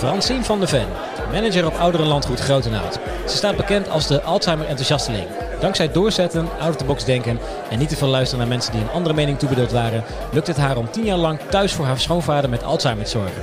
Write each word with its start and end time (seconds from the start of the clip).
Francine 0.00 0.44
van 0.44 0.60
de 0.60 0.66
Ven, 0.66 0.86
manager 1.32 1.66
op 1.66 1.74
Ouderenlandgoed 1.74 2.40
Grotenhout. 2.40 2.98
Ze 3.26 3.36
staat 3.36 3.56
bekend 3.56 3.88
als 3.88 4.06
de 4.06 4.22
Alzheimer-enthousiasteling. 4.22 5.26
Dankzij 5.60 5.92
doorzetten, 5.92 6.48
out-of-the-box 6.60 7.04
denken 7.04 7.38
en 7.70 7.78
niet 7.78 7.88
te 7.88 7.96
veel 7.96 8.08
luisteren 8.08 8.38
naar 8.38 8.54
mensen 8.54 8.72
die 8.72 8.80
een 8.80 8.90
andere 8.90 9.14
mening 9.14 9.38
toebedeeld 9.38 9.72
waren, 9.72 10.04
lukt 10.32 10.46
het 10.46 10.56
haar 10.56 10.76
om 10.76 10.90
tien 10.90 11.04
jaar 11.04 11.16
lang 11.16 11.38
thuis 11.50 11.72
voor 11.72 11.84
haar 11.84 11.98
schoonvader 11.98 12.50
met 12.50 12.64
Alzheimer 12.64 13.04
te 13.04 13.10
zorgen. 13.10 13.42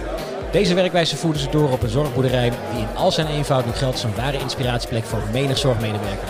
Deze 0.52 0.74
werkwijze 0.74 1.18
voerde 1.18 1.40
ze 1.40 1.50
door 1.50 1.72
op 1.72 1.84
een 1.84 1.90
zorgboerderij 1.90 2.50
die 2.72 2.82
in 2.82 2.96
al 2.96 3.12
zijn 3.12 3.28
eenvoud 3.28 3.66
nu 3.66 3.72
geldt 3.72 3.94
als 3.94 4.04
een 4.04 4.16
ware 4.16 4.40
inspiratieplek 4.40 5.04
voor 5.06 5.22
menig 5.32 5.58
zorgmedewerker. 5.58 6.28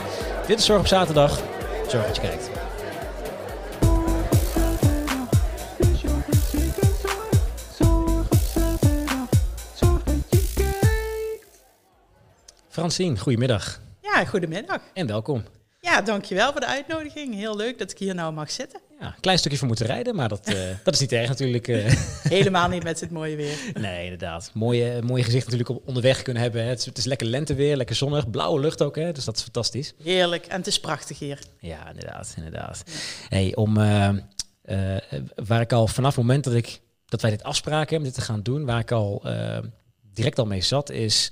Dit 0.47 0.59
is 0.59 0.65
Zorg 0.65 0.79
op 0.79 0.87
Zaterdag. 0.87 1.39
Zorg 1.87 2.05
dat 2.05 2.15
je 2.15 2.21
kijkt. 2.21 2.56
Francine, 12.77 13.17
goedemiddag 13.17 13.81
Ja, 14.01 14.25
goedemiddag. 14.25 14.81
en 14.93 15.07
welkom. 15.07 15.43
Ja, 15.81 16.01
dankjewel 16.01 16.51
voor 16.51 16.59
de 16.59 16.65
uitnodiging. 16.65 17.35
Heel 17.35 17.55
leuk 17.55 17.79
dat 17.79 17.91
ik 17.91 17.97
hier 17.97 18.15
nou 18.15 18.33
mag 18.33 18.51
zitten. 18.51 18.79
Ja, 18.99 19.05
een 19.05 19.19
klein 19.19 19.37
stukje 19.37 19.57
voor 19.57 19.67
moeten 19.67 19.85
rijden, 19.85 20.15
maar 20.15 20.29
dat, 20.29 20.47
eh, 20.47 20.55
dat 20.83 20.93
is 20.93 20.99
niet 20.99 21.11
erg 21.11 21.27
natuurlijk. 21.27 21.67
eh. 21.67 21.93
Helemaal 22.37 22.67
niet 22.69 22.83
met 22.83 22.99
dit 22.99 23.11
mooie 23.11 23.35
weer. 23.35 23.57
nee, 23.73 24.03
inderdaad. 24.03 24.51
Mooie, 24.53 25.01
mooie 25.01 25.23
gezicht 25.23 25.43
natuurlijk 25.43 25.69
op 25.69 25.87
onderweg 25.87 26.21
kunnen 26.21 26.41
hebben. 26.43 26.63
Hè. 26.63 26.69
Het, 26.69 26.79
is, 26.79 26.85
het 26.85 26.97
is 26.97 27.05
lekker 27.05 27.27
lenteweer, 27.27 27.75
lekker 27.75 27.95
zonnig, 27.95 28.29
blauwe 28.29 28.59
lucht 28.59 28.81
ook, 28.81 28.95
hè. 28.95 29.11
dus 29.11 29.25
dat 29.25 29.35
is 29.35 29.43
fantastisch. 29.43 29.93
Heerlijk. 30.03 30.45
En 30.45 30.57
het 30.57 30.67
is 30.67 30.79
prachtig 30.79 31.19
hier. 31.19 31.39
Ja, 31.59 31.89
inderdaad, 31.89 32.33
inderdaad. 32.35 32.83
Hey, 33.29 33.55
om, 33.55 33.77
eh, 33.77 34.07
eh, 34.61 35.01
waar 35.35 35.61
ik 35.61 35.73
al 35.73 35.87
vanaf 35.87 36.15
het 36.15 36.25
moment 36.25 36.43
dat, 36.43 36.53
ik, 36.53 36.81
dat 37.05 37.21
wij 37.21 37.31
dit 37.31 37.43
afspraken 37.43 37.97
om 37.97 38.03
dit 38.03 38.13
te 38.13 38.21
gaan 38.21 38.41
doen, 38.41 38.65
waar 38.65 38.79
ik 38.79 38.91
al 38.91 39.21
eh, 39.23 39.59
direct 40.13 40.39
al 40.39 40.45
mee 40.45 40.61
zat, 40.61 40.89
is, 40.89 41.31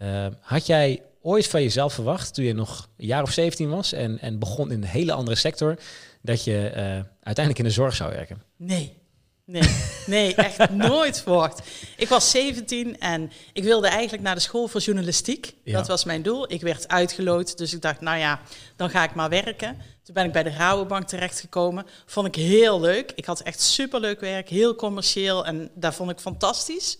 eh, 0.00 0.26
had 0.40 0.66
jij 0.66 1.02
ooit 1.22 1.46
van 1.46 1.62
jezelf 1.62 1.94
verwacht, 1.94 2.34
toen 2.34 2.44
je 2.44 2.52
nog 2.52 2.88
een 2.96 3.06
jaar 3.06 3.22
of 3.22 3.32
17 3.32 3.68
was 3.68 3.92
en, 3.92 4.18
en 4.18 4.38
begon 4.38 4.70
in 4.70 4.82
een 4.82 4.88
hele 4.88 5.12
andere 5.12 5.36
sector, 5.36 5.76
dat 6.22 6.44
je 6.44 6.68
eh, 6.68 6.82
uiteindelijk 7.22 7.58
in 7.58 7.64
de 7.64 7.70
zorg 7.70 7.94
zou 7.94 8.12
werken? 8.12 8.42
Nee. 8.56 8.98
Nee, 9.44 9.70
nee, 10.06 10.34
echt 10.34 10.70
nooit 10.88 11.22
verwacht. 11.22 11.62
Ik 11.96 12.08
was 12.08 12.30
17 12.30 12.98
en 12.98 13.30
ik 13.52 13.62
wilde 13.62 13.88
eigenlijk 13.88 14.22
naar 14.22 14.34
de 14.34 14.40
school 14.40 14.68
voor 14.68 14.80
journalistiek. 14.80 15.54
Ja. 15.64 15.72
Dat 15.72 15.88
was 15.88 16.04
mijn 16.04 16.22
doel. 16.22 16.52
Ik 16.52 16.60
werd 16.60 16.88
uitgeloot, 16.88 17.58
dus 17.58 17.74
ik 17.74 17.82
dacht, 17.82 18.00
nou 18.00 18.18
ja, 18.18 18.40
dan 18.76 18.90
ga 18.90 19.04
ik 19.04 19.14
maar 19.14 19.28
werken. 19.28 19.76
Toen 20.02 20.14
ben 20.14 20.24
ik 20.24 20.32
bij 20.32 20.42
de 20.42 20.50
Rabobank 20.50 21.08
terechtgekomen. 21.08 21.86
Vond 22.06 22.26
ik 22.26 22.34
heel 22.34 22.80
leuk. 22.80 23.12
Ik 23.14 23.24
had 23.24 23.40
echt 23.40 23.60
superleuk 23.60 24.20
werk, 24.20 24.48
heel 24.48 24.74
commercieel 24.74 25.46
en 25.46 25.70
dat 25.74 25.94
vond 25.94 26.10
ik 26.10 26.18
fantastisch. 26.18 26.98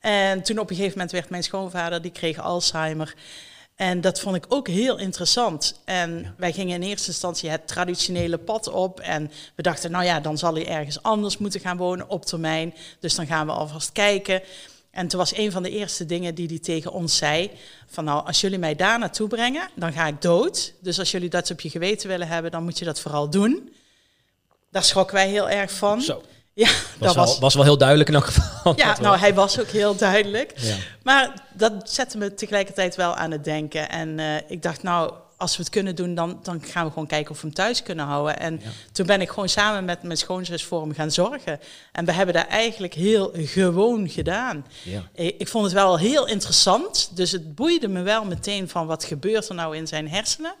En 0.00 0.42
toen 0.42 0.58
op 0.58 0.70
een 0.70 0.76
gegeven 0.76 0.98
moment 0.98 1.14
werd 1.14 1.30
mijn 1.30 1.42
schoonvader, 1.42 2.02
die 2.02 2.10
kreeg 2.10 2.38
Alzheimer. 2.38 3.14
En 3.76 4.00
dat 4.00 4.20
vond 4.20 4.36
ik 4.36 4.44
ook 4.48 4.68
heel 4.68 4.98
interessant. 4.98 5.80
En 5.84 6.34
wij 6.36 6.52
gingen 6.52 6.82
in 6.82 6.88
eerste 6.88 7.08
instantie 7.08 7.50
het 7.50 7.68
traditionele 7.68 8.38
pad 8.38 8.68
op. 8.68 9.00
En 9.00 9.30
we 9.54 9.62
dachten, 9.62 9.90
nou 9.90 10.04
ja, 10.04 10.20
dan 10.20 10.38
zal 10.38 10.54
hij 10.54 10.68
ergens 10.68 11.02
anders 11.02 11.38
moeten 11.38 11.60
gaan 11.60 11.76
wonen 11.76 12.08
op 12.08 12.24
termijn. 12.24 12.74
Dus 13.00 13.14
dan 13.14 13.26
gaan 13.26 13.46
we 13.46 13.52
alvast 13.52 13.92
kijken. 13.92 14.42
En 14.90 15.08
toen 15.08 15.18
was 15.18 15.36
een 15.36 15.52
van 15.52 15.62
de 15.62 15.70
eerste 15.70 16.06
dingen 16.06 16.34
die 16.34 16.48
hij 16.48 16.58
tegen 16.58 16.92
ons 16.92 17.16
zei: 17.16 17.50
van 17.86 18.04
nou, 18.04 18.26
als 18.26 18.40
jullie 18.40 18.58
mij 18.58 18.74
daar 18.74 18.98
naartoe 18.98 19.28
brengen, 19.28 19.68
dan 19.74 19.92
ga 19.92 20.06
ik 20.06 20.22
dood. 20.22 20.72
Dus 20.80 20.98
als 20.98 21.10
jullie 21.10 21.28
dat 21.28 21.50
op 21.50 21.60
je 21.60 21.70
geweten 21.70 22.08
willen 22.08 22.28
hebben, 22.28 22.50
dan 22.50 22.64
moet 22.64 22.78
je 22.78 22.84
dat 22.84 23.00
vooral 23.00 23.30
doen. 23.30 23.74
Daar 24.70 24.84
schrokken 24.84 25.14
wij 25.14 25.28
heel 25.28 25.48
erg 25.48 25.72
van. 25.72 26.02
Zo, 26.02 26.22
Ja, 26.56 26.66
was, 26.66 26.74
dat 26.98 27.14
wel, 27.14 27.24
was. 27.24 27.38
was 27.38 27.54
wel 27.54 27.64
heel 27.64 27.78
duidelijk 27.78 28.08
in 28.08 28.14
elk 28.14 28.26
geval. 28.26 28.72
Ja, 28.76 28.86
nou, 28.92 29.00
wel. 29.02 29.18
hij 29.18 29.34
was 29.34 29.60
ook 29.60 29.68
heel 29.68 29.96
duidelijk. 29.96 30.52
Ja. 30.56 30.76
Maar 31.02 31.32
dat 31.52 31.72
zette 31.84 32.18
me 32.18 32.34
tegelijkertijd 32.34 32.96
wel 32.96 33.14
aan 33.16 33.30
het 33.30 33.44
denken. 33.44 33.88
En 33.90 34.18
eh, 34.18 34.26
ik 34.48 34.62
dacht, 34.62 34.82
nou, 34.82 35.12
als 35.36 35.56
we 35.56 35.62
het 35.62 35.72
kunnen 35.72 35.94
doen, 35.96 36.14
dan, 36.14 36.38
dan 36.42 36.62
gaan 36.64 36.84
we 36.84 36.90
gewoon 36.92 37.06
kijken 37.06 37.30
of 37.30 37.40
we 37.40 37.46
hem 37.46 37.56
thuis 37.56 37.82
kunnen 37.82 38.04
houden. 38.06 38.38
En 38.38 38.60
Ja. 38.62 38.68
toen 38.92 39.06
ben 39.06 39.20
ik 39.20 39.28
gewoon 39.28 39.48
samen 39.48 39.84
met 39.84 40.02
mijn 40.02 40.18
schoonzus 40.18 40.64
voor 40.64 40.80
hem 40.80 40.94
gaan 40.94 41.10
zorgen. 41.10 41.60
En 41.92 42.04
we 42.04 42.12
hebben 42.12 42.34
dat 42.34 42.46
eigenlijk 42.46 42.94
heel 42.94 43.30
gewoon 43.34 44.08
gedaan. 44.08 44.66
Ja. 44.82 45.02
Eh, 45.14 45.26
Ik 45.26 45.48
vond 45.48 45.64
het 45.64 45.72
wel 45.74 45.98
heel 45.98 46.26
interessant. 46.26 47.10
Dus 47.14 47.32
het 47.32 47.54
boeide 47.54 47.88
me 47.88 48.02
wel 48.02 48.24
meteen 48.24 48.68
van 48.68 48.86
wat 48.86 49.04
gebeurt 49.04 49.48
er 49.48 49.54
nou 49.54 49.76
in 49.76 49.86
zijn 49.86 50.08
hersenen. 50.08 50.54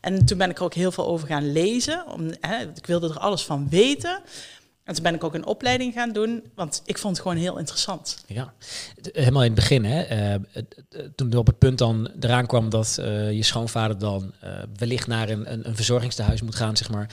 En 0.00 0.24
toen 0.24 0.38
ben 0.38 0.50
ik 0.50 0.58
er 0.58 0.64
ook 0.64 0.74
heel 0.74 0.92
veel 0.92 1.06
over 1.06 1.26
gaan 1.28 1.52
lezen. 1.52 2.04
Om, 2.06 2.30
hè, 2.40 2.60
ik 2.74 2.86
wilde 2.86 3.08
er 3.08 3.18
alles 3.18 3.42
van 3.44 3.66
weten. 3.70 4.20
En 4.88 4.94
toen 4.94 5.02
ben 5.02 5.14
ik 5.14 5.24
ook 5.24 5.34
een 5.34 5.46
opleiding 5.46 5.92
gaan 5.92 6.12
doen, 6.12 6.42
want 6.54 6.82
ik 6.84 6.98
vond 6.98 7.16
het 7.16 7.22
gewoon 7.26 7.40
heel 7.42 7.58
interessant. 7.58 8.24
Ja, 8.26 8.52
D- 9.02 9.08
helemaal 9.12 9.42
in 9.42 9.50
het 9.52 9.60
begin, 9.60 9.84
hè, 9.84 10.00
eh, 10.02 10.34
eh, 10.34 10.40
eh, 10.52 10.62
toen 11.16 11.32
er 11.32 11.38
op 11.38 11.46
het 11.46 11.58
punt 11.58 11.78
dan 11.78 12.10
eraan 12.20 12.46
kwam 12.46 12.68
dat 12.68 12.98
eh, 13.00 13.32
je 13.32 13.42
schoonvader 13.42 13.98
dan 13.98 14.32
eh, 14.40 14.50
wellicht 14.76 15.06
naar 15.06 15.28
een, 15.28 15.52
een, 15.52 15.68
een 15.68 15.76
verzorgingstehuis 15.76 16.42
moet 16.42 16.54
gaan, 16.54 16.76
zeg 16.76 16.90
maar. 16.90 17.10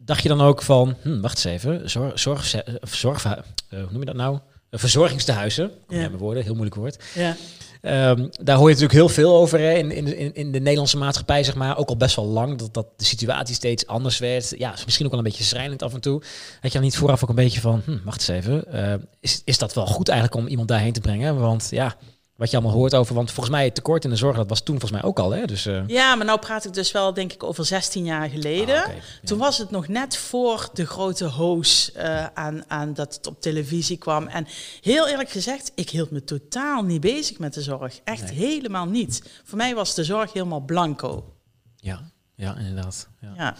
Dacht 0.00 0.22
je 0.22 0.28
dan 0.28 0.40
ook 0.40 0.62
van, 0.62 0.96
hm, 1.02 1.20
wacht 1.20 1.44
eens 1.44 1.62
even, 1.62 1.90
zorg, 1.90 2.18
zorg, 2.18 2.54
eh, 2.54 2.74
zorg, 2.82 3.24
eh, 3.24 3.32
hoe 3.68 3.78
noem 3.90 4.00
je 4.00 4.06
dat 4.06 4.14
nou? 4.16 4.38
Eh, 4.70 4.80
Verzorgingstehuizen, 4.80 5.70
kom 5.86 5.96
ja. 5.96 6.08
mijn 6.08 6.18
woorden, 6.20 6.42
heel 6.42 6.52
moeilijk 6.54 6.76
woord. 6.76 7.04
Ja, 7.14 7.36
Ehm, 7.80 8.28
daar 8.42 8.56
hoor 8.56 8.68
je 8.68 8.74
natuurlijk 8.74 8.92
heel 8.92 9.08
veel 9.08 9.36
over 9.36 9.60
in, 9.60 9.90
in, 9.90 10.34
in, 10.34 10.52
de 10.52 10.58
Nederlandse 10.58 10.96
maatschappij, 10.96 11.44
zeg 11.44 11.54
maar. 11.54 11.78
Ook 11.78 11.88
al 11.88 11.96
best 11.96 12.16
wel 12.16 12.26
lang, 12.26 12.58
dat, 12.58 12.74
dat 12.74 12.86
de 12.96 13.04
situatie 13.04 13.54
steeds 13.54 13.86
anders 13.86 14.18
werd. 14.18 14.54
Ja, 14.58 14.72
is 14.72 14.84
misschien 14.84 15.04
ook 15.04 15.12
wel 15.12 15.20
een 15.20 15.28
beetje 15.28 15.44
schrijnend 15.44 15.82
af 15.82 15.94
en 15.94 16.00
toe. 16.00 16.22
Had 16.60 16.72
je 16.72 16.78
dan 16.78 16.82
niet 16.82 16.96
vooraf 16.96 17.22
ook 17.22 17.28
een 17.28 17.34
beetje 17.34 17.60
van, 17.60 17.82
hm, 17.84 17.98
wacht 18.04 18.28
eens 18.28 18.38
even, 18.38 18.72
eh, 18.72 18.94
is, 19.20 19.42
is 19.44 19.58
dat 19.58 19.74
wel 19.74 19.86
goed 19.86 20.08
eigenlijk 20.08 20.40
om 20.40 20.46
iemand 20.46 20.68
daarheen 20.68 20.92
te 20.92 21.00
brengen? 21.00 21.38
Want 21.38 21.68
ja, 21.70 21.96
wat 22.38 22.50
je 22.50 22.56
allemaal 22.56 22.74
hoort 22.76 22.94
over, 22.94 23.14
want 23.14 23.30
volgens 23.30 23.54
mij 23.54 23.64
het 23.64 23.74
tekort 23.74 24.04
in 24.04 24.10
de 24.10 24.16
zorg, 24.16 24.36
dat 24.36 24.48
was 24.48 24.60
toen 24.60 24.80
volgens 24.80 25.00
mij 25.00 25.10
ook 25.10 25.18
al, 25.18 25.30
hè? 25.30 25.44
Dus, 25.44 25.66
eh, 25.66 25.82
ja, 25.86 26.14
maar 26.14 26.26
nou 26.26 26.38
praat 26.38 26.64
ik 26.64 26.72
dus 26.72 26.92
wel 26.92 27.14
denk 27.14 27.32
ik 27.32 27.42
over 27.42 27.64
16 27.64 28.04
jaar 28.04 28.28
geleden. 28.28 28.84
ah, 28.84 28.86
ja. 28.94 29.00
Toen 29.24 29.38
was 29.38 29.58
het 29.58 29.70
nog 29.70 29.88
net 29.88 30.16
voor 30.16 30.68
de 30.72 30.86
grote 30.86 31.24
hoos 31.24 31.92
eh, 31.92 32.26
aan, 32.34 32.64
aan 32.70 32.94
dat 32.94 33.14
het 33.14 33.26
op 33.26 33.40
televisie 33.40 33.96
kwam. 33.96 34.26
En 34.26 34.46
heel 34.80 35.08
eerlijk 35.08 35.30
gezegd, 35.30 35.72
ik 35.74 35.90
hield 35.90 36.10
me 36.10 36.24
totaal 36.24 36.82
niet 36.82 37.00
bezig 37.00 37.38
met 37.38 37.54
de 37.54 37.62
zorg. 37.62 38.00
Echt 38.04 38.22
Nee. 38.22 38.32
helemaal 38.34 38.86
niet. 38.86 39.22
Voor 39.44 39.56
mij 39.58 39.74
was 39.74 39.94
de 39.94 40.04
zorg 40.04 40.32
helemaal 40.32 40.60
blanco. 40.60 41.34
Ja, 41.76 42.10
ja, 42.34 42.56
inderdaad. 42.56 43.08
Ja. 43.20 43.32
Ja, 43.36 43.54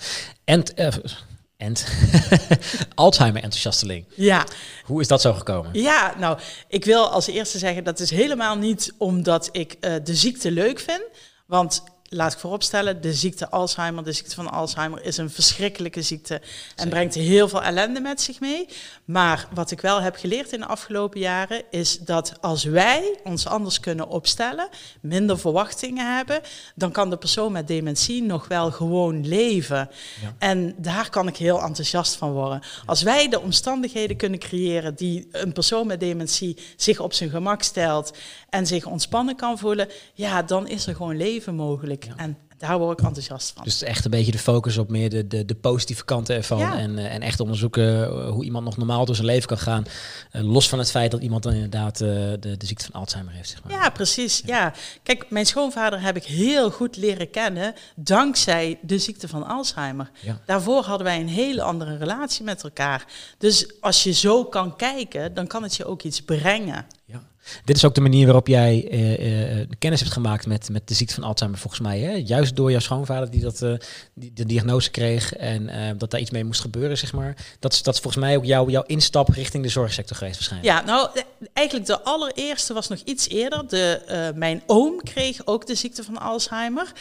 En, 0.44 0.64
eh, 0.76 0.92
en 1.58 1.74
Alzheimer-enthousiasteling. 2.94 4.04
ja. 4.14 4.46
Hoe 4.84 5.00
is 5.00 5.08
dat 5.08 5.20
zo 5.20 5.32
gekomen? 5.32 5.70
Ja, 5.72 6.14
nou, 6.18 6.38
ik 6.68 6.84
wil 6.84 7.10
als 7.10 7.26
eerste 7.26 7.58
zeggen 7.58 7.84
dat 7.84 8.00
is 8.00 8.10
helemaal 8.10 8.56
niet 8.56 8.94
omdat 8.98 9.48
ik 9.52 9.76
eh, 9.80 9.94
de 10.04 10.14
ziekte 10.14 10.50
leuk 10.50 10.78
vind. 10.78 11.02
Want 11.46 11.82
laat 12.08 12.32
ik 12.32 12.38
vooropstellen, 12.38 13.00
de 13.00 13.14
ziekte 13.14 13.50
Alzheimer, 13.50 14.04
de 14.04 14.12
ziekte 14.12 14.34
van 14.34 14.50
Alzheimer 14.50 15.04
is 15.04 15.16
een 15.16 15.30
verschrikkelijke 15.30 16.02
ziekte 16.02 16.34
en 16.34 16.42
Zeker. 16.74 16.90
brengt 16.90 17.14
heel 17.14 17.48
veel 17.48 17.62
ellende 17.62 18.00
met 18.00 18.20
zich 18.20 18.40
mee. 18.40 18.68
Maar 19.04 19.48
wat 19.54 19.70
ik 19.70 19.80
wel 19.80 20.00
heb 20.00 20.16
geleerd 20.16 20.52
in 20.52 20.60
de 20.60 20.66
afgelopen 20.66 21.20
jaren 21.20 21.62
is 21.70 21.98
dat 21.98 22.32
als 22.40 22.64
wij 22.64 23.18
ons 23.24 23.46
anders 23.46 23.80
kunnen 23.80 24.08
opstellen, 24.08 24.68
minder 25.00 25.38
verwachtingen 25.38 26.16
hebben, 26.16 26.40
dan 26.74 26.92
kan 26.92 27.10
de 27.10 27.16
persoon 27.16 27.52
met 27.52 27.66
dementie 27.66 28.22
nog 28.22 28.48
wel 28.48 28.70
gewoon 28.70 29.26
leven. 29.26 29.90
Ja. 30.22 30.34
En 30.38 30.74
daar 30.76 31.10
kan 31.10 31.28
ik 31.28 31.36
heel 31.36 31.62
enthousiast 31.62 32.16
van 32.16 32.32
worden. 32.32 32.62
Als 32.86 33.02
wij 33.02 33.28
de 33.28 33.40
omstandigheden 33.40 34.16
kunnen 34.16 34.38
creëren 34.38 34.94
die 34.94 35.28
een 35.32 35.52
persoon 35.52 35.86
met 35.86 36.00
dementie 36.00 36.56
zich 36.76 37.00
op 37.00 37.12
zijn 37.12 37.30
gemak 37.30 37.62
stelt 37.62 38.16
en 38.50 38.66
zich 38.66 38.86
ontspannen 38.86 39.36
kan 39.36 39.58
voelen, 39.58 39.88
ja, 40.14 40.42
dan 40.42 40.68
is 40.68 40.86
er 40.86 40.94
gewoon 40.94 41.16
leven 41.16 41.54
mogelijk. 41.54 41.97
Ja. 42.04 42.16
En 42.16 42.36
daar 42.58 42.78
word 42.78 42.98
ik 42.98 43.06
enthousiast 43.06 43.52
van. 43.54 43.64
Dus 43.64 43.82
echt 43.82 44.04
een 44.04 44.10
beetje 44.10 44.32
de 44.32 44.38
focus 44.38 44.78
op 44.78 44.88
meer 44.88 45.10
de, 45.10 45.26
de, 45.26 45.44
de 45.44 45.54
positieve 45.54 46.04
kanten 46.04 46.36
ervan. 46.36 46.58
Ja. 46.58 46.78
En, 46.78 46.98
eh, 46.98 47.14
en 47.14 47.20
echt 47.20 47.40
onderzoeken 47.40 48.04
eh, 48.04 48.30
hoe 48.30 48.44
iemand 48.44 48.64
nog 48.64 48.76
normaal 48.76 49.04
door 49.04 49.14
zijn 49.14 49.26
leven 49.26 49.48
kan 49.48 49.58
gaan. 49.58 49.84
Eh, 50.30 50.42
los 50.42 50.68
van 50.68 50.78
het 50.78 50.90
feit 50.90 51.10
dat 51.10 51.20
iemand 51.20 51.42
dan 51.42 51.52
inderdaad 51.52 51.98
de, 51.98 52.36
de 52.40 52.66
ziekte 52.66 52.84
van 52.84 53.00
Alzheimer 53.00 53.32
heeft. 53.32 53.48
Zeg 53.48 53.64
maar. 53.64 53.72
Ja, 53.72 53.90
precies. 53.90 54.42
Ja. 54.46 54.72
Kijk, 55.02 55.30
mijn 55.30 55.46
schoonvader 55.46 56.00
heb 56.00 56.16
ik 56.16 56.24
heel 56.24 56.70
goed 56.70 56.96
leren 56.96 57.30
kennen 57.30 57.74
dankzij 57.96 58.78
de 58.82 58.98
ziekte 58.98 59.28
van 59.28 59.46
Alzheimer. 59.46 60.10
Ja. 60.20 60.40
Daarvoor 60.46 60.82
hadden 60.82 61.06
wij 61.06 61.20
een 61.20 61.28
hele 61.28 61.62
andere 61.62 61.96
relatie 61.96 62.44
met 62.44 62.62
elkaar. 62.62 63.04
Dus 63.38 63.80
als 63.80 64.02
je 64.02 64.12
zo 64.12 64.44
kan 64.44 64.76
kijken, 64.76 65.34
dan 65.34 65.46
kan 65.46 65.62
het 65.62 65.76
je 65.76 65.84
ook 65.84 66.02
iets 66.02 66.22
brengen. 66.22 66.86
Ja. 67.04 67.22
Dit 67.64 67.76
is 67.76 67.84
ook 67.84 67.94
de 67.94 68.00
manier 68.00 68.24
waarop 68.24 68.46
jij 68.46 68.88
eh, 68.90 69.60
eh, 69.60 69.68
kennis 69.78 70.00
hebt 70.00 70.12
gemaakt 70.12 70.46
met, 70.46 70.68
met 70.68 70.88
de 70.88 70.94
ziekte 70.94 71.14
van 71.14 71.22
Alzheimer, 71.22 71.60
volgens 71.60 71.82
mij. 71.82 71.98
Hè? 71.98 72.12
Juist 72.12 72.56
door 72.56 72.70
jouw 72.70 72.80
schoonvader 72.80 73.30
die, 73.30 73.40
dat, 73.40 73.62
eh, 73.62 73.72
die 74.14 74.32
de 74.32 74.46
diagnose 74.46 74.90
kreeg 74.90 75.32
en 75.32 75.96
dat 75.98 76.10
daar 76.10 76.20
iets 76.20 76.30
mee 76.30 76.44
moest 76.44 76.60
gebeuren, 76.60 76.98
zeg 76.98 77.12
maar. 77.12 77.36
Dat 77.58 77.72
is, 77.72 77.82
dat 77.82 77.94
is 77.94 78.00
volgens 78.00 78.24
mij 78.24 78.36
ook 78.36 78.44
jouw, 78.44 78.68
jouw 78.68 78.82
instap 78.82 79.28
richting 79.28 79.62
de 79.62 79.68
zorgsector 79.68 80.16
geweest 80.16 80.36
waarschijnlijk. 80.36 80.72
Ja, 80.72 80.84
nou, 80.84 81.10
eigenlijk 81.52 81.86
de 81.86 82.02
allereerste 82.02 82.74
was 82.74 82.88
nog 82.88 82.98
iets 83.04 83.28
eerder. 83.28 83.68
De, 83.68 84.32
mijn 84.34 84.62
oom 84.66 85.02
kreeg 85.02 85.40
ook 85.44 85.66
de 85.66 85.74
ziekte 85.74 86.04
van 86.04 86.18
Alzheimer. 86.18 86.92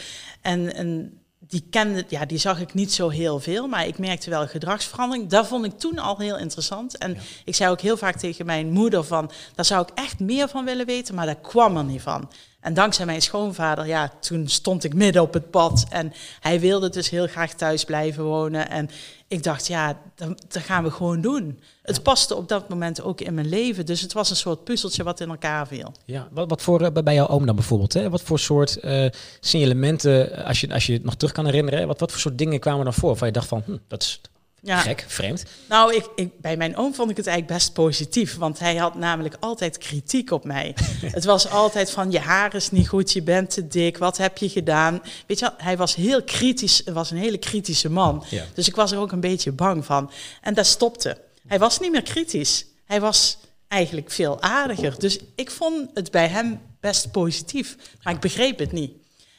En, 0.42 0.74
en 0.74 1.17
die 1.48 1.64
kende, 1.70 2.04
ja, 2.08 2.24
die 2.24 2.38
zag 2.38 2.60
ik 2.60 2.74
niet 2.74 2.92
zo 2.92 3.08
heel 3.08 3.40
veel, 3.40 3.66
maar 3.66 3.86
ik 3.86 3.98
merkte 3.98 4.30
wel 4.30 4.46
gedragsverandering. 4.46 5.28
Dat 5.28 5.46
vond 5.46 5.64
ik 5.64 5.78
toen 5.78 5.98
al 5.98 6.18
heel 6.18 6.38
interessant. 6.38 6.98
En 6.98 7.18
ik 7.44 7.54
zei 7.54 7.70
ook 7.70 7.80
heel 7.80 7.96
vaak 7.96 8.16
tegen 8.16 8.46
mijn 8.46 8.70
moeder 8.70 9.04
van, 9.04 9.30
daar 9.54 9.64
zou 9.64 9.82
ik 9.82 9.88
echt 9.94 10.20
meer 10.20 10.48
van 10.48 10.64
willen 10.64 10.86
weten, 10.86 11.14
maar 11.14 11.26
dat 11.26 11.40
kwam 11.40 11.76
er 11.76 11.84
niet 11.84 12.02
van. 12.02 12.30
En 12.60 12.74
dankzij 12.74 13.06
mijn 13.06 13.22
schoonvader, 13.22 13.86
ja, 13.86 14.12
toen 14.20 14.48
stond 14.48 14.84
ik 14.84 14.94
midden 14.94 15.22
op 15.22 15.32
het 15.32 15.50
pad 15.50 15.86
en 15.90 16.12
hij 16.40 16.60
wilde 16.60 16.90
dus 16.90 17.10
heel 17.10 17.26
graag 17.26 17.52
thuis 17.52 17.84
blijven 17.84 18.24
wonen. 18.24 18.70
En 18.70 18.90
ik 19.28 19.42
dacht, 19.42 19.66
ja, 19.66 19.98
dat, 20.14 20.44
dat 20.48 20.62
gaan 20.62 20.84
we 20.84 20.90
gewoon 20.90 21.20
doen. 21.20 21.60
Het 21.82 22.02
paste 22.02 22.34
op 22.34 22.48
dat 22.48 22.68
moment 22.68 23.02
ook 23.02 23.20
in 23.20 23.34
mijn 23.34 23.48
leven, 23.48 23.86
dus 23.86 24.00
het 24.00 24.12
was 24.12 24.30
een 24.30 24.36
soort 24.36 24.64
puzzeltje 24.64 25.02
wat 25.02 25.20
in 25.20 25.28
elkaar 25.28 25.66
viel. 25.66 25.92
Ja, 26.04 26.28
wat, 26.30 26.48
wat 26.50 26.62
voor, 26.62 26.80
eh, 26.80 27.02
bij 27.02 27.14
jouw 27.14 27.28
oom 27.28 27.46
dan 27.46 27.54
bijvoorbeeld, 27.54 27.92
hè? 27.92 28.10
wat 28.10 28.22
voor 28.22 28.38
soort 28.38 28.78
uh, 28.84 29.06
signalementen, 29.40 30.44
als 30.44 30.60
je, 30.60 30.72
als 30.72 30.86
je 30.86 30.92
het 30.92 31.04
nog 31.04 31.14
terug 31.14 31.32
kan 31.32 31.44
herinneren, 31.44 31.86
wat, 31.86 32.00
wat 32.00 32.10
voor 32.10 32.20
soort 32.20 32.38
dingen 32.38 32.60
kwamen 32.60 32.84
dan 32.84 32.94
voor, 32.94 33.16
waar 33.16 33.28
je 33.28 33.34
dacht 33.34 33.48
van, 33.48 33.62
hm, 33.64 33.76
dat 33.88 34.02
is 34.02 34.20
ja. 34.60 34.78
Gek, 34.78 35.04
vreemd. 35.08 35.44
Nou, 35.68 35.94
ik, 35.94 36.08
ik, 36.14 36.40
bij 36.40 36.56
mijn 36.56 36.76
oom 36.76 36.94
vond 36.94 37.10
ik 37.10 37.16
het 37.16 37.26
eigenlijk 37.26 37.58
best 37.58 37.72
positief. 37.72 38.36
Want 38.36 38.58
hij 38.58 38.76
had 38.76 38.94
namelijk 38.94 39.36
altijd 39.40 39.78
kritiek 39.78 40.30
op 40.30 40.44
mij. 40.44 40.74
het 41.16 41.24
was 41.24 41.50
altijd 41.50 41.90
van, 41.90 42.10
je 42.10 42.18
haar 42.18 42.54
is 42.54 42.70
niet 42.70 42.88
goed, 42.88 43.12
je 43.12 43.22
bent 43.22 43.50
te 43.50 43.68
dik, 43.68 43.98
wat 43.98 44.16
heb 44.16 44.38
je 44.38 44.48
gedaan? 44.48 45.02
Weet 45.26 45.38
je 45.38 45.52
hij 45.56 45.76
was 45.76 45.94
heel 45.94 46.22
kritisch, 46.22 46.82
was 46.84 47.10
een 47.10 47.16
hele 47.16 47.38
kritische 47.38 47.90
man. 47.90 48.24
Dus 48.54 48.68
ik 48.68 48.76
was 48.76 48.92
er 48.92 48.98
ook 48.98 49.12
een 49.12 49.20
beetje 49.20 49.52
bang 49.52 49.84
van. 49.84 50.10
En 50.40 50.54
dat 50.54 50.66
stopte. 50.66 51.20
Hij 51.46 51.58
was 51.58 51.78
niet 51.78 51.90
meer 51.90 52.02
kritisch. 52.02 52.66
Hij 52.84 53.00
was 53.00 53.38
eigenlijk 53.68 54.10
veel 54.10 54.42
aardiger. 54.42 54.98
Dus 54.98 55.18
ik 55.34 55.50
vond 55.50 55.90
het 55.94 56.10
bij 56.10 56.28
hem 56.28 56.60
best 56.80 57.10
positief. 57.10 57.76
Maar 58.02 58.14
ik 58.14 58.20
begreep 58.20 58.58
het 58.58 58.72
niet. 58.72 58.92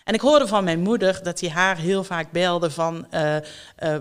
En 0.10 0.16
ik 0.16 0.22
hoorde 0.22 0.48
van 0.48 0.64
mijn 0.64 0.80
moeder 0.80 1.20
dat 1.24 1.40
hij 1.40 1.50
haar 1.50 1.78
heel 1.78 2.04
vaak 2.04 2.32
belde 2.32 2.72
van 2.72 3.08
uh, 3.14 3.36
uh, 3.36 3.42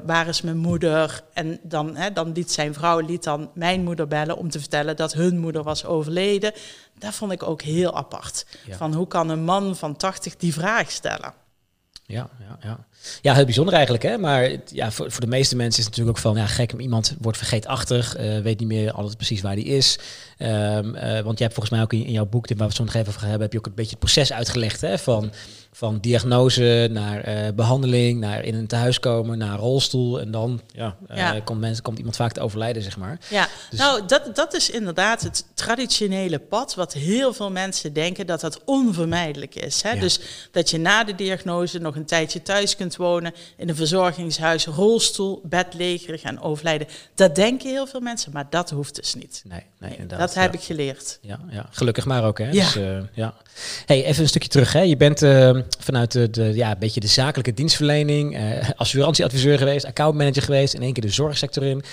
waar 0.05 0.29
is 0.29 0.41
mijn 0.41 0.57
moeder? 0.57 1.23
En 1.33 1.61
dan, 1.63 1.97
hè, 1.97 2.13
dan 2.13 2.33
liet 2.33 2.53
zijn 2.53 2.75
vrouw 2.75 2.99
liet 2.99 3.25
dan 3.25 3.51
mijn 3.55 3.85
moeder 3.85 4.09
bellen 4.09 4.37
om 4.37 4.51
te 4.51 4.59
vertellen 4.59 4.97
dat 4.97 5.13
hun 5.13 5.39
moeder 5.39 5.63
was 5.63 5.85
overleden. 5.85 6.53
Dat 6.99 7.15
vond 7.15 7.33
ik 7.33 7.43
ook 7.43 7.63
heel 7.63 7.97
apart. 7.97 8.47
Van 8.71 8.95
hoe 8.95 9.07
kan 9.07 9.29
een 9.29 9.45
man 9.45 9.77
van 9.77 9.97
80 9.97 10.37
die 10.37 10.53
vraag 10.53 10.91
stellen? 10.91 11.35
Ja, 12.05 12.29
ja, 12.39 12.59
ja. 12.61 12.87
Ja, 13.21 13.35
heel 13.35 13.45
bijzonder 13.45 13.75
eigenlijk. 13.75 14.05
Hè? 14.05 14.19
Maar 14.19 14.51
ja, 14.73 14.91
voor, 14.91 15.11
voor 15.11 15.21
de 15.21 15.27
meeste 15.27 15.57
mensen 15.57 15.79
is 15.79 15.87
het 15.87 15.97
natuurlijk 15.97 16.17
ook 16.17 16.23
van 16.23 16.37
ja, 16.37 16.47
gek, 16.47 16.73
iemand 16.73 17.17
wordt 17.21 17.39
vergeetachtig, 17.39 18.19
uh, 18.19 18.39
weet 18.39 18.59
niet 18.59 18.69
meer 18.69 18.93
altijd 18.93 19.17
precies 19.17 19.41
waar 19.41 19.55
die 19.55 19.65
is. 19.65 19.99
Um, 20.39 20.49
uh, 20.49 21.21
want 21.21 21.39
je 21.39 21.45
hebt 21.45 21.55
volgens 21.55 21.71
mij 21.71 21.83
ook 21.83 21.93
in, 21.93 22.05
in 22.05 22.13
jouw 22.13 22.27
boek, 22.27 22.49
waar 22.49 22.57
we 22.57 22.65
het 22.65 22.75
zo 22.75 22.85
nog 22.85 22.95
even 22.95 23.09
over 23.09 23.21
hebben, 23.21 23.41
heb 23.41 23.53
je 23.53 23.59
ook 23.59 23.67
een 23.67 23.75
beetje 23.75 23.91
het 23.91 23.99
proces 23.99 24.33
uitgelegd 24.33 24.81
hè? 24.81 24.99
van 24.99 25.33
van 25.79 25.99
diagnose 26.01 26.89
naar 26.91 27.29
uh, 27.29 27.49
behandeling, 27.55 28.21
naar 28.21 28.45
in 28.45 28.55
een 28.55 28.67
thuiskomen, 28.67 29.39
naar 29.39 29.59
rolstoel. 29.59 30.21
En 30.21 30.31
dan 30.31 30.61
ja, 30.73 30.97
uh, 31.11 31.17
ja. 31.17 31.41
Komt, 31.41 31.61
mensen, 31.61 31.83
komt 31.83 31.99
iemand 31.99 32.17
vaak 32.17 32.33
te 32.33 32.41
overlijden, 32.41 32.83
zeg 32.83 32.97
maar. 32.97 33.19
Ja, 33.29 33.49
dus 33.71 33.79
nou, 33.79 34.07
dat, 34.07 34.37
dat 34.37 34.55
is 34.55 34.71
inderdaad 34.71 35.23
het 35.23 35.45
traditionele 35.55 36.39
pad, 36.39 36.75
wat 36.75 36.93
heel 36.93 37.33
veel 37.33 37.51
mensen 37.51 37.93
denken 37.93 38.27
dat 38.27 38.41
dat 38.41 38.61
onvermijdelijk 38.65 39.55
is. 39.55 39.83
Hè? 39.83 39.93
Ja. 39.93 40.01
Dus 40.01 40.21
dat 40.51 40.71
je 40.71 40.79
na 40.79 41.05
de 41.05 41.15
diagnose 41.15 41.79
nog 41.79 41.97
een 41.97 42.07
tijdje 42.07 42.43
thuis 42.43 42.77
kunt 42.77 42.88
wonen, 42.97 43.33
in 43.57 43.69
een 43.69 43.77
verzorgingshuis, 43.77 44.67
rolstoel, 44.67 45.41
bedlegerig 45.45 46.23
en 46.23 46.41
overlijden. 46.41 46.87
Dat 47.15 47.35
denken 47.35 47.71
heel 47.71 47.87
veel 47.87 48.01
mensen, 48.01 48.33
maar 48.33 48.47
dat 48.51 48.71
hoeft 48.71 48.95
dus 48.95 49.15
niet. 49.15 49.43
Nee, 49.49 49.63
nee, 49.79 49.91
inderdaad. 49.91 50.19
Dat 50.19 50.35
heb 50.35 50.55
ik 50.55 50.61
geleerd. 50.61 51.19
Ja, 51.23 51.41
ja, 51.51 51.67
gelukkig 51.71 52.05
maar 52.05 52.25
ook. 52.25 52.39
Hè? 52.39 52.51
Ja. 52.51 52.65
Dus, 52.65 52.77
uh, 52.77 52.99
ja. 53.13 53.35
Hey, 53.87 54.05
even 54.05 54.23
een 54.23 54.29
stukje 54.29 54.49
terug. 54.49 54.73
Hè? 54.73 54.81
Je 54.81 54.97
bent 54.97 55.19
vanuit 55.79 56.13
de, 56.13 56.31
de, 56.31 56.55
ja, 56.55 56.71
een 56.71 56.79
beetje 56.79 57.01
de 57.01 57.07
zakelijke 57.07 57.55
dienstverlening, 57.55 58.39
uh, 58.39 58.71
assurantieadviseur 58.77 59.59
geweest, 59.59 59.85
accountmanager 59.85 60.43
geweest, 60.43 60.75
in 60.75 60.83
één 60.83 60.93
keer 60.93 61.03
de 61.03 61.09
zorgsector 61.09 61.63
in. 61.63 61.85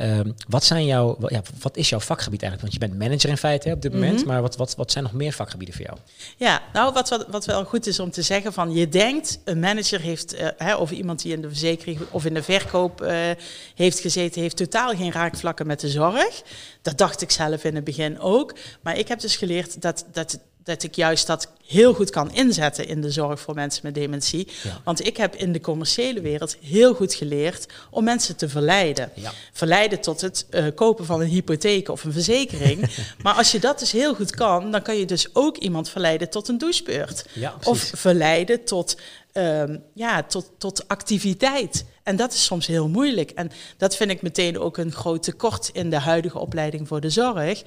Uh, 0.00 0.20
wat, 0.48 0.64
zijn 0.64 0.84
jouw, 0.84 1.16
ja, 1.26 1.42
wat 1.60 1.76
is 1.76 1.88
jouw 1.88 2.00
vakgebied 2.00 2.42
eigenlijk? 2.42 2.72
Want 2.72 2.72
je 2.72 2.88
bent 2.88 3.08
manager 3.08 3.30
in 3.30 3.36
feite 3.36 3.68
hè, 3.68 3.74
op 3.74 3.82
dit 3.82 3.92
moment, 3.92 4.12
mm 4.12 4.18
-hmm. 4.18 4.26
maar 4.26 4.42
wat, 4.42 4.56
wat, 4.56 4.74
wat 4.76 4.92
zijn 4.92 5.04
nog 5.04 5.12
meer 5.12 5.32
vakgebieden 5.32 5.74
voor 5.74 5.84
jou? 5.84 5.98
Ja, 6.36 6.62
nou 6.72 6.92
wat, 6.92 7.08
wat, 7.08 7.26
wat 7.28 7.44
wel 7.44 7.64
goed 7.64 7.86
is 7.86 8.00
om 8.00 8.10
te 8.10 8.22
zeggen 8.22 8.52
van 8.52 8.72
je 8.72 8.88
denkt 8.88 9.40
een 9.44 9.60
manager 9.60 10.00
heeft, 10.00 10.34
uh, 10.34 10.48
hè, 10.56 10.74
of 10.74 10.90
iemand 10.90 11.22
die 11.22 11.32
in 11.32 11.40
de 11.40 11.48
verzekering 11.48 11.98
of 12.10 12.24
in 12.24 12.34
de 12.34 12.42
verkoop 12.42 13.02
uh, 13.02 13.30
heeft 13.74 13.98
gezeten, 13.98 14.40
heeft 14.40 14.56
totaal 14.56 14.96
geen 14.96 15.12
raakvlakken 15.12 15.66
met 15.66 15.80
de 15.80 15.88
zorg. 15.88 16.42
Dat 16.82 16.98
dacht 16.98 17.22
ik 17.22 17.30
zelf 17.30 17.64
in 17.64 17.74
het 17.74 17.84
begin 17.84 18.20
ook. 18.20 18.54
Maar 18.80 18.98
ik 18.98 19.08
heb 19.08 19.20
dus 19.20 19.36
geleerd 19.36 19.82
dat, 19.82 20.06
dat 20.12 20.38
dat 20.64 20.82
ik 20.82 20.94
juist 20.94 21.26
dat 21.26 21.48
heel 21.66 21.94
goed 21.94 22.10
kan 22.10 22.34
inzetten 22.34 22.86
in 22.86 23.00
de 23.00 23.10
zorg 23.10 23.40
voor 23.40 23.54
mensen 23.54 23.80
met 23.84 23.94
dementie. 23.94 24.48
Ja. 24.62 24.80
Want 24.84 25.06
ik 25.06 25.16
heb 25.16 25.34
in 25.34 25.52
de 25.52 25.60
commerciële 25.60 26.20
wereld 26.20 26.56
heel 26.60 26.94
goed 26.94 27.14
geleerd 27.14 27.66
om 27.90 28.04
mensen 28.04 28.36
te 28.36 28.48
verleiden. 28.48 29.10
Ja. 29.14 29.32
Verleiden 29.52 30.00
tot 30.00 30.20
het 30.20 30.46
uh, 30.50 30.66
kopen 30.74 31.04
van 31.04 31.20
een 31.20 31.28
hypotheek 31.28 31.88
of 31.88 32.04
een 32.04 32.12
verzekering. 32.12 32.90
maar 33.22 33.34
als 33.34 33.52
je 33.52 33.58
dat 33.58 33.78
dus 33.78 33.92
heel 33.92 34.14
goed 34.14 34.30
kan, 34.30 34.70
dan 34.70 34.82
kan 34.82 34.96
je 34.96 35.04
dus 35.04 35.34
ook 35.34 35.56
iemand 35.56 35.88
verleiden 35.88 36.30
tot 36.30 36.48
een 36.48 36.58
douchebeurt. 36.58 37.24
Ja, 37.32 37.54
of 37.62 37.90
verleiden 37.94 38.64
tot, 38.64 38.96
um, 39.32 39.82
ja, 39.94 40.22
tot, 40.22 40.50
tot 40.58 40.88
activiteit. 40.88 41.84
En 42.02 42.16
dat 42.16 42.32
is 42.32 42.44
soms 42.44 42.66
heel 42.66 42.88
moeilijk. 42.88 43.30
En 43.30 43.50
dat 43.76 43.96
vind 43.96 44.10
ik 44.10 44.22
meteen 44.22 44.58
ook 44.58 44.76
een 44.76 44.92
groot 44.92 45.22
tekort 45.22 45.70
in 45.72 45.90
de 45.90 45.98
huidige 45.98 46.38
opleiding 46.38 46.88
voor 46.88 47.00
de 47.00 47.10
zorg. 47.10 47.62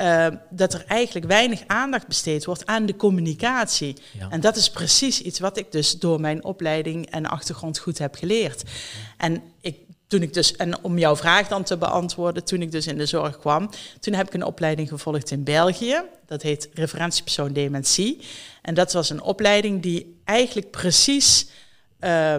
Uh, 0.00 0.26
dat 0.50 0.74
er 0.74 0.84
eigenlijk 0.86 1.26
weinig 1.26 1.62
aandacht 1.66 2.06
besteed 2.06 2.44
wordt 2.44 2.66
aan 2.66 2.86
de 2.86 2.96
communicatie. 2.96 3.96
Ja. 4.18 4.28
En 4.30 4.40
dat 4.40 4.56
is 4.56 4.70
precies 4.70 5.20
iets 5.22 5.38
wat 5.38 5.56
ik 5.58 5.72
dus 5.72 5.98
door 5.98 6.20
mijn 6.20 6.44
opleiding 6.44 7.10
en 7.10 7.26
achtergrond 7.26 7.78
goed 7.78 7.98
heb 7.98 8.14
geleerd. 8.14 8.62
Ja. 8.66 8.72
En 9.16 9.42
ik 9.60 9.76
toen 10.08 10.22
ik 10.22 10.32
dus, 10.32 10.56
en 10.56 10.84
om 10.84 10.98
jouw 10.98 11.16
vraag 11.16 11.48
dan 11.48 11.62
te 11.62 11.76
beantwoorden, 11.76 12.44
toen 12.44 12.62
ik 12.62 12.72
dus 12.72 12.86
in 12.86 12.98
de 12.98 13.06
zorg 13.06 13.38
kwam, 13.38 13.70
toen 14.00 14.14
heb 14.14 14.26
ik 14.26 14.34
een 14.34 14.44
opleiding 14.44 14.88
gevolgd 14.88 15.30
in 15.30 15.44
België. 15.44 16.02
Dat 16.26 16.42
heet 16.42 16.68
referentiepersoon 16.72 17.52
dementie. 17.52 18.20
En 18.62 18.74
dat 18.74 18.92
was 18.92 19.10
een 19.10 19.22
opleiding 19.22 19.82
die 19.82 20.20
eigenlijk 20.24 20.70
precies 20.70 21.46
uh, 22.00 22.34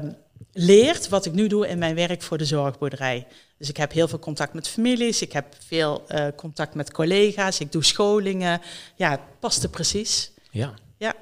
leert 0.51 1.09
wat 1.09 1.25
ik 1.25 1.33
nu 1.33 1.47
doe 1.47 1.68
in 1.68 1.77
mijn 1.77 1.95
werk 1.95 2.21
voor 2.21 2.38
de 2.38 2.45
zorgboerderij. 2.45 3.27
Dus 3.57 3.69
ik 3.69 3.77
heb 3.77 3.91
heel 3.91 4.07
veel 4.07 4.19
contact 4.19 4.53
met 4.53 4.68
families, 4.68 5.21
ik 5.21 5.31
heb 5.31 5.56
veel 5.68 6.06
uh, 6.07 6.27
contact 6.36 6.74
met 6.74 6.91
collega's, 6.91 7.59
ik 7.59 7.71
doe 7.71 7.83
scholingen. 7.83 8.62
Ja, 8.95 9.12
het 9.12 9.39
paste 9.39 9.69
precies. 9.69 10.31
Ja. 10.51 10.74
Ja. 10.97 11.15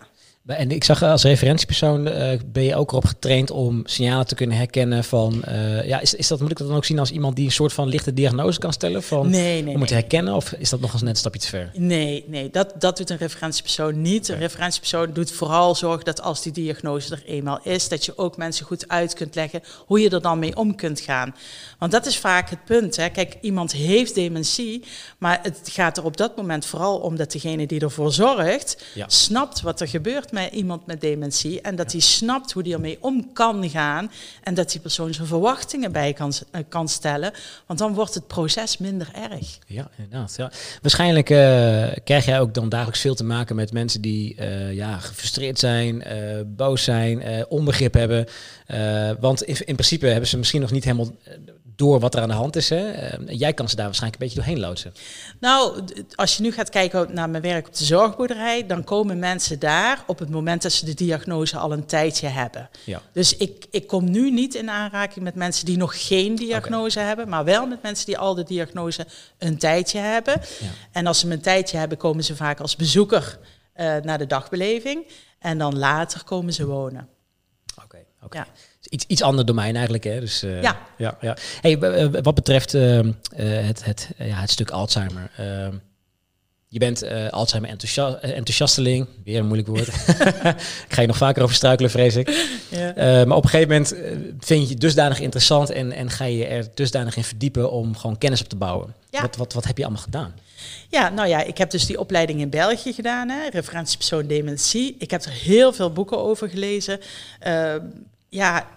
En 0.48 0.72
ik 0.72 0.84
zag 0.84 1.04
als 1.04 1.24
referentiepersoon 1.24 2.08
uh, 2.08 2.32
ben 2.46 2.64
je 2.64 2.76
ook 2.76 2.92
erop 2.92 3.06
getraind 3.06 3.52
om 3.52 3.82
signalen 3.86 4.28
te 4.28 4.36
kunnen 4.36 4.58
herkennen 4.58 5.04
van, 5.04 5.44
uh, 5.48 5.88
ja, 5.88 6.00
is, 6.00 6.14
is 6.14 6.28
dat, 6.28 6.40
moet 6.40 6.52
ik 6.52 6.58
dat 6.58 6.68
dan 6.68 6.76
ook 6.76 6.86
zien 6.86 7.00
als 7.00 7.12
iemand 7.12 7.36
die 7.36 7.46
een 7.46 7.52
soort 7.52 7.74
van 7.74 7.88
lichte 7.88 8.14
diagnose 8.14 8.60
kan 8.60 8.74
stellen 8.74 9.04
van, 9.04 9.30
nee, 9.30 9.64
nee, 9.64 9.74
om 9.74 9.80
het 9.80 9.90
te 9.90 9.94
herkennen 9.94 10.34
of 10.34 10.52
is 10.52 10.70
dat 10.70 10.80
nog 10.80 10.94
eens 10.94 11.02
net 11.02 11.10
een 11.10 11.16
stapje 11.16 11.40
te 11.40 11.48
ver? 11.48 11.72
Nee, 11.74 12.24
nee, 12.28 12.50
dat, 12.50 12.74
dat 12.80 12.98
doet 12.98 13.10
een 13.10 13.18
referentiepersoon 13.18 14.02
niet. 14.02 14.28
Een 14.28 14.38
referentiepersoon 14.38 15.14
doet 15.14 15.32
vooral 15.32 15.76
zorgen 15.76 16.06
dat 16.06 16.22
als 16.22 16.42
die 16.42 16.52
diagnose 16.52 17.16
er 17.16 17.24
eenmaal 17.26 17.60
is, 17.64 17.90
dat 17.90 18.06
je 18.06 18.18
ook 18.18 18.38
mensen 18.38 18.66
goed 18.66 18.88
uit 18.88 19.14
kunt 19.14 19.36
leggen 19.36 19.62
hoe 19.86 20.00
je 20.00 20.10
er 20.10 20.22
dan 20.22 20.40
mee 20.40 20.56
om 20.56 20.76
kunt 20.76 21.00
gaan. 21.00 21.36
Want 21.80 21.92
dat 21.92 22.06
is 22.06 22.18
vaak 22.18 22.50
het 22.50 22.66
punt. 22.66 22.96
Hè. 22.96 23.10
Kijk, 23.10 23.38
iemand 23.42 23.72
heeft 23.72 24.16
dementie, 24.16 24.84
maar 25.18 25.40
het 25.42 25.62
gaat 25.64 25.98
er 25.98 26.04
op 26.04 26.18
dat 26.18 26.36
moment 26.36 26.66
vooral 26.66 26.98
om 26.98 27.16
dat 27.16 27.32
degene 27.32 27.68
die 27.68 27.80
ervoor 27.80 28.14
zorgt, 28.14 28.84
ja. 28.94 29.10
snapt 29.10 29.62
wat 29.62 29.82
er 29.82 29.88
gebeurt 29.88 30.32
met 30.44 30.54
iemand 30.54 30.86
met 30.86 31.02
dementie 31.02 31.62
en 31.62 31.76
dat 31.76 31.92
hij 31.92 32.02
snapt 32.02 32.52
hoe 32.52 32.64
hij 32.64 32.72
ermee 32.72 32.98
om 33.02 33.34
kan 33.34 33.70
gaan 33.70 34.12
en 34.44 34.54
dat 34.54 34.72
die 34.72 34.82
persoon 34.82 35.14
zijn 35.14 35.28
verwachtingen 35.28 35.92
bij 35.92 36.14
kan, 36.14 36.34
uh, 36.52 36.62
kan 36.70 36.88
stellen, 36.88 37.32
want 37.66 37.80
dan 37.80 37.94
wordt 37.94 38.14
het 38.14 38.28
proces 38.28 38.78
minder 38.78 39.10
erg. 39.32 39.58
Ja, 39.68 39.90
inderdaad. 39.98 40.34
Ja. 40.38 40.52
Waarschijnlijk 40.82 41.30
uh, 41.30 41.38
krijg 42.04 42.26
jij 42.26 42.40
ook 42.40 42.54
dan 42.54 42.70
dagelijks 42.70 43.00
veel 43.00 43.16
te 43.16 43.24
maken 43.24 43.56
met 43.56 43.74
mensen 43.74 44.02
die 44.02 44.36
uh, 44.40 44.74
ja, 44.74 44.98
gefrustreerd 44.98 45.60
zijn, 45.60 46.04
boos 46.48 46.84
zijn, 46.84 47.46
onbegrip 47.50 47.94
hebben. 47.94 48.26
want 49.20 49.44
in, 49.44 49.56
in, 49.66 49.76
principe 49.76 50.08
hebben 50.08 50.30
ze 50.30 50.38
misschien 50.38 50.62
nog 50.62 50.72
niet 50.72 50.84
helemaal 50.84 51.12
door 51.78 52.00
wat 52.00 52.16
er 52.16 52.22
aan 52.22 52.28
de 52.28 52.34
hand 52.34 52.56
is. 52.56 52.70
Hè? 52.70 53.18
Uh, 53.20 53.38
jij 53.38 53.54
kan 53.54 53.70
ze 53.70 53.76
daar 53.76 53.86
waarschijnlijk 53.86 54.22
een 54.22 54.28
beetje 54.28 54.44
doorheen 54.44 54.68
loodsen. 54.68 54.94
Nou, 55.40 55.84
als 56.16 56.38
je 56.38 56.44
nu 56.44 56.52
gaat 56.52 56.70
kijken 56.70 57.14
naar 57.14 57.30
mijn 57.30 57.44
werk 57.44 57.68
op 57.68 57.76
de 57.76 57.86
zorgboerderij, 57.86 58.66
dan 58.66 58.84
komen 58.84 59.20
mensen 59.20 59.60
daar 59.60 60.04
op 60.08 60.20
het 60.20 60.30
moment 60.30 60.62
dat 60.62 60.72
ze 60.72 60.86
de 60.86 60.94
diagnose 60.94 61.58
al 61.58 61.72
een 61.72 61.86
tijdje 61.86 62.28
hebben. 62.28 62.70
Ja. 62.84 63.02
Dus 63.12 63.38
ik, 63.38 63.66
ik 63.72 63.88
kom 63.88 64.12
nu 64.12 64.32
niet 64.32 64.56
in 64.56 64.70
aanraking 64.70 65.24
met 65.26 65.36
mensen 65.36 65.66
die 65.66 65.78
nog 65.78 66.08
geen 66.08 66.36
diagnose 66.36 66.98
okay. 66.98 67.08
hebben, 67.08 67.30
maar 67.30 67.44
wel 67.44 67.68
met 67.68 67.82
mensen 67.82 68.06
die 68.06 68.18
al 68.18 68.36
de 68.36 68.44
diagnose 68.44 69.08
een 69.38 69.58
tijdje 69.58 70.00
hebben. 70.00 70.42
Ja. 70.60 70.68
En 70.92 71.08
als 71.08 71.20
ze 71.20 71.30
een 71.30 71.42
tijdje 71.42 71.78
hebben, 71.78 71.98
komen 71.98 72.24
ze 72.24 72.36
vaak 72.36 72.60
als 72.60 72.76
bezoeker 72.76 73.40
uh, 73.76 73.96
naar 73.98 74.18
de 74.18 74.28
dagbeleving. 74.28 75.08
En 75.40 75.58
dan 75.58 75.78
later 75.78 76.24
komen 76.24 76.54
ze 76.54 76.66
wonen. 76.66 77.10
Oké, 77.76 77.84
okay, 77.84 78.06
oké. 78.16 78.26
Okay. 78.26 78.42
Ja 78.42 78.67
iets, 78.90 79.06
iets 79.08 79.22
ander 79.22 79.46
domein 79.46 79.74
eigenlijk. 79.74 80.04
Hè? 80.04 80.20
Dus, 80.20 80.44
uh, 80.44 80.62
ja. 80.62 80.78
ja, 80.98 81.18
ja. 81.22 81.38
Hey, 81.62 81.80
wat 82.12 82.36
betreft 82.36 82.74
uh, 82.74 83.00
het, 83.36 83.86
het, 83.86 84.10
ja, 84.18 84.40
het 84.40 84.52
stuk 84.52 84.70
Alzheimer. 84.70 85.32
Uh, 85.40 85.68
je 86.70 86.80
bent 86.80 87.04
uh, 87.04 87.30
Alzheimer 87.30 87.72
enthousia 87.72 88.20
enthousiasteling. 88.22 89.08
Weer 89.24 89.40
een 89.40 89.46
moeilijk 89.46 89.68
woord. 89.68 89.88
ik 90.88 90.94
ga 90.94 91.02
je 91.02 91.08
nog 91.08 91.18
vaker 91.18 91.44
over 91.44 91.56
struikelen, 91.56 91.92
vrees 91.92 92.16
ik. 92.16 92.58
Ja. 92.70 93.26
Maar 93.26 93.38
op 93.38 93.44
een 93.44 93.50
gegeven 93.50 93.72
moment 93.72 93.96
vind 94.40 94.64
je 94.64 94.70
het 94.70 94.82
dusdanig 94.82 95.20
interessant 95.20 95.70
en, 95.70 95.92
en 95.92 96.10
ga 96.10 96.26
je 96.26 96.46
er 96.46 96.68
dusdanig 96.74 97.16
in 97.16 97.24
verdiepen 97.24 97.72
om 97.72 97.96
gewoon 97.96 98.18
kennis 98.18 98.42
op 98.42 98.50
te 98.50 98.56
bouwen. 98.56 98.94
Ja. 99.10 99.22
Wat, 99.22 99.36
wat, 99.36 99.54
wat 99.54 99.66
heb 99.66 99.78
je 99.78 99.84
allemaal 99.84 100.04
gedaan? 100.04 100.34
Ja, 100.90 101.10
nou 101.10 101.28
ja, 101.28 101.44
ik 101.44 101.58
heb 101.58 101.70
dus 101.70 101.86
die 101.86 102.00
opleiding 102.00 102.40
in 102.40 102.50
België 102.50 102.94
gedaan, 102.94 103.30
hè, 103.30 103.50
referentiepersoon 103.50 104.28
dementie. 104.28 104.96
Ik 105.00 105.12
heb 105.12 105.24
er 105.24 105.32
heel 105.32 105.74
veel 105.74 105.92
boeken 105.92 106.18
over 106.18 106.50
gelezen. 106.50 107.00
Uh, 107.48 107.76
ja, 108.30 108.68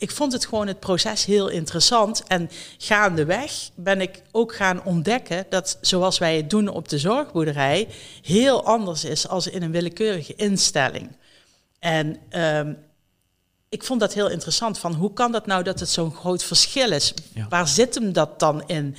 ik, 0.00 0.10
vond 0.10 0.32
het 0.32 0.46
gewoon 0.46 0.66
het 0.66 0.80
proces 0.80 1.24
heel 1.24 1.48
interessant. 1.48 2.22
En 2.26 2.50
gaandeweg 2.78 3.70
ben 3.74 4.00
ik 4.00 4.22
ook 4.30 4.54
gaan 4.54 4.84
ontdekken 4.84 5.46
dat 5.48 5.78
zoals 5.80 6.18
wij 6.18 6.36
het 6.36 6.50
doen 6.50 6.68
op 6.68 6.88
de 6.88 6.98
zorgboerderij 6.98 7.88
heel 8.22 8.64
anders 8.64 9.04
is 9.04 9.28
als 9.28 9.46
in 9.46 9.62
een 9.62 9.70
willekeurige 9.70 10.34
instelling. 10.36 11.16
En 11.78 12.16
um, 12.30 12.78
ik 13.70 13.84
vond 13.84 14.00
dat 14.00 14.14
heel 14.14 14.30
interessant. 14.30 14.78
Van 14.78 14.94
hoe 14.94 15.12
kan 15.12 15.32
dat 15.32 15.46
nou 15.46 15.62
dat 15.62 15.80
het 15.80 15.88
zo'n 15.88 16.14
groot 16.14 16.44
verschil 16.44 16.92
is? 16.92 17.14
Waar 17.48 17.68
zit 17.68 17.94
hem 17.94 18.12
dat 18.12 18.38
dan 18.38 18.62
in? 18.66 18.96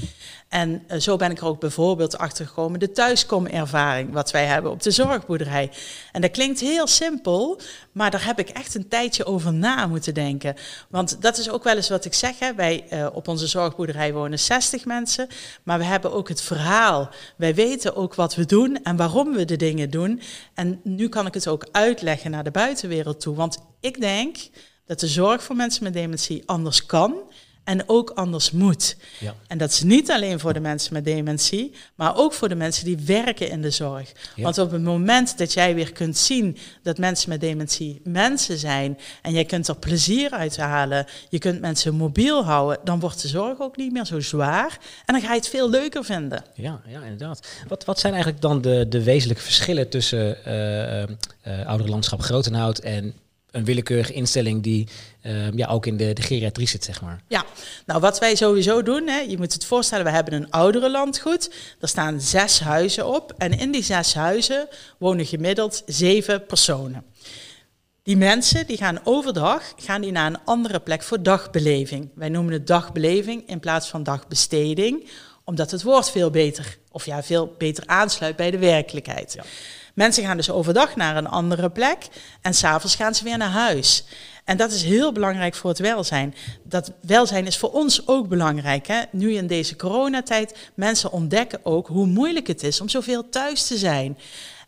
En 0.47 0.83
uh, 0.87 0.99
zo 0.99 1.15
ben 1.15 1.31
ik 1.31 1.39
er 1.39 1.45
ook 1.45 1.59
bijvoorbeeld 1.59 2.17
achter 2.17 2.47
gekomen 2.47 2.79
de 2.79 2.91
thuiskomervaring, 2.91 4.13
wat 4.13 4.31
wij 4.31 4.45
hebben 4.45 4.71
op 4.71 4.81
de 4.81 4.91
zorgboerderij. 4.91 5.71
En 6.11 6.21
dat 6.21 6.31
klinkt 6.31 6.59
heel 6.59 6.87
simpel, 6.87 7.59
maar 7.91 8.11
daar 8.11 8.25
heb 8.25 8.39
ik 8.39 8.49
echt 8.49 8.75
een 8.75 8.87
tijdje 8.87 9.25
over 9.25 9.53
na 9.53 9.87
moeten 9.87 10.13
denken. 10.13 10.55
Want 10.89 11.21
dat 11.21 11.37
is 11.37 11.49
ook 11.49 11.63
wel 11.63 11.75
eens 11.75 11.89
wat 11.89 12.05
ik 12.05 12.13
zeg. 12.13 12.39
Hè. 12.39 12.53
Wij 12.55 12.85
uh, 12.93 13.07
op 13.13 13.27
onze 13.27 13.47
zorgboerderij 13.47 14.13
wonen 14.13 14.39
60 14.39 14.85
mensen, 14.85 15.27
maar 15.63 15.77
we 15.77 15.85
hebben 15.85 16.13
ook 16.13 16.29
het 16.29 16.41
verhaal. 16.41 17.09
Wij 17.37 17.55
weten 17.55 17.95
ook 17.95 18.15
wat 18.15 18.35
we 18.35 18.45
doen 18.45 18.83
en 18.83 18.95
waarom 18.95 19.33
we 19.33 19.45
de 19.45 19.57
dingen 19.57 19.89
doen. 19.89 20.21
En 20.53 20.79
nu 20.83 21.09
kan 21.09 21.25
ik 21.25 21.33
het 21.33 21.47
ook 21.47 21.67
uitleggen 21.71 22.31
naar 22.31 22.43
de 22.43 22.51
buitenwereld 22.51 23.19
toe. 23.19 23.35
Want 23.35 23.57
ik 23.81 24.01
denk 24.01 24.38
dat 24.85 25.00
de 25.00 25.07
zorg 25.07 25.43
voor 25.43 25.55
mensen 25.55 25.83
met 25.83 25.93
dementie 25.93 26.43
anders 26.45 26.85
kan 26.85 27.15
en 27.63 27.89
ook 27.89 28.09
anders 28.09 28.51
moet. 28.51 28.95
Ja. 29.19 29.35
En 29.47 29.57
dat 29.57 29.71
is 29.71 29.81
niet 29.81 30.11
alleen 30.11 30.39
voor 30.39 30.53
de 30.53 30.59
mensen 30.59 30.93
met 30.93 31.05
dementie, 31.05 31.73
maar 31.95 32.17
ook 32.17 32.33
voor 32.33 32.50
de 32.50 32.55
mensen 32.55 32.85
die 32.85 32.97
werken 32.97 33.50
in 33.50 33.61
de 33.61 33.69
zorg. 33.69 34.11
Want 34.35 34.57
op 34.57 34.71
het 34.71 34.81
moment 34.81 35.38
dat 35.38 35.53
jij 35.53 35.75
weer 35.75 35.91
kunt 35.91 36.17
zien 36.17 36.57
dat 36.83 36.97
mensen 36.97 37.29
met 37.29 37.39
dementie 37.39 38.01
mensen 38.03 38.57
zijn 38.57 38.97
en 39.21 39.33
jij 39.33 39.45
kunt 39.45 39.67
er 39.67 39.75
plezier 39.75 40.31
uit 40.31 40.57
halen, 40.57 41.05
je 41.29 41.39
kunt 41.39 41.61
mensen 41.61 41.95
mobiel 41.95 42.43
houden, 42.43 42.79
dan 42.83 43.00
wordt 43.00 43.21
de 43.21 43.27
zorg 43.27 43.59
ook 43.59 43.77
niet 43.77 43.91
meer 43.91 44.05
zo 44.05 44.19
zwaar 44.19 44.79
en 45.05 45.13
dan 45.13 45.21
ga 45.21 45.29
je 45.29 45.39
het 45.39 45.50
veel 45.50 45.69
leuker 45.69 46.03
vinden. 46.03 46.43
Ja, 46.53 46.81
ja 46.88 47.01
inderdaad. 47.01 47.47
Wat, 47.67 47.85
wat 47.85 48.00
zijn 48.00 48.13
eigenlijk 48.13 48.41
dan 48.41 48.61
de, 48.61 48.85
de 48.89 49.03
wezenlijke 49.03 49.43
verschillen 49.43 49.89
tussen 49.89 50.38
uh, 50.47 51.00
uh, 51.01 51.65
oudere 51.67 51.89
landschap 51.89 52.21
Grotenhout 52.21 52.79
en 52.79 53.13
een 53.51 53.65
willekeurige 53.65 54.13
instelling 54.13 54.63
die 54.63 54.88
uh, 55.25 55.51
ja, 55.51 55.67
ook 55.67 55.86
in 55.86 55.98
de, 55.98 56.13
de 56.13 56.22
geriatrie 56.22 56.67
zit, 56.67 56.84
zeg 56.84 57.01
maar. 57.01 57.22
Ja, 57.27 57.46
nou 57.86 58.00
wat 58.00 58.20
wij 58.20 58.36
sowieso 58.36 58.84
doen, 58.84 59.08
hè, 59.08 59.20
je 59.20 59.38
moet 59.38 59.53
het 59.53 59.65
voorstellen, 59.65 60.05
we 60.05 60.12
hebben 60.12 60.34
een 60.34 60.51
oudere 60.51 60.91
landgoed. 60.91 61.53
Er 61.79 61.88
staan 61.88 62.22
zes 62.22 62.60
huizen 62.60 63.08
op 63.08 63.34
en 63.38 63.60
in 63.60 63.72
die 63.72 63.84
zes 63.84 64.13
huizen 64.13 64.67
wonen 64.98 65.25
gemiddeld 65.25 65.84
zeven 65.86 66.46
personen. 66.46 67.03
Die 68.03 68.17
mensen 68.17 68.67
die 68.67 68.77
gaan 68.77 69.00
overdag 69.03 69.74
gaan 69.77 70.01
die 70.01 70.12
naar 70.12 70.27
een 70.27 70.43
andere 70.46 70.79
plek 70.79 71.03
voor 71.03 71.24
dagbeleving. 71.24 72.10
Wij 72.15 72.29
noemen 72.29 72.53
het 72.53 72.67
dagbeleving 72.67 73.48
in 73.48 73.60
plaats 73.60 73.88
van 73.88 74.03
dagbesteding, 74.03 75.10
omdat 75.43 75.72
het 75.72 75.84
woord 75.84 76.12
veel 76.12 76.29
beter, 76.29 76.77
of 76.91 77.05
ja, 77.05 77.24
veel 77.24 77.55
beter 77.58 77.84
aansluit 77.86 78.36
bij 78.36 78.51
de 78.51 78.58
werkelijkheid. 78.58 79.34
Ja. 79.34 79.43
Mensen 79.93 80.24
gaan 80.24 80.38
dus 80.38 80.50
overdag 80.50 80.95
naar 80.95 81.17
een 81.17 81.27
andere 81.27 81.69
plek 81.69 82.07
en 82.41 82.53
s'avonds 82.53 82.95
gaan 82.95 83.15
ze 83.15 83.24
weer 83.24 83.38
naar 83.38 83.50
huis. 83.50 84.03
En 84.43 84.57
dat 84.57 84.71
is 84.71 84.83
heel 84.83 85.12
belangrijk 85.12 85.55
voor 85.55 85.69
het 85.69 85.79
welzijn. 85.79 86.36
Dat 86.63 86.91
welzijn 87.01 87.48
is 87.48 87.57
voor 87.57 87.71
ons 87.71 88.07
ook 88.07 88.27
belangrijk. 88.27 88.88
Hè? 88.88 89.01
Nu 89.12 89.33
in 89.33 89.48
deze 89.48 89.75
coronatijd, 89.75 90.57
mensen 90.74 91.12
ontdekken 91.12 91.60
ook 91.63 91.88
hoe 91.88 92.05
moeilijk 92.05 92.48
het 92.48 92.63
is 92.63 92.81
om 92.81 92.89
zoveel 92.89 93.29
thuis 93.29 93.67
te 93.67 93.77
zijn. 93.77 94.17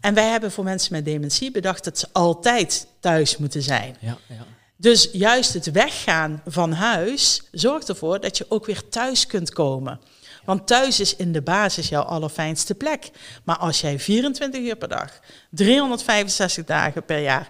En 0.01 0.13
wij 0.13 0.27
hebben 0.27 0.51
voor 0.51 0.63
mensen 0.63 0.93
met 0.93 1.05
dementie 1.05 1.51
bedacht 1.51 1.83
dat 1.83 1.99
ze 1.99 2.07
altijd 2.11 2.87
thuis 2.99 3.37
moeten 3.37 3.61
zijn. 3.61 3.95
Ja, 3.99 4.17
ja. 4.27 4.45
Dus 4.77 5.09
juist 5.11 5.53
het 5.53 5.71
weggaan 5.71 6.41
van 6.45 6.71
huis 6.71 7.43
zorgt 7.51 7.89
ervoor 7.89 8.19
dat 8.19 8.37
je 8.37 8.45
ook 8.49 8.65
weer 8.65 8.89
thuis 8.89 9.25
kunt 9.25 9.51
komen. 9.51 9.99
Want 10.45 10.67
thuis 10.67 10.99
is 10.99 11.15
in 11.15 11.31
de 11.31 11.41
basis 11.41 11.89
jouw 11.89 12.03
allerfijnste 12.03 12.75
plek. 12.75 13.09
Maar 13.43 13.57
als 13.57 13.81
jij 13.81 13.99
24 13.99 14.61
uur 14.61 14.75
per 14.75 14.87
dag, 14.87 15.19
365 15.49 16.65
dagen 16.65 17.05
per 17.05 17.19
jaar 17.19 17.49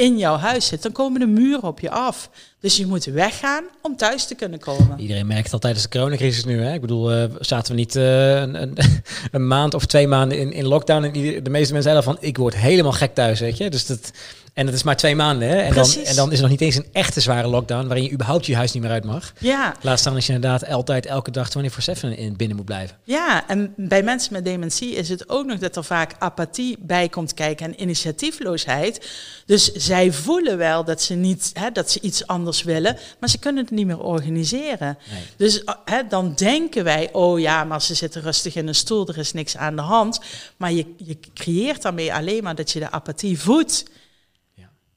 in 0.00 0.18
jouw 0.18 0.36
huis 0.36 0.66
zit, 0.66 0.82
dan 0.82 0.92
komen 0.92 1.20
de 1.20 1.26
muren 1.26 1.62
op 1.62 1.80
je 1.80 1.90
af. 1.90 2.30
Dus 2.60 2.76
je 2.76 2.86
moet 2.86 3.04
weggaan 3.04 3.64
om 3.82 3.96
thuis 3.96 4.26
te 4.26 4.34
kunnen 4.34 4.58
komen. 4.58 5.00
Iedereen 5.00 5.26
merkt 5.26 5.52
al 5.52 5.58
tijdens 5.58 5.82
de 5.82 5.88
coronacrisis 5.88 6.44
nu. 6.44 6.62
Hè? 6.62 6.74
Ik 6.74 6.80
bedoel, 6.80 7.16
uh, 7.16 7.24
zaten 7.40 7.72
we 7.72 7.78
niet 7.78 7.96
uh, 7.96 8.40
een, 8.40 8.76
een, 9.32 9.46
maand 9.46 9.74
of 9.74 9.86
twee 9.86 10.06
maanden 10.06 10.38
in, 10.38 10.52
in 10.52 10.66
lockdown 10.66 11.04
en 11.04 11.12
de 11.12 11.50
meeste 11.50 11.72
mensen 11.72 11.82
zeiden 11.82 12.02
van, 12.02 12.16
ik 12.20 12.36
word 12.36 12.56
helemaal 12.56 12.92
gek 12.92 13.14
thuis, 13.14 13.40
weet 13.40 13.56
je. 13.56 13.70
Dus 13.70 13.86
dat, 13.86 14.12
en 14.60 14.66
dat 14.66 14.74
is 14.74 14.82
maar 14.82 14.96
twee 14.96 15.16
maanden. 15.16 15.48
Hè? 15.48 15.56
En, 15.56 15.74
dan, 15.74 15.92
en 16.04 16.16
dan 16.16 16.32
is 16.32 16.36
er 16.36 16.42
nog 16.42 16.50
niet 16.50 16.60
eens 16.60 16.74
een 16.74 16.86
echte 16.92 17.20
zware 17.20 17.48
lockdown 17.48 17.86
waarin 17.86 18.04
je 18.04 18.12
überhaupt 18.12 18.46
je 18.46 18.56
huis 18.56 18.72
niet 18.72 18.82
meer 18.82 18.92
uit 18.92 19.04
mag. 19.04 19.32
Ja. 19.38 19.74
Laat 19.80 19.98
staan 19.98 20.14
als 20.14 20.26
je 20.26 20.32
inderdaad 20.32 20.66
altijd 20.68 21.06
elke 21.06 21.30
dag 21.30 21.48
24-7 21.48 21.52
in 22.00 22.36
binnen 22.36 22.56
moet 22.56 22.66
blijven. 22.66 22.96
Ja, 23.04 23.48
en 23.48 23.72
bij 23.76 24.02
mensen 24.02 24.32
met 24.32 24.44
dementie 24.44 24.94
is 24.94 25.08
het 25.08 25.28
ook 25.28 25.46
nog 25.46 25.58
dat 25.58 25.76
er 25.76 25.84
vaak 25.84 26.14
apathie 26.18 26.76
bij 26.80 27.08
komt 27.08 27.34
kijken 27.34 27.66
en 27.66 27.82
initiatiefloosheid. 27.82 29.10
Dus 29.46 29.72
zij 29.72 30.12
voelen 30.12 30.58
wel 30.58 30.84
dat 30.84 31.02
ze, 31.02 31.14
niet, 31.14 31.50
hè, 31.54 31.70
dat 31.70 31.90
ze 31.90 32.00
iets 32.00 32.26
anders 32.26 32.62
willen, 32.62 32.96
maar 33.20 33.28
ze 33.28 33.38
kunnen 33.38 33.62
het 33.62 33.72
niet 33.72 33.86
meer 33.86 34.00
organiseren. 34.00 34.98
Nee. 35.10 35.22
Dus 35.36 35.62
hè, 35.84 36.06
dan 36.08 36.32
denken 36.34 36.84
wij, 36.84 37.08
oh 37.12 37.40
ja, 37.40 37.64
maar 37.64 37.82
ze 37.82 37.94
zitten 37.94 38.22
rustig 38.22 38.54
in 38.54 38.68
een 38.68 38.74
stoel, 38.74 39.08
er 39.08 39.18
is 39.18 39.32
niks 39.32 39.56
aan 39.56 39.76
de 39.76 39.82
hand. 39.82 40.20
Maar 40.56 40.72
je, 40.72 40.86
je 40.96 41.18
creëert 41.34 41.82
daarmee 41.82 42.14
alleen 42.14 42.42
maar 42.42 42.54
dat 42.54 42.70
je 42.70 42.78
de 42.78 42.90
apathie 42.90 43.40
voedt. 43.40 43.84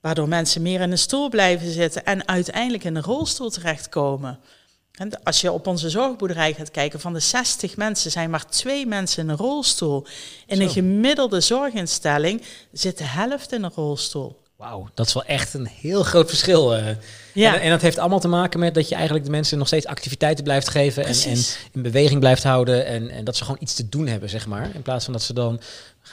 Waardoor 0.03 0.27
mensen 0.27 0.61
meer 0.61 0.81
in 0.81 0.91
een 0.91 0.97
stoel 0.97 1.29
blijven 1.29 1.71
zitten 1.71 2.05
en 2.05 2.27
uiteindelijk 2.27 2.83
in 2.83 2.95
een 2.95 3.03
rolstoel 3.03 3.49
terechtkomen. 3.49 4.39
En 4.91 5.23
als 5.23 5.41
je 5.41 5.51
op 5.51 5.67
onze 5.67 5.89
zorgboerderij 5.89 6.53
gaat 6.53 6.71
kijken, 6.71 6.99
van 6.99 7.13
de 7.13 7.19
60 7.19 7.77
mensen 7.77 8.11
zijn 8.11 8.29
maar 8.29 8.47
twee 8.47 8.85
mensen 8.85 9.23
in 9.23 9.29
een 9.29 9.37
rolstoel. 9.37 10.05
In 10.47 10.61
een 10.61 10.69
gemiddelde 10.69 11.41
zorginstelling 11.41 12.41
zit 12.71 12.97
de 12.97 13.03
helft 13.03 13.51
in 13.51 13.63
een 13.63 13.71
rolstoel. 13.75 14.41
Wauw, 14.55 14.89
dat 14.93 15.07
is 15.07 15.13
wel 15.13 15.25
echt 15.25 15.53
een 15.53 15.67
heel 15.67 16.03
groot 16.03 16.29
verschil. 16.29 16.77
Uh. 16.77 16.87
Ja. 17.33 17.55
En, 17.55 17.61
en, 17.61 17.69
dat 17.69 17.81
heeft 17.81 17.97
allemaal 17.97 18.19
te 18.19 18.27
maken 18.27 18.59
met 18.59 18.73
dat 18.73 18.89
je 18.89 18.95
eigenlijk 18.95 19.25
de 19.25 19.31
mensen 19.31 19.57
nog 19.57 19.67
steeds 19.67 19.85
activiteiten 19.85 20.43
blijft 20.43 20.69
geven 20.69 21.05
en, 21.05 21.15
en, 21.25 21.37
in 21.71 21.81
beweging 21.81 22.19
blijft 22.19 22.43
houden. 22.43 22.85
En, 22.85 23.09
en 23.09 23.23
dat 23.23 23.35
ze 23.35 23.43
gewoon 23.43 23.61
iets 23.61 23.73
te 23.73 23.89
doen 23.89 24.07
hebben, 24.07 24.29
zeg 24.29 24.47
maar. 24.47 24.69
In 24.73 24.81
plaats 24.81 25.03
van 25.03 25.13
dat 25.13 25.21
ze 25.21 25.33
dan 25.33 25.61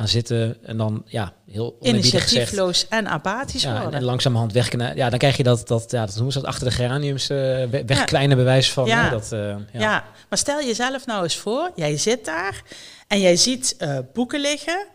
gaan 0.00 0.08
zitten 0.08 0.56
en 0.62 0.76
dan 0.76 1.02
ja, 1.06 1.32
heel 1.46 1.76
initiatiefloos 1.80 2.88
en 2.88 3.08
apathisch 3.08 3.62
ja, 3.62 3.72
worden. 3.72 3.92
En 3.92 4.04
langzamerhand 4.04 4.52
weg. 4.52 4.94
Ja, 4.94 5.10
dan 5.10 5.18
krijg 5.18 5.36
je 5.36 5.42
dat, 5.42 5.68
dat, 5.68 5.90
ja, 5.90 6.06
dat 6.06 6.14
noemen 6.14 6.32
ze 6.32 6.38
dat 6.38 6.48
achter 6.48 6.68
de 6.68 6.74
geraniums 6.74 7.30
uh, 7.30 7.66
wegkleine 7.86 8.36
bewijs 8.36 8.72
van. 8.72 8.86
Ja. 8.86 9.04
Hè, 9.04 9.10
dat, 9.10 9.30
uh, 9.32 9.40
ja. 9.40 9.80
ja. 9.80 10.04
maar 10.28 10.38
stel 10.38 10.64
jezelf 10.64 11.06
nou 11.06 11.22
eens 11.22 11.36
voor, 11.36 11.70
jij 11.74 11.96
zit 11.96 12.24
daar 12.24 12.62
en 13.06 13.20
jij 13.20 13.36
ziet 13.36 13.76
uh, 13.78 13.98
boeken 14.12 14.40
liggen 14.40 14.86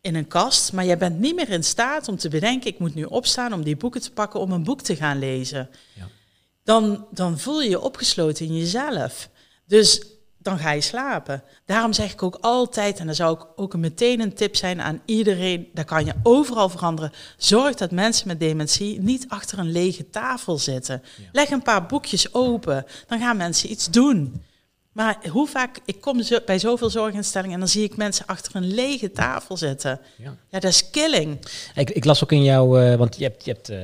in 0.00 0.14
een 0.14 0.28
kast, 0.28 0.72
maar 0.72 0.84
jij 0.84 0.98
bent 0.98 1.18
niet 1.18 1.34
meer 1.34 1.50
in 1.50 1.64
staat 1.64 2.08
om 2.08 2.16
te 2.16 2.28
bedenken, 2.28 2.70
ik 2.70 2.78
moet 2.78 2.94
nu 2.94 3.04
opstaan 3.04 3.52
om 3.52 3.62
die 3.62 3.76
boeken 3.76 4.00
te 4.00 4.12
pakken 4.12 4.40
om 4.40 4.52
een 4.52 4.64
boek 4.64 4.82
te 4.82 4.96
gaan 4.96 5.18
lezen. 5.18 5.70
Ja. 5.94 6.08
Dan, 6.64 7.06
dan 7.10 7.38
voel 7.38 7.62
je 7.62 7.68
je 7.68 7.80
opgesloten 7.80 8.46
in 8.46 8.56
jezelf. 8.56 9.28
Dus 9.66 10.02
dan 10.38 10.58
ga 10.58 10.70
je 10.70 10.80
slapen. 10.80 11.42
Daarom 11.64 11.92
zeg 11.92 12.12
ik 12.12 12.22
ook 12.22 12.38
altijd, 12.40 12.98
en 12.98 13.06
dat 13.06 13.16
zou 13.16 13.34
ik 13.34 13.46
ook 13.56 13.76
meteen 13.76 14.20
een 14.20 14.34
tip 14.34 14.56
zijn 14.56 14.82
aan 14.82 15.00
iedereen, 15.04 15.68
dat 15.74 15.84
kan 15.84 16.04
je 16.04 16.14
overal 16.22 16.68
veranderen. 16.68 17.12
Zorg 17.36 17.74
dat 17.74 17.90
mensen 17.90 18.28
met 18.28 18.40
dementie 18.40 19.00
niet 19.00 19.24
achter 19.28 19.58
een 19.58 19.72
lege 19.72 20.10
tafel 20.10 20.58
zitten. 20.58 21.02
Leg 21.32 21.50
een 21.50 21.62
paar 21.62 21.86
boekjes 21.86 22.34
open, 22.34 22.86
dan 23.06 23.18
gaan 23.18 23.36
mensen 23.36 23.70
iets 23.70 23.90
doen. 23.90 24.42
Maar 24.98 25.18
hoe 25.30 25.46
vaak, 25.46 25.78
ik 25.84 26.00
kom 26.00 26.22
zo, 26.22 26.38
bij 26.46 26.58
zoveel 26.58 26.90
zorginstellingen 26.90 27.54
en 27.54 27.60
dan 27.60 27.68
zie 27.68 27.84
ik 27.84 27.96
mensen 27.96 28.26
achter 28.26 28.56
een 28.56 28.74
lege 28.74 29.10
tafel 29.10 29.56
zitten. 29.56 30.00
Ja, 30.16 30.36
ja 30.50 30.58
dat 30.58 30.70
is 30.70 30.90
killing. 30.90 31.38
Ik, 31.74 31.90
ik 31.90 32.04
las 32.04 32.24
ook 32.24 32.32
in 32.32 32.42
jou, 32.42 32.82
uh, 32.82 32.94
want 32.94 33.16
je 33.18 33.24
hebt, 33.24 33.44
je 33.44 33.50
hebt 33.50 33.70
uh, 33.70 33.78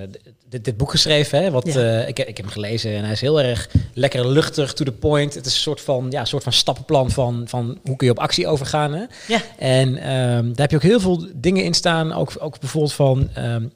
dit, 0.48 0.64
dit, 0.64 0.76
boek 0.76 0.90
geschreven, 0.90 1.42
hè, 1.42 1.50
wat, 1.50 1.66
ja. 1.66 1.80
uh, 1.80 2.08
ik, 2.08 2.18
ik 2.18 2.36
heb 2.36 2.36
hem 2.36 2.48
gelezen 2.48 2.94
en 2.94 3.02
hij 3.02 3.12
is 3.12 3.20
heel 3.20 3.40
erg 3.40 3.68
lekker 3.92 4.28
luchtig, 4.28 4.72
to 4.72 4.84
the 4.84 4.92
point. 4.92 5.34
Het 5.34 5.46
is 5.46 5.54
een 5.54 5.60
soort 5.60 5.80
van, 5.80 6.06
ja, 6.10 6.24
soort 6.24 6.42
van 6.42 6.52
stappenplan 6.52 7.10
van, 7.10 7.44
van 7.46 7.78
hoe 7.84 7.96
kun 7.96 8.06
je 8.06 8.12
op 8.12 8.18
actie 8.18 8.46
overgaan. 8.46 8.92
Hè? 8.92 9.04
Ja. 9.28 9.40
En 9.58 9.88
um, 9.88 10.46
daar 10.46 10.68
heb 10.68 10.70
je 10.70 10.76
ook 10.76 10.82
heel 10.82 11.00
veel 11.00 11.26
dingen 11.34 11.64
in 11.64 11.74
staan, 11.74 12.12
ook, 12.12 12.32
ook 12.38 12.60
bijvoorbeeld 12.60 12.92
van 12.92 13.30
um, 13.38 13.72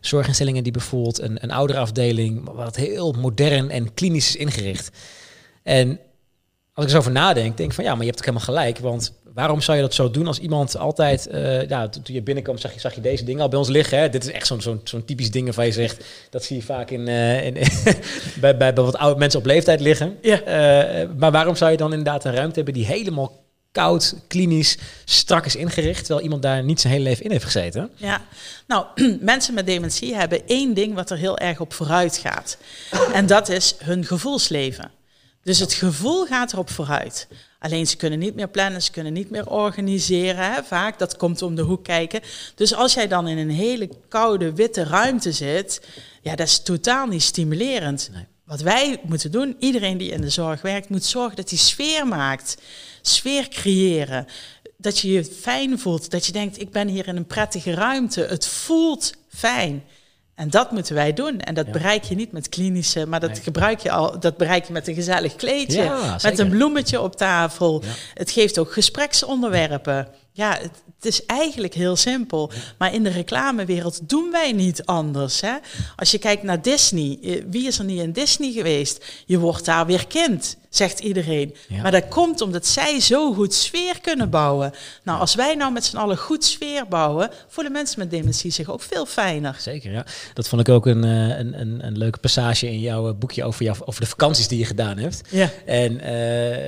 zorginstellingen 0.00 0.62
die 0.62 0.72
bijvoorbeeld 0.72 1.20
een, 1.20 1.42
een 1.42 1.50
ouderafdeling, 1.50 2.50
wat 2.54 2.76
heel 2.76 3.12
modern 3.12 3.70
en 3.70 3.94
klinisch 3.94 4.28
is 4.28 4.36
ingericht. 4.36 4.90
En 5.62 5.98
als 6.74 6.84
ik 6.84 6.90
zo 6.90 6.98
over 6.98 7.12
nadenk, 7.12 7.56
denk 7.56 7.68
ik 7.68 7.74
van 7.74 7.84
ja, 7.84 7.90
maar 7.90 8.04
je 8.04 8.10
hebt 8.10 8.18
ook 8.18 8.24
helemaal 8.24 8.46
gelijk. 8.46 8.78
Want 8.78 9.12
waarom 9.34 9.60
zou 9.60 9.76
je 9.76 9.82
dat 9.82 9.94
zo 9.94 10.10
doen 10.10 10.26
als 10.26 10.38
iemand 10.38 10.76
altijd, 10.76 11.28
uh, 11.32 11.68
ja, 11.68 11.88
toen 11.88 12.14
je 12.14 12.22
binnenkwam 12.22 12.58
zag 12.58 12.72
je, 12.74 12.80
zag 12.80 12.94
je 12.94 13.00
deze 13.00 13.24
dingen 13.24 13.42
al 13.42 13.48
bij 13.48 13.58
ons 13.58 13.68
liggen. 13.68 13.98
Hè? 13.98 14.08
Dit 14.08 14.24
is 14.24 14.32
echt 14.32 14.46
zo'n 14.46 14.60
zo'n 14.60 14.80
zo'n 14.84 15.04
typisch 15.04 15.30
ding 15.30 15.44
waarvan 15.44 15.66
je 15.66 15.72
zegt, 15.72 16.04
dat 16.30 16.44
zie 16.44 16.56
je 16.56 16.62
vaak 16.62 16.90
in, 16.90 17.08
uh, 17.08 17.44
in 17.44 17.54
bij, 18.40 18.56
bij, 18.56 18.72
bij 18.72 18.84
wat 18.84 18.96
oude 18.96 19.18
mensen 19.18 19.40
op 19.40 19.46
leeftijd 19.46 19.80
liggen. 19.80 20.16
Ja. 20.22 20.40
Uh, 21.02 21.08
maar 21.16 21.30
waarom 21.30 21.56
zou 21.56 21.70
je 21.70 21.76
dan 21.76 21.90
inderdaad 21.90 22.24
een 22.24 22.34
ruimte 22.34 22.54
hebben 22.54 22.74
die 22.74 22.86
helemaal 22.86 23.40
koud, 23.72 24.14
klinisch, 24.28 24.78
strak 25.04 25.46
is 25.46 25.56
ingericht, 25.56 26.04
terwijl 26.04 26.24
iemand 26.24 26.42
daar 26.42 26.64
niet 26.64 26.80
zijn 26.80 26.92
hele 26.92 27.04
leven 27.04 27.24
in 27.24 27.30
heeft 27.30 27.44
gezeten? 27.44 27.90
Ja, 27.94 28.20
nou, 28.66 28.86
mensen 29.20 29.54
met 29.54 29.66
dementie 29.66 30.14
hebben 30.14 30.46
één 30.46 30.74
ding 30.74 30.94
wat 30.94 31.10
er 31.10 31.16
heel 31.16 31.38
erg 31.38 31.60
op 31.60 31.72
vooruit 31.72 32.16
gaat. 32.16 32.56
En 33.12 33.26
dat 33.26 33.48
is 33.48 33.74
hun 33.78 34.04
gevoelsleven. 34.04 34.90
Dus 35.42 35.58
het 35.58 35.72
gevoel 35.72 36.26
gaat 36.26 36.52
erop 36.52 36.70
vooruit. 36.70 37.28
Alleen 37.58 37.86
ze 37.86 37.96
kunnen 37.96 38.18
niet 38.18 38.34
meer 38.34 38.48
plannen, 38.48 38.82
ze 38.82 38.90
kunnen 38.90 39.12
niet 39.12 39.30
meer 39.30 39.50
organiseren. 39.50 40.52
Hè, 40.52 40.64
vaak, 40.64 40.98
dat 40.98 41.16
komt 41.16 41.42
om 41.42 41.54
de 41.54 41.62
hoek 41.62 41.84
kijken. 41.84 42.20
Dus 42.54 42.74
als 42.74 42.94
jij 42.94 43.08
dan 43.08 43.28
in 43.28 43.38
een 43.38 43.50
hele 43.50 43.88
koude, 44.08 44.52
witte 44.52 44.84
ruimte 44.84 45.32
zit, 45.32 45.86
ja, 46.22 46.36
dat 46.36 46.46
is 46.46 46.62
totaal 46.62 47.06
niet 47.06 47.22
stimulerend. 47.22 48.10
Wat 48.44 48.60
wij 48.60 49.00
moeten 49.02 49.30
doen, 49.30 49.56
iedereen 49.58 49.98
die 49.98 50.10
in 50.10 50.20
de 50.20 50.30
zorg 50.30 50.62
werkt, 50.62 50.88
moet 50.88 51.04
zorgen 51.04 51.36
dat 51.36 51.50
hij 51.50 51.58
sfeer 51.58 52.06
maakt. 52.06 52.56
Sfeer 53.02 53.48
creëren. 53.48 54.26
Dat 54.76 54.98
je 54.98 55.12
je 55.12 55.24
fijn 55.24 55.78
voelt, 55.78 56.10
dat 56.10 56.26
je 56.26 56.32
denkt, 56.32 56.60
ik 56.60 56.70
ben 56.70 56.88
hier 56.88 57.08
in 57.08 57.16
een 57.16 57.26
prettige 57.26 57.74
ruimte. 57.74 58.20
Het 58.20 58.46
voelt 58.46 59.12
fijn. 59.28 59.84
En 60.34 60.50
dat 60.50 60.70
moeten 60.70 60.94
wij 60.94 61.12
doen. 61.12 61.40
En 61.40 61.54
dat 61.54 61.72
bereik 61.72 62.04
je 62.04 62.14
niet 62.14 62.32
met 62.32 62.48
klinische, 62.48 63.06
maar 63.06 63.20
dat 63.20 63.38
gebruik 63.38 63.80
je 63.80 63.90
al, 63.90 64.20
dat 64.20 64.36
bereik 64.36 64.64
je 64.64 64.72
met 64.72 64.88
een 64.88 64.94
gezellig 64.94 65.36
kleedje, 65.36 65.92
met 66.22 66.38
een 66.38 66.48
bloemetje 66.48 67.00
op 67.00 67.16
tafel. 67.16 67.82
Het 68.14 68.30
geeft 68.30 68.58
ook 68.58 68.72
gespreksonderwerpen. 68.72 70.08
Ja, 70.32 70.52
het, 70.52 70.82
het 70.96 71.04
is 71.04 71.26
eigenlijk 71.26 71.74
heel 71.74 71.96
simpel. 71.96 72.50
Maar 72.78 72.94
in 72.94 73.02
de 73.02 73.10
reclamewereld 73.10 74.08
doen 74.08 74.30
wij 74.30 74.52
niet 74.52 74.84
anders. 74.84 75.40
Hè? 75.40 75.54
Als 75.96 76.10
je 76.10 76.18
kijkt 76.18 76.42
naar 76.42 76.62
Disney, 76.62 77.18
eh, 77.22 77.42
wie 77.50 77.66
is 77.66 77.78
er 77.78 77.84
niet 77.84 78.00
in 78.00 78.12
Disney 78.12 78.52
geweest? 78.52 79.04
Je 79.26 79.38
wordt 79.38 79.64
daar 79.64 79.86
weer 79.86 80.06
kind, 80.06 80.56
zegt 80.74 81.00
iedereen. 81.00 81.54
Maar 81.82 81.90
dat 81.90 82.08
komt 82.08 82.40
omdat 82.40 82.66
zij 82.66 83.00
zo 83.00 83.32
goed 83.34 83.54
sfeer 83.54 84.00
kunnen 84.00 84.30
bouwen. 84.30 84.72
Nou, 85.02 85.20
als 85.20 85.34
wij 85.34 85.54
nou 85.54 85.72
met 85.72 85.84
z'n 85.84 85.96
allen 85.96 86.16
goed 86.16 86.44
sfeer 86.44 86.86
bouwen, 86.88 87.30
voelen 87.48 87.72
mensen 87.72 87.98
met 87.98 88.10
dementie 88.10 88.50
zich 88.50 88.70
ook 88.70 88.82
veel 88.82 89.06
fijner. 89.06 89.56
Zeker, 89.58 89.92
ja. 89.92 90.06
Dat 90.34 90.48
vond 90.48 90.60
ik 90.60 90.74
ook 90.74 90.86
een, 90.86 91.04
eh, 91.04 91.38
een, 91.38 91.60
een, 91.60 91.86
een 91.86 91.98
leuke 91.98 92.18
passage 92.18 92.66
in 92.66 92.80
jouw 92.80 93.08
eh, 93.08 93.14
boekje 93.14 93.44
over, 93.44 93.64
jou, 93.64 93.76
over 93.84 94.00
de 94.00 94.06
vakanties 94.06 94.48
die 94.48 94.58
je 94.58 94.64
gedaan 94.64 94.98
hebt. 94.98 95.20
Ja. 95.28 95.50
En 95.66 96.00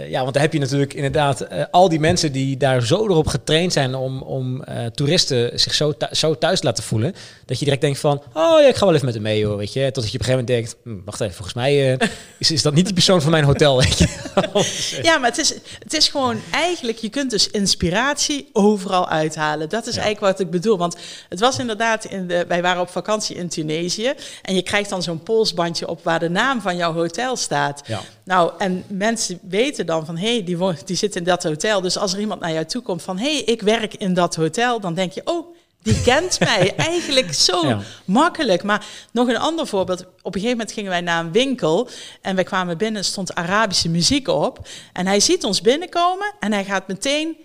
ja, 0.08 0.20
want 0.20 0.32
daar 0.32 0.42
heb 0.42 0.52
je 0.52 0.58
natuurlijk 0.58 0.94
inderdaad 0.94 1.70
al 1.70 1.88
die 1.88 2.00
mensen 2.00 2.32
die 2.32 2.56
daar 2.56 2.82
zo 2.82 3.04
erop 3.04 3.26
getraind 3.26 3.72
zijn 3.72 3.94
om 3.94 4.22
om 4.22 4.64
uh, 4.68 4.86
toeristen 4.86 5.60
zich 5.60 5.74
zo, 5.74 5.94
zo 6.10 6.38
thuis 6.38 6.60
te 6.60 6.66
laten 6.66 6.84
voelen. 6.84 7.14
Dat 7.46 7.58
je 7.58 7.64
direct 7.64 7.82
denkt 7.82 7.98
van, 7.98 8.22
oh 8.32 8.60
ja, 8.60 8.68
ik 8.68 8.76
ga 8.76 8.84
wel 8.84 8.94
even 8.94 9.06
met 9.06 9.14
hem 9.14 9.22
mee 9.22 9.46
hoor, 9.46 9.56
weet 9.56 9.72
je. 9.72 9.84
Totdat 9.84 10.12
je 10.12 10.18
op 10.18 10.26
een 10.26 10.34
gegeven 10.34 10.44
moment 10.46 10.46
denkt, 10.46 10.76
hm, 10.84 11.04
wacht 11.04 11.20
even, 11.20 11.34
volgens 11.34 11.54
mij 11.54 11.98
is, 12.38 12.50
is 12.50 12.62
dat 12.62 12.74
niet 12.74 12.86
de 12.86 12.92
persoon 12.92 13.22
van 13.22 13.30
mijn 13.30 13.44
hotel, 13.44 13.82
weet 13.98 14.08
je. 14.88 14.98
ja, 15.08 15.18
maar 15.18 15.28
het 15.28 15.38
is, 15.38 15.54
het 15.78 15.94
is 15.94 16.08
gewoon 16.08 16.40
eigenlijk, 16.50 16.98
je 16.98 17.08
kunt 17.08 17.30
dus 17.30 17.50
inspiratie 17.50 18.48
overal 18.52 19.08
uithalen. 19.08 19.68
Dat 19.68 19.86
is 19.86 19.96
eigenlijk 19.96 20.26
wat 20.36 20.40
ik 20.40 20.50
bedoel. 20.50 20.78
Want 20.78 20.96
het 21.28 21.40
was 21.40 21.58
inderdaad, 21.58 22.04
in 22.04 22.26
de, 22.26 22.44
wij 22.48 22.62
waren 22.62 22.82
op 22.82 22.88
vakantie 22.88 23.36
in 23.36 23.48
Tunesië. 23.48 24.12
En 24.42 24.54
je 24.54 24.62
krijgt 24.62 24.90
dan 24.90 25.02
zo'n 25.02 25.22
polsbandje 25.22 25.88
op 25.88 26.04
waar 26.04 26.18
de 26.18 26.30
naam 26.30 26.60
van 26.60 26.76
jouw 26.76 26.92
hotel 26.92 27.36
staat. 27.36 27.82
Ja. 27.86 28.00
Nou, 28.24 28.52
en 28.58 28.84
mensen 28.88 29.38
weten 29.42 29.86
dan 29.86 30.06
van, 30.06 30.16
hé, 30.16 30.32
hey, 30.32 30.44
die, 30.44 30.58
die 30.84 30.96
zit 30.96 31.16
in 31.16 31.24
dat 31.24 31.42
hotel. 31.42 31.80
Dus 31.80 31.98
als 31.98 32.12
er 32.12 32.20
iemand 32.20 32.40
naar 32.40 32.52
jou 32.52 32.64
toe 32.64 32.82
komt 32.82 33.02
van, 33.02 33.18
hé, 33.18 33.32
hey, 33.32 33.42
ik 33.42 33.62
werk 33.62 33.94
in 33.94 34.14
dat 34.14 34.34
hotel, 34.34 34.80
dan 34.80 34.94
denk 34.94 35.12
je, 35.12 35.20
oh, 35.24 35.54
die 35.84 36.02
kent 36.02 36.40
mij 36.40 36.74
eigenlijk 36.90 37.34
zo 37.34 37.80
makkelijk. 38.04 38.62
Maar 38.62 38.86
nog 39.12 39.28
een 39.28 39.38
ander 39.38 39.66
voorbeeld. 39.66 40.00
Op 40.00 40.34
een 40.34 40.40
gegeven 40.40 40.50
moment 40.50 40.72
gingen 40.72 40.90
wij 40.90 41.00
naar 41.00 41.24
een 41.24 41.32
winkel 41.32 41.88
en 42.20 42.34
wij 42.34 42.44
kwamen 42.44 42.78
binnen, 42.78 43.04
stond 43.04 43.34
Arabische 43.34 43.88
muziek 43.88 44.28
op. 44.28 44.68
En 44.92 45.06
hij 45.06 45.20
ziet 45.20 45.44
ons 45.44 45.60
binnenkomen 45.60 46.34
en 46.40 46.52
hij 46.52 46.64
gaat 46.64 46.88
meteen 46.88 47.36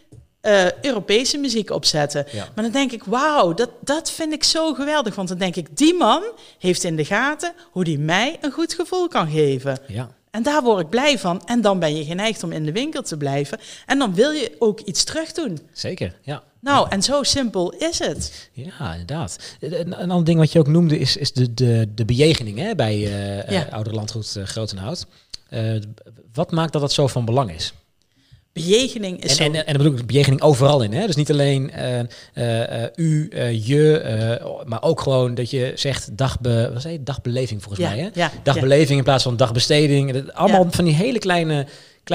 uh, 0.42 0.72
Europese 0.82 1.38
muziek 1.38 1.70
opzetten. 1.70 2.26
Maar 2.34 2.64
dan 2.64 2.72
denk 2.72 2.92
ik, 2.92 3.04
wauw, 3.04 3.54
dat, 3.54 3.70
dat 3.82 4.12
vind 4.12 4.34
ik 4.34 4.44
zo 4.44 4.74
geweldig. 4.74 5.16
Want 5.16 5.28
dan 5.28 5.38
denk 5.38 5.56
ik, 5.56 5.78
die 5.78 5.94
man 5.94 6.24
heeft 6.60 6.84
in 6.84 6.96
de 6.96 7.06
gaten 7.06 7.54
hoe 7.72 7.84
die 7.84 8.00
mij 8.00 8.38
een 8.42 8.52
goed 8.52 8.74
gevoel 8.74 9.08
kan 9.08 9.30
geven. 9.30 9.80
Ja. 9.88 10.10
En 10.32 10.44
daar 10.44 10.64
word 10.64 10.80
ik 10.80 10.90
blij 10.90 11.20
van. 11.20 11.42
En 11.46 11.62
dan 11.62 11.80
ben 11.80 11.96
je 11.96 12.06
geneigd 12.06 12.44
om 12.44 12.52
in 12.52 12.66
de 12.66 12.72
winkel 12.72 13.02
te 13.02 13.18
blijven. 13.18 13.60
En 13.86 14.00
dan 14.00 14.14
wil 14.14 14.32
je 14.32 14.56
ook 14.60 14.80
iets 14.80 15.04
terug 15.04 15.32
doen. 15.32 15.60
Zeker, 15.72 16.16
ja. 16.22 16.44
Nou, 16.62 16.90
en 16.90 17.02
zo 17.02 17.24
simpel 17.24 17.72
is 17.72 18.00
het. 18.00 18.50
Ja, 18.52 18.92
inderdaad. 18.92 19.56
Een, 19.60 19.96
ander 19.96 20.24
ding 20.24 20.40
wat 20.40 20.52
je 20.52 20.60
ook 20.60 20.68
noemde 20.68 21.00
is, 21.00 21.18
is 21.18 21.34
de, 21.34 21.54
de, 21.54 21.90
de 21.96 22.06
bejegening 22.06 22.58
hè, 22.58 22.76
bij 22.76 22.98
uh, 22.98 23.50
ja. 23.50 23.68
Ouder 23.72 23.94
Landgoed 23.94 24.36
uh, 24.38 24.44
Grotenhout. 24.44 25.06
Uh, 25.50 25.82
wat 26.34 26.52
maakt 26.52 26.72
dat 26.74 26.82
dat 26.82 26.94
zo 26.94 27.08
van 27.08 27.26
belang 27.26 27.52
is? 27.52 27.74
Bejegening 28.54 29.24
is 29.24 29.38
en, 29.38 29.46
en, 29.46 29.66
en, 29.66 29.74
dan 29.74 29.84
bedoel 29.84 30.00
ik 30.00 30.06
bejegening 30.06 30.42
overal 30.42 30.82
in. 30.82 30.94
Hè? 30.94 31.06
Dus 31.06 31.16
niet 31.16 31.32
alleen 31.32 31.72
uh, 32.36 32.84
u, 32.96 33.30
je, 33.52 34.62
maar 34.66 34.84
ook 34.84 35.02
gewoon 35.02 35.36
dat 35.36 35.50
je 35.50 35.72
zegt 35.76 36.18
dagbe, 36.18 36.70
wat 36.74 36.82
zei 36.82 36.94
je? 36.94 37.04
dagbeleving 37.04 37.64
volgens 37.64 37.88
mij. 37.88 37.98
Hè? 37.98 38.10
Ja, 38.14 38.32
dagbeleving 38.44 38.98
in 38.98 39.04
plaats 39.04 39.24
van 39.24 39.38
dagbesteding. 39.38 40.32
Allemaal 40.32 40.68
van 40.70 40.86
die 40.86 40.94
hele 40.94 41.20
kleine, 41.20 41.66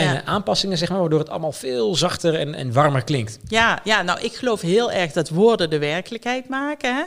kleine 0.01 0.25
aanpassingen, 0.25 0.79
zeg 0.79 0.89
maar, 0.89 1.01
waardoor 1.01 1.19
het 1.19 1.29
allemaal 1.29 1.53
veel 1.53 1.95
zachter 1.95 2.35
en, 2.35 2.55
en 2.55 2.73
warmer 2.73 3.05
klinkt. 3.05 3.39
Ja, 3.49 3.81
ja, 3.85 4.03
nou 4.03 4.21
ik 4.21 4.35
geloof 4.35 4.61
heel 4.61 4.93
erg 4.93 5.13
dat 5.13 5.29
woorden 5.29 5.71
de 5.71 5.79
werkelijkheid 5.79 6.49
maken. 6.49 6.95
Hè? 6.95 7.03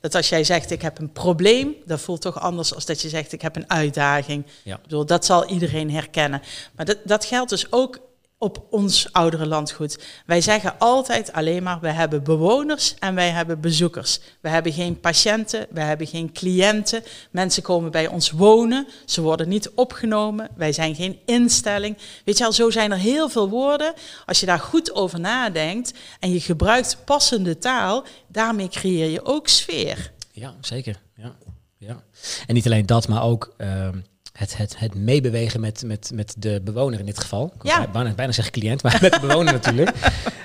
Dat 0.00 0.14
als 0.14 0.28
jij 0.28 0.44
zegt 0.44 0.70
ik 0.70 0.82
heb 0.82 0.98
een 0.98 1.12
probleem, 1.12 1.74
dat 1.86 2.00
voelt 2.00 2.20
toch 2.20 2.40
anders 2.40 2.74
als 2.74 2.84
dat 2.84 3.00
je 3.00 3.08
zegt 3.08 3.32
ik 3.32 3.42
heb 3.42 3.56
een 3.56 3.70
uitdaging. 3.70 4.46
Ja. 4.62 4.74
Ik 4.74 4.82
bedoel, 4.82 5.06
dat 5.06 5.24
zal 5.24 5.46
iedereen 5.46 5.90
herkennen. 5.90 6.42
Maar 6.76 6.86
dat, 6.86 6.98
dat 7.04 7.24
geldt 7.24 7.50
dus 7.50 7.72
ook 7.72 7.98
op 8.42 8.66
ons 8.70 9.12
oudere 9.12 9.46
landgoed. 9.46 9.98
Wij 10.26 10.40
zeggen 10.40 10.78
altijd 10.78 11.32
alleen 11.32 11.62
maar, 11.62 11.80
we 11.80 11.88
hebben 11.88 12.22
bewoners 12.22 12.94
en 12.98 13.14
wij 13.14 13.30
hebben 13.30 13.60
bezoekers. 13.60 14.20
We 14.40 14.48
hebben 14.48 14.72
geen 14.72 15.00
patiënten, 15.00 15.66
we 15.70 15.80
hebben 15.80 16.06
geen 16.06 16.32
cliënten. 16.32 17.02
Mensen 17.30 17.62
komen 17.62 17.90
bij 17.90 18.06
ons 18.06 18.30
wonen, 18.30 18.86
ze 19.06 19.20
worden 19.20 19.48
niet 19.48 19.70
opgenomen, 19.70 20.48
wij 20.56 20.72
zijn 20.72 20.94
geen 20.94 21.18
instelling. 21.24 21.96
Weet 22.24 22.38
je 22.38 22.44
al, 22.44 22.52
zo 22.52 22.70
zijn 22.70 22.92
er 22.92 22.98
heel 22.98 23.28
veel 23.28 23.48
woorden. 23.48 23.94
Als 24.26 24.40
je 24.40 24.46
daar 24.46 24.60
goed 24.60 24.94
over 24.94 25.20
nadenkt 25.20 25.92
en 26.20 26.32
je 26.32 26.40
gebruikt 26.40 26.96
passende 27.04 27.58
taal, 27.58 28.04
daarmee 28.26 28.68
creëer 28.68 29.10
je 29.10 29.24
ook 29.24 29.48
sfeer. 29.48 30.12
Ja, 30.32 30.54
zeker. 30.60 31.00
Ja. 31.16 31.36
Ja. 31.78 32.02
En 32.46 32.54
niet 32.54 32.66
alleen 32.66 32.86
dat, 32.86 33.08
maar 33.08 33.22
ook... 33.22 33.54
Ehm, 33.56 33.98
het, 34.32 34.56
het, 34.56 34.78
het 34.78 34.94
meebewegen 34.94 35.60
met, 35.60 35.82
met, 35.86 36.10
met 36.14 36.34
de 36.38 36.60
bewoner 36.64 36.98
in 36.98 37.06
dit 37.06 37.20
geval. 37.20 37.52
Ja. 37.62 37.88
Bijna, 37.92 38.12
bijna 38.14 38.32
zeg 38.32 38.50
cliënt, 38.50 38.82
maar 38.82 38.98
met 39.02 39.12
de 39.12 39.20
bewoner 39.20 39.52
natuurlijk. 39.52 39.90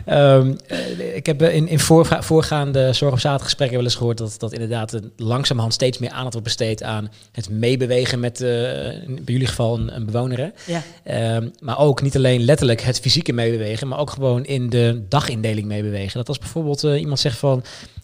Um, 0.10 0.58
ik 1.14 1.26
heb 1.26 1.42
in, 1.42 1.68
in 1.68 1.80
voorgaande 2.20 2.94
zorg 2.94 3.14
op 3.14 3.20
zaterdag 3.20 3.44
gesprekken 3.44 3.78
wel 3.78 3.86
eens 3.86 3.96
gehoord 3.96 4.18
dat, 4.18 4.36
dat 4.38 4.54
inderdaad 4.54 5.00
langzamerhand 5.16 5.74
steeds 5.74 5.98
meer 5.98 6.10
aandacht 6.10 6.34
wordt 6.34 6.48
besteed 6.48 6.84
aan 6.84 7.12
het 7.32 7.50
meebewegen 7.50 8.20
met, 8.20 8.42
uh, 8.42 8.48
bij 8.48 9.22
jullie 9.26 9.48
geval, 9.48 9.78
een, 9.78 9.96
een 9.96 10.06
bewoner. 10.06 10.52
Ja. 10.66 10.82
Um, 11.36 11.52
maar 11.60 11.80
ook 11.80 12.02
niet 12.02 12.16
alleen 12.16 12.44
letterlijk 12.44 12.82
het 12.82 13.00
fysieke 13.00 13.34
meebewegen, 13.34 13.88
maar 13.88 14.00
ook 14.00 14.10
gewoon 14.10 14.46
in 14.46 14.70
de 14.70 15.06
dagindeling 15.10 15.68
meebewegen. 15.68 16.18
Dat 16.18 16.28
als 16.28 16.40
bijvoorbeeld 16.40 16.84
uh, 16.84 17.00
iemand 17.00 17.20
zegt 17.20 17.38
van 17.38 17.64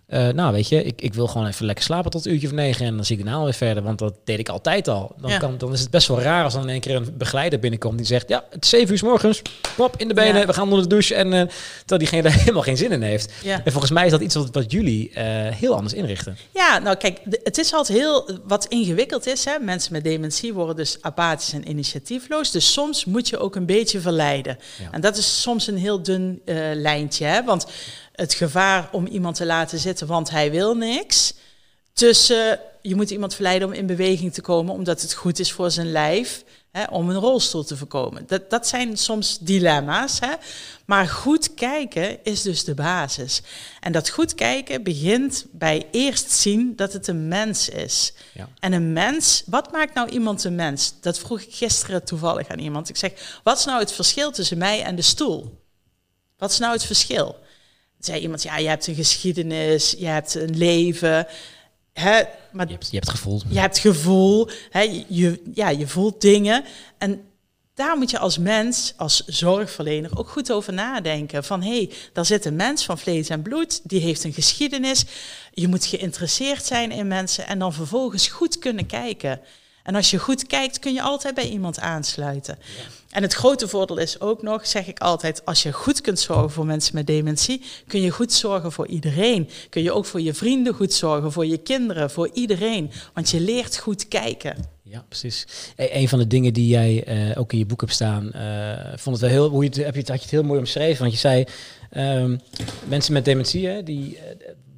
uh, 0.09 0.27
nou, 0.27 0.53
weet 0.53 0.67
je, 0.67 0.83
ik, 0.83 1.01
ik 1.01 1.13
wil 1.13 1.27
gewoon 1.27 1.47
even 1.47 1.65
lekker 1.65 1.83
slapen 1.83 2.11
tot 2.11 2.25
een 2.25 2.31
uurtje 2.31 2.47
of 2.47 2.53
negen 2.53 2.85
en 2.85 2.95
dan 2.95 3.05
zie 3.05 3.17
ik 3.17 3.23
daarna 3.23 3.43
weer 3.43 3.53
verder, 3.53 3.83
want 3.83 3.99
dat 3.99 4.15
deed 4.23 4.39
ik 4.39 4.49
altijd 4.49 4.87
al. 4.87 5.15
Dan, 5.17 5.37
kan, 5.37 5.57
dan 5.57 5.73
is 5.73 5.79
het 5.79 5.89
best 5.89 6.07
wel 6.07 6.21
raar 6.21 6.43
als 6.43 6.53
dan 6.53 6.61
in 6.61 6.69
één 6.69 6.79
keer 6.79 6.95
een 6.95 7.17
begeleider 7.17 7.59
binnenkomt 7.59 7.97
die 7.97 8.05
zegt, 8.05 8.29
ja, 8.29 8.43
het 8.49 8.63
is 8.63 8.69
zeven 8.69 8.91
uur 8.91 8.97
s 8.97 9.01
morgens, 9.01 9.41
pop 9.75 9.95
in 9.97 10.07
de 10.07 10.13
benen, 10.13 10.47
we 10.47 10.53
gaan 10.53 10.63
onder 10.63 10.81
de 10.81 10.87
douche 10.87 11.15
en 11.15 11.27
uh, 11.27 11.41
terwijl 11.79 11.99
diegene 11.99 12.21
daar 12.21 12.39
helemaal 12.39 12.61
geen 12.61 12.77
zin 12.77 12.91
in 12.91 13.01
heeft. 13.01 13.33
Ja. 13.43 13.61
En 13.63 13.71
volgens 13.71 13.91
mij 13.91 14.05
is 14.05 14.11
dat 14.11 14.21
iets 14.21 14.35
wat, 14.35 14.49
wat 14.51 14.71
jullie 14.71 15.09
uh, 15.09 15.15
heel 15.49 15.75
anders 15.75 15.93
inrichten. 15.93 16.37
Ja, 16.53 16.79
nou 16.79 16.95
kijk, 16.95 17.19
het 17.43 17.57
is 17.57 17.73
altijd 17.73 17.97
heel, 17.97 18.39
wat 18.45 18.65
ingewikkeld 18.65 19.27
is, 19.27 19.45
hè, 19.45 19.59
mensen 19.59 19.93
met 19.93 20.03
dementie 20.03 20.53
worden 20.53 20.75
dus 20.75 20.97
apathisch 21.01 21.53
en 21.53 21.69
initiatiefloos, 21.69 22.51
dus 22.51 22.73
soms 22.73 23.05
moet 23.05 23.29
je 23.29 23.37
ook 23.37 23.55
een 23.55 23.65
beetje 23.65 23.99
verleiden. 23.99 24.57
En 24.91 25.01
dat 25.01 25.17
is 25.17 25.41
soms 25.41 25.67
een 25.67 25.77
heel 25.77 26.03
dun 26.03 26.41
lijntje, 26.73 27.25
hè, 27.25 27.43
want 27.43 27.65
het 28.13 28.33
gevaar 28.33 28.89
om 28.91 29.07
iemand 29.07 29.35
te 29.35 29.45
laten 29.45 29.79
zitten, 29.79 30.07
want 30.07 30.29
hij 30.29 30.51
wil 30.51 30.75
niks. 30.75 31.33
Tussen 31.93 32.59
je 32.81 32.95
moet 32.95 33.09
iemand 33.09 33.33
verleiden 33.33 33.67
om 33.67 33.73
in 33.73 33.85
beweging 33.85 34.33
te 34.33 34.41
komen, 34.41 34.73
omdat 34.73 35.01
het 35.01 35.13
goed 35.13 35.39
is 35.39 35.51
voor 35.51 35.71
zijn 35.71 35.91
lijf 35.91 36.43
hè, 36.71 36.83
om 36.83 37.09
een 37.09 37.19
rolstoel 37.19 37.63
te 37.63 37.77
voorkomen. 37.77 38.23
Dat, 38.27 38.49
dat 38.49 38.67
zijn 38.67 38.97
soms 38.97 39.37
dilemma's. 39.39 40.19
Hè? 40.19 40.33
Maar 40.85 41.07
goed 41.07 41.53
kijken 41.53 42.23
is 42.23 42.41
dus 42.41 42.63
de 42.63 42.73
basis. 42.73 43.41
En 43.79 43.91
dat 43.91 44.09
goed 44.09 44.35
kijken 44.35 44.83
begint 44.83 45.45
bij 45.51 45.87
eerst 45.91 46.31
zien 46.31 46.75
dat 46.75 46.93
het 46.93 47.07
een 47.07 47.27
mens 47.27 47.69
is. 47.69 48.13
Ja. 48.33 48.49
En 48.59 48.73
een 48.73 48.93
mens, 48.93 49.43
wat 49.45 49.71
maakt 49.71 49.93
nou 49.93 50.09
iemand 50.09 50.43
een 50.43 50.55
mens? 50.55 50.93
Dat 51.01 51.19
vroeg 51.19 51.41
ik 51.41 51.53
gisteren 51.53 52.05
toevallig 52.05 52.47
aan 52.47 52.59
iemand. 52.59 52.89
Ik 52.89 52.97
zeg, 52.97 53.39
wat 53.43 53.57
is 53.57 53.65
nou 53.65 53.79
het 53.79 53.91
verschil 53.91 54.31
tussen 54.31 54.57
mij 54.57 54.83
en 54.83 54.95
de 54.95 55.01
stoel? 55.01 55.61
Wat 56.37 56.51
is 56.51 56.59
nou 56.59 56.73
het 56.73 56.85
verschil? 56.85 57.35
Zei 58.05 58.21
iemand, 58.21 58.43
ja, 58.43 58.57
je 58.57 58.67
hebt 58.67 58.87
een 58.87 58.95
geschiedenis, 58.95 59.95
je 59.97 60.05
hebt 60.05 60.35
een 60.35 60.57
leven. 60.57 61.27
Hè, 61.93 62.21
maar 62.51 62.65
je, 62.65 62.71
hebt, 62.71 62.89
je 62.89 62.95
hebt 62.95 63.09
gevoel. 63.09 63.41
Je 63.49 63.59
hebt 63.59 63.77
gevoel, 63.77 64.49
hè, 64.69 65.03
je, 65.07 65.41
ja, 65.53 65.69
je 65.69 65.87
voelt 65.87 66.21
dingen. 66.21 66.63
En 66.97 67.21
daar 67.73 67.97
moet 67.97 68.11
je 68.11 68.19
als 68.19 68.37
mens, 68.37 68.93
als 68.97 69.23
zorgverlener, 69.25 70.17
ook 70.17 70.29
goed 70.29 70.51
over 70.51 70.73
nadenken. 70.73 71.43
Van 71.43 71.61
hé, 71.61 71.77
hey, 71.77 71.89
daar 72.13 72.25
zit 72.25 72.45
een 72.45 72.55
mens 72.55 72.85
van 72.85 72.97
vlees 72.97 73.29
en 73.29 73.41
bloed, 73.41 73.81
die 73.83 73.99
heeft 73.99 74.23
een 74.23 74.33
geschiedenis. 74.33 75.05
Je 75.53 75.67
moet 75.67 75.85
geïnteresseerd 75.85 76.65
zijn 76.65 76.91
in 76.91 77.07
mensen 77.07 77.47
en 77.47 77.59
dan 77.59 77.73
vervolgens 77.73 78.27
goed 78.27 78.59
kunnen 78.59 78.85
kijken. 78.85 79.41
En 79.83 79.95
als 79.95 80.11
je 80.11 80.17
goed 80.17 80.47
kijkt, 80.47 80.79
kun 80.79 80.93
je 80.93 81.01
altijd 81.01 81.35
bij 81.35 81.49
iemand 81.49 81.79
aansluiten. 81.79 82.57
En 83.09 83.21
het 83.21 83.33
grote 83.33 83.67
voordeel 83.67 83.97
is 83.97 84.19
ook 84.19 84.41
nog, 84.41 84.67
zeg 84.67 84.87
ik 84.87 84.99
altijd, 84.99 85.45
als 85.45 85.63
je 85.63 85.71
goed 85.71 86.01
kunt 86.01 86.19
zorgen 86.19 86.51
voor 86.51 86.65
mensen 86.65 86.95
met 86.95 87.07
dementie, 87.07 87.61
kun 87.87 88.01
je 88.01 88.09
goed 88.09 88.33
zorgen 88.33 88.71
voor 88.71 88.87
iedereen. 88.87 89.49
Kun 89.69 89.83
je 89.83 89.91
ook 89.91 90.05
voor 90.05 90.21
je 90.21 90.33
vrienden 90.33 90.73
goed 90.73 90.93
zorgen, 90.93 91.31
voor 91.31 91.45
je 91.45 91.57
kinderen, 91.57 92.11
voor 92.11 92.29
iedereen. 92.33 92.91
Want 93.13 93.29
je 93.29 93.39
leert 93.39 93.77
goed 93.77 94.07
kijken. 94.07 94.55
Ja, 94.83 95.05
precies. 95.07 95.47
E 95.75 95.87
een 95.91 96.09
van 96.09 96.19
de 96.19 96.27
dingen 96.27 96.53
die 96.53 96.67
jij 96.67 97.07
uh, 97.07 97.37
ook 97.39 97.51
in 97.51 97.57
je 97.57 97.65
boek 97.65 97.81
hebt 97.81 97.93
staan, 97.93 98.31
uh, 98.35 98.77
vond 98.95 99.19
het 99.19 99.19
wel 99.19 99.29
heel, 99.29 99.49
hoe 99.49 99.63
je 99.63 99.69
het, 99.69 99.77
heb 99.77 99.93
je 99.93 99.99
het, 99.99 100.09
had 100.09 100.17
je 100.17 100.23
het 100.23 100.31
heel 100.31 100.43
mooi 100.43 100.59
omschreven. 100.59 100.99
Want 100.99 101.13
je 101.13 101.19
zei, 101.19 101.45
um, 101.97 102.39
mensen 102.87 103.13
met 103.13 103.25
dementie, 103.25 103.67
hè, 103.67 103.83
die, 103.83 104.15
uh, 104.15 104.21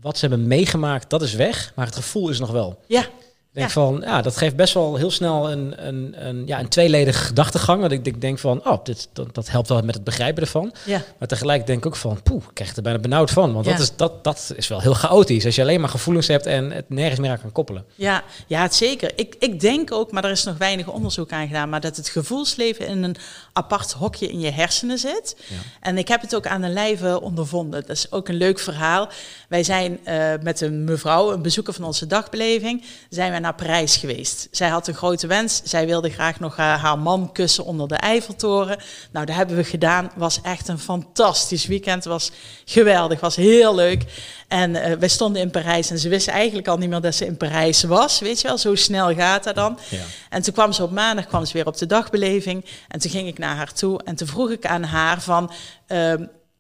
wat 0.02 0.18
ze 0.18 0.28
hebben 0.28 0.48
meegemaakt, 0.48 1.10
dat 1.10 1.22
is 1.22 1.34
weg, 1.34 1.72
maar 1.76 1.86
het 1.86 1.96
gevoel 1.96 2.30
is 2.30 2.40
nog 2.40 2.52
wel. 2.52 2.80
Ja 2.88 3.10
denk 3.56 3.70
van, 3.70 4.02
ja, 4.06 4.22
dat 4.22 4.38
geeft 4.38 4.56
best 4.56 4.74
wel 4.74 4.96
heel 4.96 5.12
snel 5.12 5.52
een, 5.52 5.88
een, 5.88 6.16
een, 6.28 6.48
ja, 6.48 6.60
een 6.60 6.68
tweeledige 6.68 7.24
gedachtegang. 7.24 7.82
Dat 7.82 7.92
ik, 7.92 8.06
ik 8.06 8.22
denk 8.22 8.40
van, 8.40 8.68
oh, 8.68 8.84
dit, 8.84 9.10
dat, 9.14 9.36
dat 9.36 9.50
helpt 9.50 9.70
wel 9.70 9.82
met 9.82 9.96
het 9.96 10.04
begrijpen 10.04 10.44
ervan. 10.44 10.74
Ja. 10.86 11.02
Maar 11.18 11.28
tegelijk 11.28 11.66
denk 11.66 11.80
ik 11.80 11.86
ook 11.86 11.96
van, 11.96 12.22
poeh, 12.24 12.44
ik 12.44 12.54
krijg 12.54 12.76
er 12.76 12.82
bijna 12.82 13.00
benauwd 13.00 13.32
van. 13.32 13.54
Want 13.54 13.66
dat, 13.66 13.80
is, 13.80 13.96
dat, 13.96 14.24
dat 14.24 14.54
is 14.56 14.68
wel 14.68 14.82
heel 14.82 14.94
chaotisch. 14.94 15.46
Als 15.46 15.56
je 15.56 15.62
alleen 15.62 15.80
maar 15.80 15.90
gevoelens 15.90 16.28
hebt 16.28 16.46
en 16.46 16.72
het 16.72 16.90
nergens 16.90 17.20
meer 17.20 17.32
aan 17.32 17.42
kan 17.42 17.52
koppelen. 17.52 17.86
Ja, 17.96 18.24
ja 18.48 18.62
het 18.62 18.76
zeker. 18.76 19.12
Ik, 19.16 19.36
ik 19.40 19.60
denk 19.60 19.92
ook, 19.92 20.12
maar 20.12 20.24
er 20.24 20.32
is 20.32 20.44
nog 20.44 20.58
weinig 20.58 20.88
onderzoek 20.88 21.32
aan 21.32 21.48
gedaan, 21.48 21.70
maar 21.70 21.82
dat 21.82 21.96
het 21.96 22.10
gevoelsleven 22.10 22.88
in 22.88 23.04
een 23.04 23.16
apart 23.54 23.92
hokje 23.92 24.28
in 24.28 24.40
je 24.40 24.52
hersenen 24.52 24.98
zit. 24.98 25.36
En 25.82 25.98
ik 25.98 26.08
heb 26.08 26.22
het 26.22 26.36
ook 26.36 26.48
aan 26.48 26.62
de 26.62 26.70
lijve 26.70 27.22
ondervonden. 27.22 27.82
Dat 27.82 27.98
is 27.98 28.12
ook 28.12 28.28
een 28.28 28.36
leuk 28.36 28.60
verhaal. 28.60 29.10
Wij 29.50 29.64
zijn 29.64 30.00
uh, 30.06 30.34
met 30.42 30.62
een 30.62 30.84
mevrouw, 30.84 31.32
een 31.32 31.42
bezoeker 31.42 31.74
van 31.74 31.84
onze 31.84 32.08
dagbeleving, 32.08 32.84
zijn 33.10 33.32
we 33.32 33.40
naar 33.46 33.54
Parijs 33.56 33.96
geweest. 33.96 34.48
Zij 34.52 34.70
had 34.70 34.88
een 34.88 34.94
grote 34.94 35.28
wens. 35.28 35.62
Zij 35.64 35.86
wilde 35.86 36.10
graag 36.10 36.40
nog 36.40 36.58
uh, 36.58 36.84
haar 36.84 37.00
man 37.00 37.32
kussen 37.32 37.66
onder 37.66 37.88
de 37.88 37.96
Eiffeltoren. 37.96 38.78
Nou, 39.12 39.26
dat 39.26 39.36
hebben 39.36 39.56
we 39.56 39.64
gedaan. 39.64 40.12
Was 40.16 40.40
echt 40.42 40.68
een 40.68 40.80
fantastisch 40.80 41.66
weekend. 41.66 42.04
Was 42.04 42.32
geweldig. 42.66 43.20
Was 43.20 43.36
heel 43.36 43.76
leuk. 43.76 44.04
En 44.48 44.72
uh, 44.72 44.92
wij 44.92 45.08
stonden 45.08 45.42
in 45.42 45.52
Parijs 45.52 45.90
en 45.90 46.00
ze 46.00 46.10
wisten 46.10 46.34
eigenlijk 46.34 46.68
al 46.68 46.78
niet 46.78 46.90
meer 46.90 47.02
dat 47.02 47.16
ze 47.16 47.26
in 47.26 47.38
Parijs 47.38 47.84
was. 47.84 48.20
Weet 48.20 48.42
je 48.42 48.48
wel, 48.48 48.58
zo 48.58 48.76
snel 48.76 49.16
gaat 49.16 49.44
dat 49.44 49.56
dan. 49.56 49.80
Ja. 49.90 50.04
En 50.30 50.42
toen 50.42 50.54
kwam 50.54 50.72
ze 50.72 50.84
op 50.84 50.92
maandag 50.92 51.28
kwam 51.28 51.46
ze 51.46 51.54
weer 51.54 51.68
op 51.68 51.78
de 51.78 51.86
dagbeleving. 51.86 52.66
En 52.88 53.00
toen 53.00 53.12
ging 53.12 53.28
ik 53.28 53.38
naar 53.38 53.56
haar 53.56 53.74
toe 53.74 54.02
en 54.04 54.16
toen 54.16 54.28
vroeg 54.28 54.50
ik 54.50 54.66
aan 54.66 54.84
haar 54.84 55.22
van... 55.22 55.52
Uh, 55.88 56.14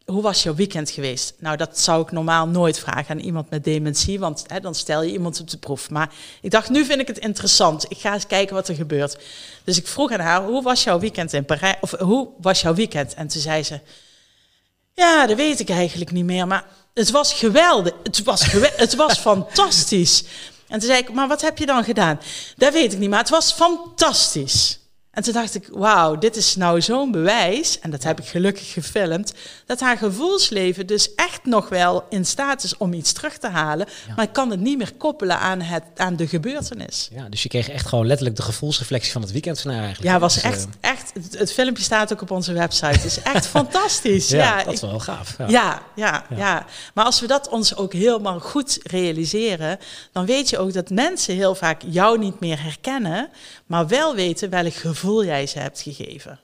hoe 0.05 0.21
was 0.21 0.43
jouw 0.43 0.55
weekend 0.55 0.89
geweest? 0.89 1.33
Nou, 1.37 1.57
dat 1.57 1.79
zou 1.79 2.01
ik 2.01 2.11
normaal 2.11 2.47
nooit 2.47 2.79
vragen 2.79 3.15
aan 3.15 3.23
iemand 3.23 3.49
met 3.49 3.63
dementie, 3.63 4.19
want 4.19 4.43
hè, 4.47 4.59
dan 4.59 4.75
stel 4.75 5.03
je 5.03 5.11
iemand 5.11 5.39
op 5.39 5.49
de 5.49 5.57
proef. 5.57 5.89
Maar 5.89 6.13
ik 6.41 6.51
dacht, 6.51 6.69
nu 6.69 6.85
vind 6.85 6.99
ik 6.99 7.07
het 7.07 7.17
interessant. 7.17 7.85
Ik 7.91 7.97
ga 7.97 8.13
eens 8.13 8.27
kijken 8.27 8.55
wat 8.55 8.67
er 8.67 8.75
gebeurt. 8.75 9.17
Dus 9.63 9.77
ik 9.77 9.87
vroeg 9.87 10.11
aan 10.11 10.19
haar, 10.19 10.43
hoe 10.43 10.63
was 10.63 10.83
jouw 10.83 10.99
weekend 10.99 11.33
in 11.33 11.45
Parijs? 11.45 11.75
Of 11.81 11.91
hoe 11.91 12.29
was 12.41 12.61
jouw 12.61 12.73
weekend? 12.73 13.13
En 13.13 13.27
toen 13.27 13.41
zei 13.41 13.63
ze, 13.63 13.79
ja, 14.93 15.27
dat 15.27 15.37
weet 15.37 15.59
ik 15.59 15.69
eigenlijk 15.69 16.11
niet 16.11 16.25
meer, 16.25 16.47
maar 16.47 16.65
het 16.93 17.11
was 17.11 17.33
geweldig. 17.33 17.93
Het 18.03 18.23
was, 18.23 18.51
het 18.51 18.95
was 18.95 19.19
fantastisch. 19.29 20.23
En 20.67 20.79
toen 20.79 20.89
zei 20.89 20.99
ik, 21.01 21.13
maar 21.13 21.27
wat 21.27 21.41
heb 21.41 21.57
je 21.57 21.65
dan 21.65 21.83
gedaan? 21.83 22.19
Dat 22.55 22.73
weet 22.73 22.93
ik 22.93 22.99
niet, 22.99 23.09
maar 23.09 23.19
het 23.19 23.29
was 23.29 23.53
fantastisch. 23.53 24.79
En 25.15 25.23
toen 25.23 25.33
dacht 25.33 25.55
ik, 25.55 25.67
wauw, 25.71 26.17
dit 26.17 26.35
is 26.35 26.55
nou 26.55 26.81
zo'n 26.81 27.11
bewijs, 27.11 27.79
en 27.79 27.91
dat 27.91 28.03
heb 28.03 28.19
ik 28.19 28.25
gelukkig 28.25 28.73
gefilmd, 28.73 29.33
dat 29.65 29.79
haar 29.79 29.97
gevoelsleven 29.97 30.87
dus 30.87 31.15
echt 31.15 31.45
nog 31.45 31.69
wel 31.69 32.05
in 32.09 32.25
staat 32.25 32.63
is 32.63 32.77
om 32.77 32.93
iets 32.93 33.13
terug 33.13 33.37
te 33.37 33.49
halen, 33.49 33.87
maar 34.15 34.25
ik 34.25 34.33
kan 34.33 34.51
het 34.51 34.59
niet 34.59 34.77
meer 34.77 34.93
koppelen 34.97 35.39
aan, 35.39 35.61
het, 35.61 35.83
aan 35.95 36.15
de 36.15 36.27
gebeurtenis. 36.27 37.09
Ja, 37.13 37.29
dus 37.29 37.43
je 37.43 37.49
kreeg 37.49 37.69
echt 37.69 37.87
gewoon 37.87 38.07
letterlijk 38.07 38.37
de 38.37 38.41
gevoelsreflectie 38.41 39.11
van 39.11 39.21
het 39.21 39.31
weekend 39.31 39.61
van 39.61 39.71
haar 39.71 39.83
eigenlijk. 39.83 40.13
Ja, 40.13 40.19
was 40.19 40.33
dus, 40.33 40.43
echt, 40.43 40.65
uh... 40.65 40.71
echt 40.79 41.13
het, 41.37 41.53
filmpje 41.53 41.83
staat 41.83 42.13
ook 42.13 42.21
op 42.21 42.31
onze 42.31 42.53
website, 42.53 42.85
het 42.85 43.05
is 43.05 43.21
echt 43.21 43.47
fantastisch. 43.57 44.29
Ja, 44.29 44.63
dat 44.63 44.73
is 44.73 44.81
wel 44.81 44.99
gaaf. 44.99 45.37
Ja. 45.37 45.47
Ja, 45.47 45.81
ja, 45.95 46.25
ja. 46.35 46.65
maar 46.93 47.05
als 47.05 47.19
we 47.19 47.27
dat 47.27 47.49
ons 47.49 47.75
ook 47.75 47.93
helemaal 47.93 48.39
goed 48.39 48.79
realiseren, 48.83 49.77
dan 50.11 50.25
weet 50.25 50.49
je 50.49 50.57
ook 50.57 50.73
dat 50.73 50.89
mensen 50.89 51.35
heel 51.35 51.55
vaak 51.55 51.81
jou 51.85 52.19
niet 52.19 52.39
meer 52.39 52.61
herkennen, 52.61 53.29
maar 53.65 53.87
wel 53.87 54.15
weten 54.15 54.49
welk 54.49 54.73
gevoel 54.73 55.04
jij 55.13 55.47
ze 55.47 55.59
hebt 55.59 55.81
gegeven. 55.81 56.39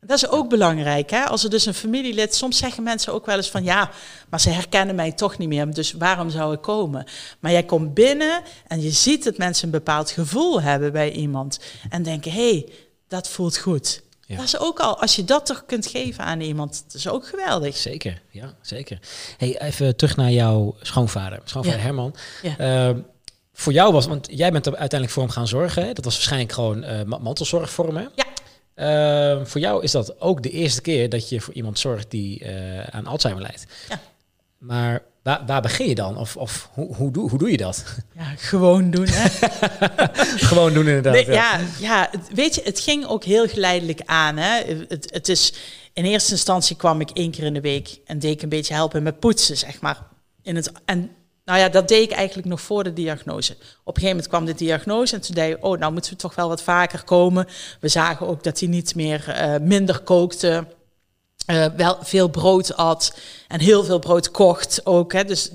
Dat 0.00 0.16
is 0.16 0.28
ook 0.28 0.48
belangrijk. 0.48 1.10
Hè? 1.10 1.24
Als 1.24 1.44
er 1.44 1.50
dus 1.50 1.66
een 1.66 1.74
familielid, 1.74 2.34
soms 2.34 2.58
zeggen 2.58 2.82
mensen 2.82 3.12
ook 3.12 3.26
wel 3.26 3.36
eens 3.36 3.50
van 3.50 3.64
ja, 3.64 3.90
maar 4.28 4.40
ze 4.40 4.50
herkennen 4.50 4.94
mij 4.94 5.12
toch 5.12 5.38
niet 5.38 5.48
meer, 5.48 5.74
dus 5.74 5.92
waarom 5.92 6.30
zou 6.30 6.54
ik 6.54 6.60
komen? 6.60 7.04
Maar 7.40 7.52
jij 7.52 7.64
komt 7.64 7.94
binnen 7.94 8.42
en 8.66 8.80
je 8.80 8.90
ziet 8.90 9.24
dat 9.24 9.36
mensen 9.36 9.64
een 9.64 9.70
bepaald 9.70 10.10
gevoel 10.10 10.62
hebben 10.62 10.92
bij 10.92 11.12
iemand 11.12 11.60
en 11.90 12.02
denken, 12.02 12.32
hé, 12.32 12.50
hey, 12.50 12.68
dat 13.08 13.28
voelt 13.28 13.58
goed. 13.58 14.02
Ja. 14.26 14.36
Dat 14.36 14.44
is 14.44 14.58
ook 14.58 14.80
al, 14.80 15.00
als 15.00 15.16
je 15.16 15.24
dat 15.24 15.46
toch 15.46 15.64
kunt 15.66 15.86
geven 15.86 16.24
aan 16.24 16.40
iemand, 16.40 16.82
dat 16.84 16.94
is 16.94 17.08
ook 17.08 17.26
geweldig. 17.26 17.76
Zeker, 17.76 18.22
ja, 18.30 18.54
zeker. 18.60 18.98
Hey, 19.36 19.60
even 19.60 19.96
terug 19.96 20.16
naar 20.16 20.30
jouw 20.30 20.76
schoonvader, 20.80 21.40
schoonvader 21.44 21.80
Herman. 21.80 22.14
Ja. 22.42 22.88
Uh, 22.88 22.96
voor 23.58 23.72
jou 23.72 23.92
was, 23.92 24.06
want 24.06 24.28
jij 24.30 24.52
bent 24.52 24.66
er 24.66 24.76
uiteindelijk 24.76 25.12
voor 25.12 25.22
hem 25.22 25.32
gaan 25.32 25.48
zorgen. 25.48 25.82
Hè? 25.82 25.92
Dat 25.92 26.04
was 26.04 26.14
waarschijnlijk 26.14 26.52
gewoon 26.52 26.84
uh, 26.84 27.02
mantelzorg 27.02 27.70
voor 27.70 27.86
hem. 27.86 27.96
Hè? 27.96 28.06
Ja. 28.14 29.36
Uh, 29.36 29.44
voor 29.44 29.60
jou 29.60 29.82
is 29.82 29.90
dat 29.90 30.20
ook 30.20 30.42
de 30.42 30.50
eerste 30.50 30.80
keer 30.80 31.08
dat 31.08 31.28
je 31.28 31.40
voor 31.40 31.54
iemand 31.54 31.78
zorgt 31.78 32.10
die 32.10 32.44
uh, 32.44 32.80
aan 32.80 33.06
Alzheimer 33.06 33.42
lijdt. 33.42 33.66
Ja. 33.88 34.00
Maar 34.58 35.02
waar, 35.22 35.42
waar 35.46 35.62
begin 35.62 35.88
je 35.88 35.94
dan? 35.94 36.16
Of, 36.16 36.36
of 36.36 36.70
hoe, 36.72 36.94
hoe, 36.94 37.10
doe, 37.10 37.30
hoe 37.30 37.38
doe 37.38 37.50
je 37.50 37.56
dat? 37.56 37.84
Ja, 38.14 38.34
gewoon 38.36 38.90
doen. 38.90 39.06
Hè? 39.08 39.48
gewoon 40.50 40.72
doen 40.72 40.86
inderdaad. 40.86 41.12
Nee, 41.12 41.30
ja, 41.30 41.60
ja, 41.80 42.10
weet 42.34 42.54
je, 42.54 42.60
het 42.64 42.80
ging 42.80 43.06
ook 43.06 43.24
heel 43.24 43.48
geleidelijk 43.48 44.00
aan. 44.04 44.36
Hè? 44.36 44.62
Het, 44.88 45.10
het 45.12 45.28
is, 45.28 45.52
in 45.92 46.04
eerste 46.04 46.32
instantie 46.32 46.76
kwam 46.76 47.00
ik 47.00 47.10
één 47.10 47.30
keer 47.30 47.44
in 47.44 47.54
de 47.54 47.60
week 47.60 48.00
en 48.04 48.18
deed 48.18 48.32
ik 48.32 48.42
een 48.42 48.48
beetje 48.48 48.74
helpen 48.74 49.02
met 49.02 49.20
poetsen, 49.20 49.56
zeg 49.56 49.80
maar. 49.80 50.06
In 50.42 50.56
het, 50.56 50.72
en 50.84 51.10
nou 51.48 51.60
ja, 51.60 51.68
dat 51.68 51.88
deed 51.88 52.10
ik 52.10 52.16
eigenlijk 52.16 52.48
nog 52.48 52.60
voor 52.60 52.84
de 52.84 52.92
diagnose. 52.92 53.52
Op 53.52 53.96
een 53.96 54.02
gegeven 54.02 54.08
moment 54.08 54.28
kwam 54.28 54.44
de 54.44 54.54
diagnose 54.54 55.14
en 55.14 55.20
toen 55.20 55.34
deed 55.34 55.56
ik, 55.56 55.64
oh, 55.64 55.78
nou 55.78 55.92
moeten 55.92 56.12
we 56.12 56.18
toch 56.18 56.34
wel 56.34 56.48
wat 56.48 56.62
vaker 56.62 57.04
komen. 57.04 57.46
We 57.80 57.88
zagen 57.88 58.26
ook 58.26 58.42
dat 58.42 58.60
hij 58.60 58.68
niet 58.68 58.94
meer 58.94 59.24
uh, 59.28 59.54
minder 59.60 60.00
kookte, 60.00 60.66
uh, 61.50 61.66
wel 61.76 61.98
veel 62.00 62.28
brood 62.28 62.76
at 62.76 63.18
en 63.48 63.60
heel 63.60 63.84
veel 63.84 63.98
brood 63.98 64.30
kocht 64.30 64.86
ook. 64.86 65.12
Hè. 65.12 65.24
Dus 65.24 65.50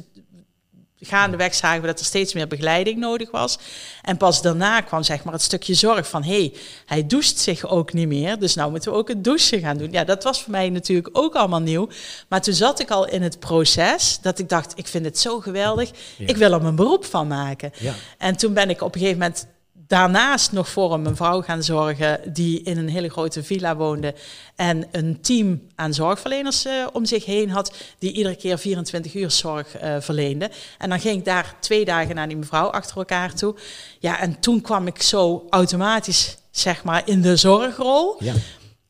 gaandeweg 1.05 1.53
zagen 1.53 1.81
we 1.81 1.87
dat 1.87 1.99
er 1.99 2.05
steeds 2.05 2.33
meer 2.33 2.47
begeleiding 2.47 2.97
nodig 2.97 3.31
was. 3.31 3.57
En 4.01 4.17
pas 4.17 4.41
daarna 4.41 4.81
kwam 4.81 5.03
zeg 5.03 5.23
maar 5.23 5.33
het 5.33 5.41
stukje 5.41 5.73
zorg 5.73 6.07
van... 6.07 6.23
hé, 6.23 6.37
hey, 6.37 6.53
hij 6.85 7.07
doucht 7.07 7.39
zich 7.39 7.67
ook 7.67 7.93
niet 7.93 8.07
meer, 8.07 8.39
dus 8.39 8.55
nou 8.55 8.71
moeten 8.71 8.91
we 8.91 8.97
ook 8.97 9.07
het 9.07 9.23
douchen 9.23 9.59
gaan 9.59 9.77
doen. 9.77 9.91
Ja, 9.91 10.03
dat 10.03 10.23
was 10.23 10.43
voor 10.43 10.51
mij 10.51 10.69
natuurlijk 10.69 11.09
ook 11.11 11.35
allemaal 11.35 11.61
nieuw. 11.61 11.89
Maar 12.27 12.41
toen 12.41 12.53
zat 12.53 12.79
ik 12.79 12.91
al 12.91 13.07
in 13.07 13.21
het 13.21 13.39
proces 13.39 14.19
dat 14.21 14.39
ik 14.39 14.49
dacht... 14.49 14.73
ik 14.75 14.87
vind 14.87 15.05
het 15.05 15.19
zo 15.19 15.39
geweldig, 15.39 15.91
ik 16.17 16.37
wil 16.37 16.51
er 16.51 16.61
mijn 16.61 16.75
beroep 16.75 17.05
van 17.05 17.27
maken. 17.27 17.71
Ja. 17.79 17.93
En 18.17 18.37
toen 18.37 18.53
ben 18.53 18.69
ik 18.69 18.81
op 18.81 18.93
een 18.93 18.99
gegeven 18.99 19.19
moment 19.19 19.47
daarnaast 19.87 20.51
nog 20.51 20.69
voor 20.69 20.93
een 20.93 21.15
vrouw 21.15 21.41
gaan 21.41 21.63
zorgen 21.63 22.33
die 22.33 22.61
in 22.61 22.77
een 22.77 22.89
hele 22.89 23.09
grote 23.09 23.43
villa 23.43 23.75
woonde 23.75 24.15
en 24.55 24.87
een 24.91 25.21
team 25.21 25.61
aan 25.75 25.93
zorgverleners 25.93 26.65
uh, 26.65 26.87
om 26.93 27.05
zich 27.05 27.25
heen 27.25 27.49
had 27.49 27.75
die 27.99 28.11
iedere 28.11 28.35
keer 28.35 28.57
24 28.57 29.13
uur 29.13 29.31
zorg 29.31 29.83
uh, 29.83 29.95
verleende. 29.99 30.51
En 30.77 30.89
dan 30.89 30.99
ging 30.99 31.17
ik 31.17 31.25
daar 31.25 31.55
twee 31.59 31.85
dagen 31.85 32.15
naar 32.15 32.27
die 32.27 32.37
mevrouw 32.37 32.67
achter 32.67 32.97
elkaar 32.97 33.33
toe. 33.33 33.55
Ja, 33.99 34.19
en 34.19 34.39
toen 34.39 34.61
kwam 34.61 34.87
ik 34.87 35.01
zo 35.01 35.45
automatisch 35.49 36.37
zeg 36.51 36.83
maar 36.83 37.01
in 37.05 37.21
de 37.21 37.35
zorgrol. 37.35 38.15
Ja. 38.19 38.33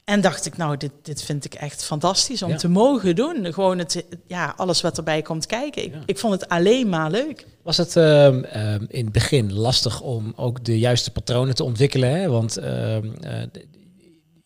En 0.06 0.22
dacht 0.22 0.46
ik, 0.46 0.58
nou, 0.58 0.78
dit, 0.78 0.92
dit 1.02 1.24
vind 1.24 1.46
ik 1.46 1.54
echt 1.54 1.84
fantastisch 1.84 2.44
om 2.44 2.50
Ja. 2.50 2.56
te 2.58 2.68
mogen 2.68 3.16
doen. 3.16 3.54
Gewoon 3.54 3.78
het, 3.78 4.06
ja, 4.28 4.54
alles 4.58 4.82
wat 4.82 4.98
erbij 4.98 5.22
komt 5.22 5.46
kijken. 5.46 5.84
Ik, 5.84 5.94
Ja. 5.94 6.00
ik 6.06 6.20
vond 6.20 6.34
het 6.42 6.50
alleen 6.50 6.90
maar 6.90 7.12
leuk. 7.12 7.46
Was 7.62 7.78
het 7.78 7.96
ehm, 7.96 8.44
ehm, 8.44 8.86
in 8.88 9.04
het 9.04 9.14
begin 9.14 9.54
lastig 9.54 10.02
om 10.02 10.34
ook 10.36 10.66
de 10.66 10.80
juiste 10.80 11.12
patronen 11.12 11.56
te 11.56 11.64
ontwikkelen? 11.64 12.10
Hè? 12.20 12.30
Want 12.30 12.58
ehm, 12.58 13.08
eh, 13.22 13.42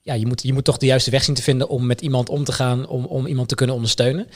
ja, 0.07 0.13
je, 0.13 0.25
moet, 0.25 0.43
je 0.43 0.53
moet 0.53 0.63
toch 0.63 0.77
de 0.77 0.85
juiste 0.85 1.11
weg 1.11 1.23
zien 1.23 1.35
te 1.35 1.41
vinden 1.41 1.69
om 1.69 1.85
met 1.85 2.01
iemand 2.01 2.29
om 2.29 2.43
te 2.43 2.51
gaan, 2.51 2.87
om, 2.87 3.05
om 3.05 3.25
iemand 3.25 3.47
te 3.49 3.55
kunnen 3.55 3.75
ondersteunen. 3.75 4.27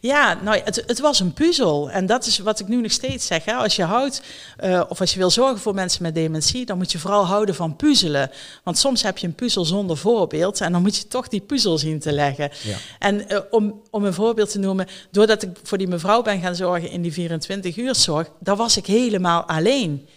Ja, 0.00 0.38
nou, 0.42 0.60
het, 0.64 0.82
het 0.86 1.00
was 1.00 1.20
een 1.20 1.32
puzzel. 1.32 1.90
En 1.90 2.06
dat 2.06 2.26
is 2.26 2.38
wat 2.38 2.60
ik 2.60 2.68
nu 2.68 2.80
nog 2.80 2.92
steeds 2.92 3.26
zeg. 3.26 3.44
Hè. 3.44 3.52
Als 3.52 3.76
je 3.76 3.82
houdt, 3.82 4.22
eh, 4.56 4.82
of 4.88 5.00
als 5.00 5.12
je 5.12 5.18
wil 5.18 5.30
zorgen 5.30 5.58
voor 5.58 5.74
mensen 5.74 6.02
met 6.02 6.14
dementie, 6.14 6.66
dan 6.66 6.76
moet 6.76 6.92
je 6.92 6.98
vooral 6.98 7.26
houden 7.26 7.54
van 7.54 7.76
puzzelen. 7.76 8.30
Want 8.64 8.78
soms 8.78 9.02
heb 9.02 9.18
je 9.18 9.26
een 9.26 9.34
puzzel 9.34 9.64
zonder 9.64 9.96
voorbeeld 9.96 10.60
en 10.60 10.72
dan 10.72 10.82
moet 10.82 10.96
je 10.96 11.08
toch 11.08 11.28
die 11.28 11.40
puzzel 11.40 11.78
zien 11.78 11.98
te 11.98 12.12
leggen. 12.12 12.50
Ja. 12.62 12.76
En 12.98 13.28
eh, 13.28 13.38
om, 13.50 13.80
om 13.90 14.04
een 14.04 14.14
voorbeeld 14.14 14.50
te 14.50 14.58
noemen, 14.58 14.86
doordat 15.10 15.42
ik 15.42 15.50
voor 15.62 15.78
die 15.78 15.88
mevrouw 15.88 16.22
ben 16.22 16.40
gaan 16.40 16.56
zorgen 16.56 16.90
in 16.90 17.02
die 17.02 17.12
24 17.12 17.76
uur 17.76 17.94
zorg, 17.94 18.30
daar 18.40 18.56
was 18.56 18.76
ik 18.76 18.86
helemaal 18.86 19.42
alleen. 19.42 20.08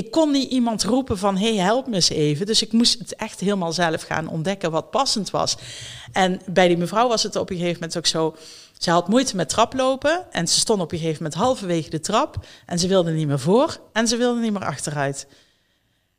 Ik 0.00 0.10
kon 0.10 0.30
niet 0.30 0.50
iemand 0.50 0.82
roepen 0.82 1.18
van, 1.18 1.36
hey, 1.36 1.54
help 1.54 1.86
me 1.86 1.94
eens 1.94 2.08
even. 2.08 2.46
Dus 2.46 2.62
ik 2.62 2.72
moest 2.72 2.98
het 2.98 3.14
echt 3.14 3.40
helemaal 3.40 3.72
zelf 3.72 4.02
gaan 4.02 4.28
ontdekken 4.28 4.70
wat 4.70 4.90
passend 4.90 5.30
was. 5.30 5.56
En 6.12 6.40
bij 6.46 6.68
die 6.68 6.76
mevrouw 6.76 7.08
was 7.08 7.22
het 7.22 7.36
op 7.36 7.50
een 7.50 7.56
gegeven 7.56 7.74
moment 7.80 7.96
ook 7.96 8.06
zo... 8.06 8.36
Ze 8.78 8.90
had 8.90 9.08
moeite 9.08 9.36
met 9.36 9.48
traplopen 9.48 10.26
en 10.30 10.48
ze 10.48 10.58
stond 10.58 10.80
op 10.80 10.92
een 10.92 10.98
gegeven 10.98 11.22
moment 11.22 11.40
halverwege 11.40 11.90
de 11.90 12.00
trap. 12.00 12.36
En 12.66 12.78
ze 12.78 12.88
wilde 12.88 13.10
niet 13.10 13.26
meer 13.26 13.38
voor 13.38 13.80
en 13.92 14.08
ze 14.08 14.16
wilde 14.16 14.40
niet 14.40 14.52
meer 14.52 14.64
achteruit. 14.64 15.26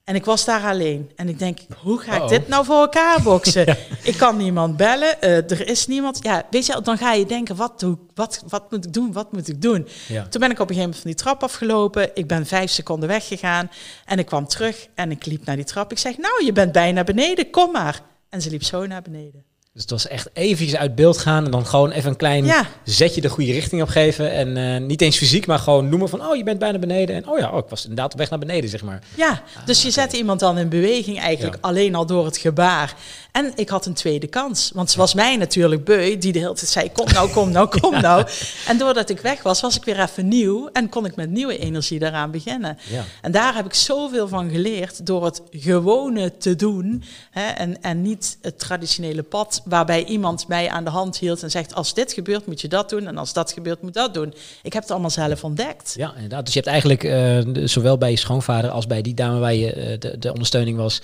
En 0.03 0.15
ik 0.15 0.25
was 0.25 0.45
daar 0.45 0.63
alleen. 0.63 1.11
En 1.15 1.29
ik 1.29 1.39
denk, 1.39 1.59
hoe 1.81 1.99
ga 1.99 2.11
ik 2.11 2.17
Uh-oh. 2.17 2.29
dit 2.29 2.47
nou 2.47 2.65
voor 2.65 2.79
elkaar 2.79 3.21
boksen? 3.21 3.77
Ik 4.03 4.17
kan 4.17 4.37
niemand 4.37 4.77
bellen, 4.77 5.21
eh, 5.21 5.51
er 5.51 5.67
is 5.67 5.87
niemand. 5.87 6.19
Ja, 6.21 6.45
weet 6.49 6.65
je, 6.65 6.81
dan 6.81 6.97
ga 6.97 7.13
je 7.13 7.25
denken, 7.25 7.55
wat, 7.55 7.79
doe, 7.79 7.97
wat, 8.13 8.43
wat 8.47 8.71
moet 8.71 8.85
ik 8.85 8.93
doen, 8.93 9.13
wat 9.13 9.31
moet 9.31 9.47
ik 9.47 9.61
doen? 9.61 9.87
Ja. 10.07 10.27
Toen 10.27 10.41
ben 10.41 10.51
ik 10.51 10.59
op 10.59 10.69
een 10.69 10.75
gegeven 10.75 10.79
moment 10.81 11.01
van 11.01 11.11
die 11.11 11.19
trap 11.19 11.43
afgelopen. 11.43 12.09
Ik 12.13 12.27
ben 12.27 12.45
vijf 12.45 12.71
seconden 12.71 13.09
weggegaan. 13.09 13.71
En 14.05 14.19
ik 14.19 14.25
kwam 14.25 14.47
terug 14.47 14.87
en 14.95 15.11
ik 15.11 15.25
liep 15.25 15.45
naar 15.45 15.55
die 15.55 15.65
trap. 15.65 15.91
Ik 15.91 15.97
zeg, 15.97 16.17
nou, 16.17 16.45
je 16.45 16.51
bent 16.51 16.71
bijna 16.71 17.03
beneden, 17.03 17.49
kom 17.49 17.71
maar. 17.71 18.01
En 18.29 18.41
ze 18.41 18.49
liep 18.49 18.63
zo 18.63 18.87
naar 18.87 19.01
beneden. 19.01 19.50
Dus 19.73 19.81
het 19.81 19.91
was 19.91 20.07
echt 20.07 20.29
eventjes 20.33 20.79
uit 20.79 20.95
beeld 20.95 21.17
gaan 21.17 21.45
en 21.45 21.51
dan 21.51 21.65
gewoon 21.65 21.91
even 21.91 22.09
een 22.09 22.15
klein 22.15 22.45
Ja. 22.45 22.65
zetje 22.83 23.21
de 23.21 23.29
goede 23.29 23.51
richting 23.51 23.81
op 23.81 23.87
geven. 23.87 24.31
En 24.31 24.57
eh, 24.57 24.81
niet 24.81 25.01
eens 25.01 25.17
fysiek, 25.17 25.45
maar 25.47 25.59
gewoon 25.59 25.89
noemen 25.89 26.09
van, 26.09 26.25
oh, 26.25 26.35
je 26.35 26.43
bent 26.43 26.59
bijna 26.59 26.79
beneden. 26.79 27.15
En 27.15 27.27
oh 27.27 27.39
ja, 27.39 27.49
oh, 27.51 27.57
ik 27.57 27.65
was 27.69 27.81
inderdaad 27.81 28.11
op 28.13 28.19
weg 28.19 28.29
naar 28.29 28.39
beneden, 28.39 28.69
zeg 28.69 28.81
maar. 28.83 28.99
Ja, 29.15 29.41
dus 29.65 29.81
je 29.81 29.91
zet 29.91 30.13
iemand 30.13 30.39
dan 30.39 30.57
in 30.57 30.69
beweging 30.69 31.19
eigenlijk 31.19 31.55
Ja. 31.55 31.61
alleen 31.69 31.95
al 31.95 32.05
door 32.05 32.25
het 32.25 32.37
gebaar. 32.37 32.93
En 33.31 33.51
ik 33.55 33.69
had 33.69 33.85
een 33.85 33.93
tweede 33.93 34.27
kans, 34.27 34.71
want 34.73 34.91
ze 34.91 34.97
was 34.97 35.13
mij 35.13 35.37
natuurlijk 35.37 35.83
beu, 35.83 36.17
die 36.17 36.31
de 36.31 36.39
hele 36.39 36.53
tijd 36.53 36.69
zei, 36.69 36.91
kom 36.91 37.07
nou, 37.13 37.29
kom 37.29 37.51
nou, 37.51 37.79
kom 37.79 38.01
nou. 38.01 38.27
En 38.67 38.77
doordat 38.77 39.09
ik 39.09 39.19
weg 39.19 39.43
was, 39.43 39.61
was 39.61 39.75
ik 39.75 39.83
weer 39.83 39.99
even 39.99 40.27
nieuw 40.27 40.69
en 40.73 40.89
kon 40.89 41.05
ik 41.05 41.15
met 41.15 41.29
nieuwe 41.29 41.57
energie 41.57 41.99
daaraan 41.99 42.31
beginnen. 42.31 42.77
Ja. 42.89 43.03
En 43.21 43.31
daar 43.31 43.55
heb 43.55 43.65
ik 43.65 43.73
zoveel 43.73 44.27
van 44.27 44.49
geleerd 44.49 45.05
door 45.05 45.25
het 45.25 45.41
gewone 45.51 46.37
te 46.37 46.55
doen 46.55 47.03
hè, 47.31 47.47
en, 47.47 47.81
en 47.81 48.01
niet 48.01 48.37
het 48.41 48.59
traditionele 48.59 49.23
pad 49.23 49.61
waarbij 49.65 50.05
iemand 50.05 50.47
mij 50.47 50.69
aan 50.69 50.83
de 50.83 50.89
hand 50.89 51.17
hield 51.17 51.43
en 51.43 51.51
zegt, 51.51 51.75
als 51.75 51.93
dit 51.93 52.13
gebeurt 52.13 52.45
moet 52.45 52.61
je 52.61 52.67
dat 52.67 52.89
doen 52.89 53.07
en 53.07 53.17
als 53.17 53.33
dat 53.33 53.51
gebeurt 53.51 53.81
moet 53.81 53.93
dat 53.93 54.13
doen. 54.13 54.33
Ik 54.61 54.73
heb 54.73 54.81
het 54.81 54.91
allemaal 54.91 55.09
zelf 55.09 55.43
ontdekt. 55.43 55.93
Ja, 55.97 56.13
inderdaad. 56.15 56.45
Dus 56.45 56.53
je 56.53 56.59
hebt 56.59 56.71
eigenlijk 56.71 57.03
eh, 57.03 57.65
zowel 57.67 57.97
bij 57.97 58.11
je 58.11 58.17
schoonvader 58.17 58.69
als 58.69 58.87
bij 58.87 59.01
die 59.01 59.13
dame 59.13 59.39
waar 59.39 59.53
je 59.53 59.73
eh, 59.73 59.99
de, 59.99 60.17
de 60.17 60.31
ondersteuning 60.31 60.77
was, 60.77 61.01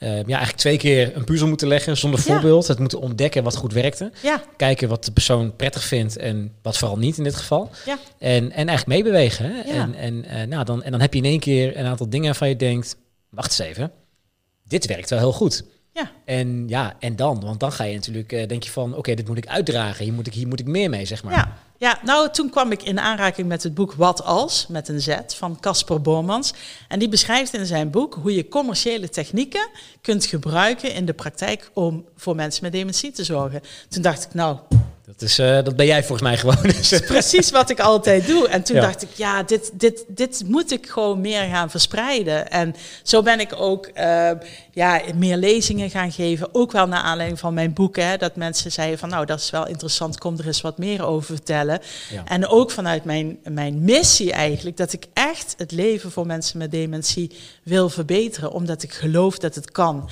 eh, 0.00 0.08
ja, 0.08 0.24
eigenlijk 0.24 0.56
twee 0.56 0.78
keer 0.78 1.16
een 1.16 1.24
puzzel 1.24 1.48
moeten 1.48 1.68
leggen 1.68 1.96
zonder 1.96 2.20
voorbeeld. 2.20 2.66
Het 2.66 2.78
moeten 2.78 3.00
ontdekken 3.00 3.42
wat 3.42 3.56
goed 3.56 3.72
werkte. 3.72 4.12
Ja, 4.22 4.42
Kijken 4.56 4.88
wat 4.88 5.04
de 5.04 5.12
persoon 5.12 5.56
prettig 5.56 5.84
vindt 5.84 6.16
en 6.16 6.52
wat 6.62 6.78
vooral 6.78 6.98
niet 6.98 7.18
in 7.18 7.24
dit 7.24 7.36
geval. 7.36 7.70
ja. 7.86 7.98
En, 8.18 8.44
en 8.52 8.68
eigenlijk 8.68 8.86
meebewegen. 8.86 9.44
Hè? 9.44 9.60
En, 9.60 9.94
en, 9.94 10.24
eh, 10.24 10.46
nou, 10.46 10.64
dan, 10.64 10.82
en 10.82 10.90
dan 10.90 11.00
heb 11.00 11.12
je 11.12 11.18
in 11.20 11.26
één 11.26 11.40
keer 11.40 11.76
een 11.76 11.86
aantal 11.86 12.08
dingen 12.08 12.26
waarvan 12.26 12.48
je 12.48 12.56
denkt, 12.56 12.96
wacht 13.28 13.60
eens 13.60 13.68
even, 13.68 13.92
dit 14.64 14.86
werkt 14.86 15.10
wel 15.10 15.18
heel 15.18 15.32
goed. 15.32 15.64
Ja. 16.00 16.10
En 16.24 16.68
ja, 16.68 16.94
en 16.98 17.16
dan? 17.16 17.40
Want 17.40 17.60
dan 17.60 17.72
ga 17.72 17.84
je 17.84 17.94
natuurlijk, 17.94 18.32
eh, 18.32 18.48
denk 18.48 18.62
je 18.62 18.70
van, 18.70 18.96
oké, 18.96 19.14
dit 19.14 19.28
moet 19.28 19.36
ik 19.36 19.46
uitdragen. 19.46 20.04
Hier 20.04 20.12
moet 20.12 20.26
ik, 20.26 20.34
hier 20.34 20.48
moet 20.48 20.60
ik 20.60 20.66
meer 20.66 20.90
mee, 20.90 21.04
zeg 21.04 21.24
maar. 21.24 21.32
Ja, 21.32 21.56
ja, 21.78 21.98
nou 22.02 22.30
toen 22.30 22.50
kwam 22.50 22.72
ik 22.72 22.82
in 22.82 23.00
aanraking 23.00 23.48
met 23.48 23.62
het 23.62 23.74
boek 23.74 23.92
Wat 23.92 24.24
Als, 24.24 24.66
met 24.66 24.88
een 24.88 25.00
Z, 25.00 25.16
van 25.26 25.60
Casper 25.60 26.00
Bormans. 26.00 26.54
En 26.88 26.98
die 26.98 27.08
beschrijft 27.08 27.54
in 27.54 27.66
zijn 27.66 27.90
boek 27.90 28.14
hoe 28.22 28.34
je 28.34 28.48
commerciële 28.48 29.08
technieken 29.08 29.68
kunt 30.00 30.24
gebruiken 30.26 30.94
in 30.94 31.04
de 31.04 31.12
praktijk 31.12 31.70
om 31.74 32.04
voor 32.16 32.34
mensen 32.34 32.62
met 32.64 32.72
dementie 32.72 33.12
te 33.12 33.24
zorgen. 33.24 33.62
Toen 33.88 34.02
dacht 34.02 34.24
ik, 34.24 34.34
nou, 34.34 34.58
Dat, 35.16 35.22
is, 35.28 35.38
eh, 35.38 35.62
dat 35.62 35.76
ben 35.76 35.86
jij 35.86 36.04
volgens 36.04 36.28
mij 36.28 36.36
gewoon. 36.38 36.56
Precies 37.06 37.50
wat 37.50 37.70
ik 37.70 37.80
altijd 37.80 38.26
doe. 38.26 38.48
En 38.48 38.62
toen 38.62 38.76
Ja. 38.76 38.82
dacht 38.82 39.02
ik, 39.02 39.08
ja, 39.14 39.42
dit, 39.42 39.70
dit, 39.74 40.04
dit 40.08 40.42
moet 40.46 40.72
ik 40.72 40.88
gewoon 40.88 41.20
meer 41.20 41.42
gaan 41.42 41.70
verspreiden. 41.70 42.50
En 42.50 42.74
zo 43.02 43.22
ben 43.22 43.40
ik 43.40 43.52
ook 43.56 43.86
eh, 43.86 44.30
ja, 44.70 45.00
meer 45.14 45.36
lezingen 45.36 45.90
gaan 45.90 46.12
geven. 46.12 46.48
Ook 46.54 46.72
wel 46.72 46.86
naar 46.86 47.02
aanleiding 47.02 47.38
van 47.40 47.54
mijn 47.54 47.72
boek. 47.72 47.96
Hè, 47.96 48.16
dat 48.16 48.36
mensen 48.36 48.72
zeiden 48.72 48.98
van, 48.98 49.08
nou, 49.08 49.26
dat 49.26 49.40
is 49.40 49.50
wel 49.50 49.66
interessant. 49.66 50.18
Kom 50.18 50.38
er 50.38 50.46
eens 50.46 50.60
wat 50.60 50.78
meer 50.78 51.04
over 51.04 51.34
vertellen. 51.34 51.80
Ja. 52.10 52.24
En 52.24 52.46
ook 52.46 52.70
vanuit 52.70 53.04
mijn, 53.04 53.38
mijn 53.44 53.84
missie 53.84 54.32
eigenlijk. 54.32 54.76
Dat 54.76 54.92
ik 54.92 55.04
echt 55.12 55.54
het 55.56 55.72
leven 55.72 56.10
voor 56.10 56.26
mensen 56.26 56.58
met 56.58 56.70
dementie 56.70 57.30
wil 57.62 57.88
verbeteren. 57.88 58.52
Omdat 58.52 58.82
ik 58.82 58.92
geloof 58.92 59.38
dat 59.38 59.54
het 59.54 59.70
kan. 59.70 60.10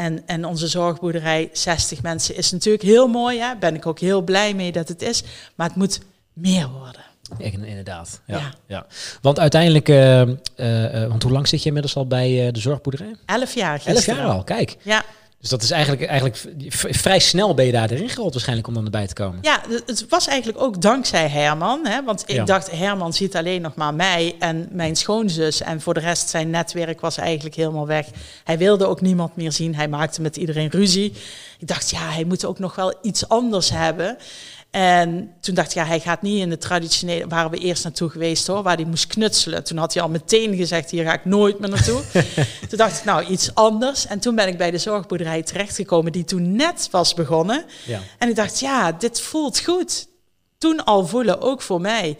En, 0.00 0.22
en 0.26 0.44
onze 0.44 0.68
zorgboerderij, 0.68 1.48
60 1.52 2.02
mensen, 2.02 2.36
is 2.36 2.50
natuurlijk 2.50 2.84
heel 2.84 3.08
mooi. 3.08 3.38
Hè? 3.40 3.56
Ben 3.56 3.74
ik 3.74 3.86
ook 3.86 3.98
heel 3.98 4.22
blij 4.22 4.54
mee 4.54 4.72
dat 4.72 4.88
het 4.88 5.02
is. 5.02 5.22
Maar 5.54 5.66
het 5.66 5.76
moet 5.76 6.00
meer 6.32 6.68
worden. 6.68 7.02
Inderdaad. 7.38 8.20
Ja, 8.26 8.36
ja. 8.36 8.54
Ja. 8.66 8.86
Want 9.20 9.38
uiteindelijk, 9.38 9.88
eh, 9.88 10.20
eh, 10.20 10.32
eh, 10.56 11.08
want 11.08 11.22
hoe 11.22 11.32
lang 11.32 11.48
zit 11.48 11.60
je 11.60 11.66
inmiddels 11.66 11.96
al 11.96 12.06
bij 12.06 12.50
de 12.52 12.60
zorgboerderij? 12.60 13.14
Elf 13.26 13.54
jaar 13.54 13.72
Elf 13.72 13.82
gisteren. 13.82 14.20
jaar 14.20 14.32
al, 14.32 14.44
kijk. 14.44 14.76
Ja, 14.82 15.04
Dus 15.40 15.48
dat 15.50 15.62
is 15.62 15.70
eigenlijk, 15.70 16.02
eigenlijk 16.04 16.44
vrij 16.96 17.18
snel 17.18 17.54
ben 17.54 17.66
je 17.66 17.72
daar 17.72 17.90
erin 17.90 18.08
gerold 18.08 18.32
waarschijnlijk 18.32 18.68
om 18.68 18.74
dan 18.74 18.84
erbij 18.84 19.06
te 19.06 19.14
komen. 19.14 19.38
ja, 19.42 19.60
het- 19.68 19.82
het 19.86 20.06
was 20.08 20.26
eigenlijk 20.26 20.62
ook 20.62 20.82
dankzij 20.82 21.28
Herman. 21.28 21.86
Hè? 21.86 22.04
Want 22.04 22.22
ik 22.26 22.34
Ja. 22.34 22.44
dacht, 22.44 22.70
Herman 22.70 23.12
ziet 23.12 23.36
alleen 23.36 23.60
nog 23.62 23.74
maar 23.74 23.94
mij 23.94 24.34
en 24.38 24.68
mijn 24.72 24.96
schoonzus. 24.96 25.60
En 25.62 25.80
voor 25.80 25.94
de 25.94 26.00
rest, 26.00 26.28
zijn 26.28 26.50
netwerk 26.50 27.00
was 27.00 27.16
eigenlijk 27.16 27.54
helemaal 27.56 27.86
weg. 27.86 28.06
Hij 28.44 28.58
wilde 28.58 28.86
ook 28.86 29.00
niemand 29.00 29.36
meer 29.36 29.52
zien. 29.52 29.74
Hij 29.74 29.88
maakte 29.88 30.20
met 30.22 30.36
iedereen 30.36 30.68
ruzie. 30.70 31.12
Ik 31.58 31.66
dacht, 31.68 31.90
ja, 31.90 32.10
hij 32.10 32.24
moet 32.24 32.44
ook 32.44 32.58
nog 32.58 32.74
wel 32.74 32.94
iets 33.02 33.28
anders 33.28 33.70
hebben. 33.70 34.16
En 34.70 35.34
toen 35.40 35.54
dacht 35.54 35.68
ik, 35.68 35.74
ja, 35.74 35.84
hij 35.84 36.00
gaat 36.00 36.22
niet 36.22 36.40
in 36.40 36.48
de 36.50 36.58
traditionele... 36.58 37.26
Waren 37.26 37.50
we 37.50 37.58
eerst 37.58 37.84
naartoe 37.84 38.08
geweest 38.08 38.46
hoor, 38.46 38.62
waar 38.62 38.76
hij 38.76 38.84
moest 38.84 39.06
knutselen. 39.06 39.64
Toen 39.64 39.78
had 39.78 39.94
hij 39.94 40.02
al 40.02 40.08
meteen 40.08 40.56
gezegd, 40.56 40.90
hier 40.90 41.04
ga 41.04 41.12
ik 41.12 41.24
nooit 41.24 41.58
meer 41.58 41.68
naartoe. 41.68 42.02
toen 42.68 42.78
dacht 42.78 42.98
ik, 42.98 43.04
nou, 43.04 43.24
iets 43.24 43.54
anders. 43.54 44.06
En 44.06 44.20
toen 44.20 44.34
ben 44.34 44.48
ik 44.48 44.58
bij 44.58 44.70
de 44.70 44.78
zorgboerderij 44.78 45.42
terechtgekomen, 45.42 46.12
die 46.12 46.24
toen 46.24 46.56
net 46.56 46.88
was 46.90 47.14
begonnen. 47.14 47.64
Ja. 47.86 48.00
En 48.18 48.28
ik 48.28 48.36
dacht, 48.36 48.60
ja, 48.60 48.92
dit 48.92 49.20
voelt 49.20 49.60
goed. 49.60 50.08
Toen 50.58 50.84
al 50.84 51.06
voelen, 51.06 51.40
ook 51.40 51.62
voor 51.62 51.80
mij. 51.80 52.16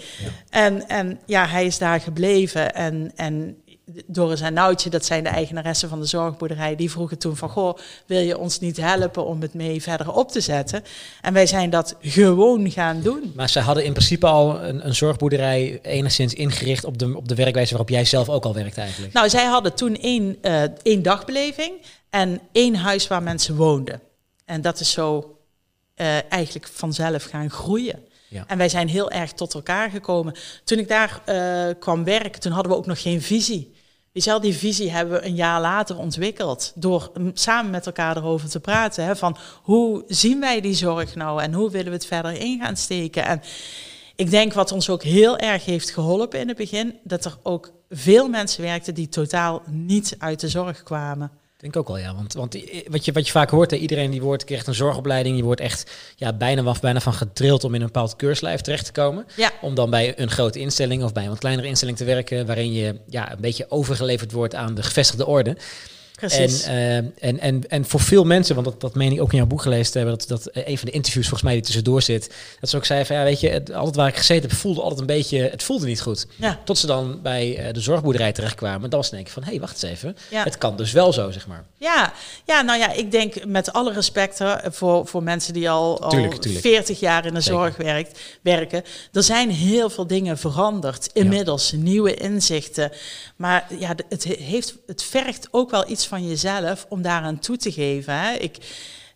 En, 0.48 0.88
en 0.88 1.20
ja, 1.26 1.46
hij 1.46 1.66
is 1.66 1.78
daar 1.78 2.00
gebleven. 2.00 2.74
En, 2.74 3.12
en 3.16 3.62
Doris 4.06 4.40
en 4.40 4.52
Noutje, 4.52 4.90
dat 4.90 5.04
zijn 5.04 5.22
de 5.24 5.28
eigenaressen 5.28 5.88
van 5.88 6.00
de 6.00 6.06
zorgboerderij, 6.06 6.76
die 6.76 6.90
vroegen 6.90 7.18
toen 7.18 7.36
van, 7.36 7.48
goh, 7.48 7.78
wil 8.06 8.20
je 8.20 8.38
ons 8.38 8.60
niet 8.60 8.76
helpen 8.76 9.26
om 9.26 9.40
het 9.40 9.54
mee 9.54 9.82
verder 9.82 10.12
op 10.12 10.30
te 10.30 10.40
zetten? 10.40 10.84
En 11.20 11.32
wij 11.32 11.46
zijn 11.46 11.70
dat 11.70 11.96
gewoon 12.00 12.70
gaan 12.70 13.00
doen. 13.00 13.32
Maar 13.34 13.48
zij 13.48 13.62
hadden 13.62 13.84
in 13.84 13.92
principe 13.92 14.26
al 14.26 14.62
een, 14.62 14.86
een 14.86 14.94
zorgboerderij 14.94 15.78
enigszins 15.82 16.34
ingericht 16.34 16.84
op 16.84 16.98
de, 16.98 17.16
op 17.16 17.28
de 17.28 17.34
werkwijze 17.34 17.70
waarop 17.70 17.88
jij 17.88 18.04
zelf 18.04 18.28
ook 18.28 18.44
al 18.44 18.54
werkt 18.54 18.78
eigenlijk. 18.78 19.12
Nou, 19.12 19.28
zij 19.28 19.44
hadden 19.44 19.74
toen 19.74 19.96
één, 19.96 20.36
eh, 20.40 20.62
één 20.82 21.02
dagbeleving 21.02 21.72
en 22.10 22.40
één 22.52 22.74
huis 22.74 23.06
waar 23.06 23.22
mensen 23.22 23.56
woonden. 23.56 24.00
En 24.44 24.60
dat 24.60 24.80
is 24.80 24.90
zo 24.90 25.38
eh, 25.94 26.32
eigenlijk 26.32 26.68
vanzelf 26.72 27.24
gaan 27.24 27.50
groeien. 27.50 28.08
Ja. 28.28 28.44
En 28.46 28.58
wij 28.58 28.68
zijn 28.68 28.88
heel 28.88 29.10
erg 29.10 29.32
tot 29.32 29.54
elkaar 29.54 29.90
gekomen. 29.90 30.34
Toen 30.64 30.78
ik 30.78 30.88
daar 30.88 31.22
eh, 31.24 31.74
kwam 31.78 32.04
werken, 32.04 32.40
toen 32.40 32.52
hadden 32.52 32.72
we 32.72 32.78
ook 32.78 32.86
nog 32.86 33.02
geen 33.02 33.22
visie. 33.22 33.74
Weet 34.12 34.40
die 34.40 34.54
visie 34.54 34.90
hebben 34.90 35.20
we 35.20 35.26
een 35.26 35.34
jaar 35.34 35.60
later 35.60 35.98
ontwikkeld. 35.98 36.72
Door 36.74 37.12
samen 37.34 37.70
met 37.70 37.86
elkaar 37.86 38.16
erover 38.16 38.48
te 38.48 38.60
praten. 38.60 39.04
Hè, 39.04 39.16
van 39.16 39.36
hoe 39.62 40.04
zien 40.06 40.40
wij 40.40 40.60
die 40.60 40.74
zorg 40.74 41.14
nou 41.14 41.42
en 41.42 41.52
hoe 41.52 41.70
willen 41.70 41.86
we 41.86 41.92
het 41.92 42.06
verder 42.06 42.32
in 42.32 42.60
gaan 42.60 42.76
steken. 42.76 43.24
En 43.24 43.42
ik 44.16 44.30
denk 44.30 44.52
wat 44.52 44.72
ons 44.72 44.90
ook 44.90 45.02
heel 45.02 45.38
erg 45.38 45.64
heeft 45.64 45.90
geholpen 45.90 46.40
in 46.40 46.48
het 46.48 46.56
begin, 46.56 46.98
dat 47.04 47.24
er 47.24 47.36
ook 47.42 47.72
veel 47.90 48.28
mensen 48.28 48.62
werkten 48.62 48.94
die 48.94 49.08
totaal 49.08 49.62
niet 49.66 50.14
uit 50.18 50.40
de 50.40 50.48
zorg 50.48 50.82
kwamen. 50.82 51.30
Ik 51.60 51.72
denk 51.72 51.88
ook 51.88 51.96
wel, 51.96 52.04
ja. 52.04 52.14
Want, 52.14 52.32
want 52.32 52.56
wat, 52.88 53.04
je, 53.04 53.12
wat 53.12 53.26
je 53.26 53.32
vaak 53.32 53.50
hoort, 53.50 53.70
hè, 53.70 53.76
iedereen 53.76 54.10
die 54.10 54.22
wordt, 54.22 54.44
krijgt 54.44 54.66
een 54.66 54.74
zorgopleiding. 54.74 55.36
Je 55.36 55.44
wordt 55.44 55.60
echt 55.60 55.90
ja, 56.16 56.32
bijna, 56.32 56.64
of 56.64 56.80
bijna 56.80 57.00
van 57.00 57.12
gedrild 57.12 57.64
om 57.64 57.74
in 57.74 57.80
een 57.80 57.86
bepaald 57.86 58.16
keurslijf 58.16 58.60
terecht 58.60 58.84
te 58.84 58.92
komen. 58.92 59.26
Ja. 59.36 59.50
Om 59.60 59.74
dan 59.74 59.90
bij 59.90 60.18
een 60.18 60.30
grote 60.30 60.58
instelling 60.58 61.02
of 61.02 61.12
bij 61.12 61.22
een 61.22 61.28
wat 61.28 61.38
kleinere 61.38 61.68
instelling 61.68 61.96
te 61.96 62.04
werken. 62.04 62.46
Waarin 62.46 62.72
je 62.72 63.00
ja, 63.08 63.32
een 63.32 63.40
beetje 63.40 63.66
overgeleverd 63.68 64.32
wordt 64.32 64.54
aan 64.54 64.74
de 64.74 64.82
gevestigde 64.82 65.26
orde. 65.26 65.56
Precies. 66.20 66.62
En, 66.62 66.74
uh, 66.74 67.28
en, 67.28 67.40
en, 67.40 67.68
en 67.68 67.84
voor 67.84 68.00
veel 68.00 68.24
mensen, 68.24 68.54
want 68.54 68.66
dat, 68.66 68.80
dat 68.80 68.94
meen 68.94 69.12
ik 69.12 69.20
ook 69.20 69.30
in 69.30 69.38
jouw 69.38 69.46
boek 69.46 69.62
gelezen 69.62 69.92
te 69.92 69.98
hebben, 69.98 70.18
dat, 70.18 70.28
dat 70.28 70.48
een 70.52 70.78
van 70.78 70.86
de 70.86 70.94
interviews 70.94 71.28
volgens 71.28 71.42
mij 71.42 71.52
die 71.52 71.62
tussendoor 71.62 72.02
zit, 72.02 72.34
dat 72.60 72.70
ze 72.70 72.76
ook 72.76 72.84
zei 72.84 73.04
van 73.04 73.16
ja, 73.16 73.22
weet 73.22 73.40
je, 73.40 73.48
het, 73.48 73.72
altijd 73.72 73.96
waar 73.96 74.08
ik 74.08 74.16
gezeten 74.16 74.48
heb, 74.48 74.58
voelde 74.58 74.80
altijd 74.80 75.00
een 75.00 75.06
beetje, 75.06 75.38
het 75.38 75.62
voelde 75.62 75.86
niet 75.86 76.00
goed. 76.00 76.26
Ja. 76.36 76.60
Tot 76.64 76.78
ze 76.78 76.86
dan 76.86 77.22
bij 77.22 77.66
uh, 77.66 77.72
de 77.72 77.80
zorgboerderij 77.80 78.32
terechtkwamen. 78.32 78.90
Dan 78.90 78.98
was 78.98 79.10
denk 79.10 79.26
ik 79.26 79.32
van, 79.32 79.42
hé, 79.42 79.50
hey, 79.50 79.60
wacht 79.60 79.82
eens 79.82 79.92
even. 79.92 80.16
Ja. 80.30 80.44
Het 80.44 80.58
kan 80.58 80.76
dus 80.76 80.92
wel 80.92 81.12
zo, 81.12 81.30
zeg 81.30 81.46
maar. 81.46 81.64
Ja, 81.76 82.12
ja, 82.44 82.62
nou 82.62 82.78
ja, 82.78 82.92
ik 82.92 83.10
denk 83.10 83.44
met 83.44 83.72
alle 83.72 83.92
respect 83.92 84.38
hè, 84.38 84.72
voor, 84.72 85.06
voor 85.06 85.22
mensen 85.22 85.52
die 85.52 85.70
al, 85.70 86.00
al 86.00 86.10
Tuurlijk, 86.10 86.34
tuurlijk. 86.34 86.64
40 86.64 87.00
jaar 87.00 87.26
in 87.26 87.34
de 87.34 87.40
Zeker. 87.40 87.58
zorg 87.58 87.76
werkt, 87.76 88.18
werken. 88.42 88.82
Er 89.12 89.22
zijn 89.22 89.50
heel 89.50 89.90
veel 89.90 90.06
dingen 90.06 90.38
veranderd. 90.38 91.10
Inmiddels 91.12 91.72
nieuwe 91.72 92.14
inzichten. 92.14 92.92
Maar 93.36 93.66
ja, 93.78 93.94
het, 94.08 94.24
heeft, 94.24 94.74
het 94.86 95.02
vergt 95.02 95.48
ook 95.50 95.70
wel 95.70 95.90
iets 95.90 96.06
van 96.10 96.28
jezelf 96.28 96.86
om 96.88 97.02
daaraan 97.02 97.38
toe 97.38 97.56
te 97.56 97.72
geven. 97.72 98.14
Hè. 98.14 98.32
Ik, 98.32 98.56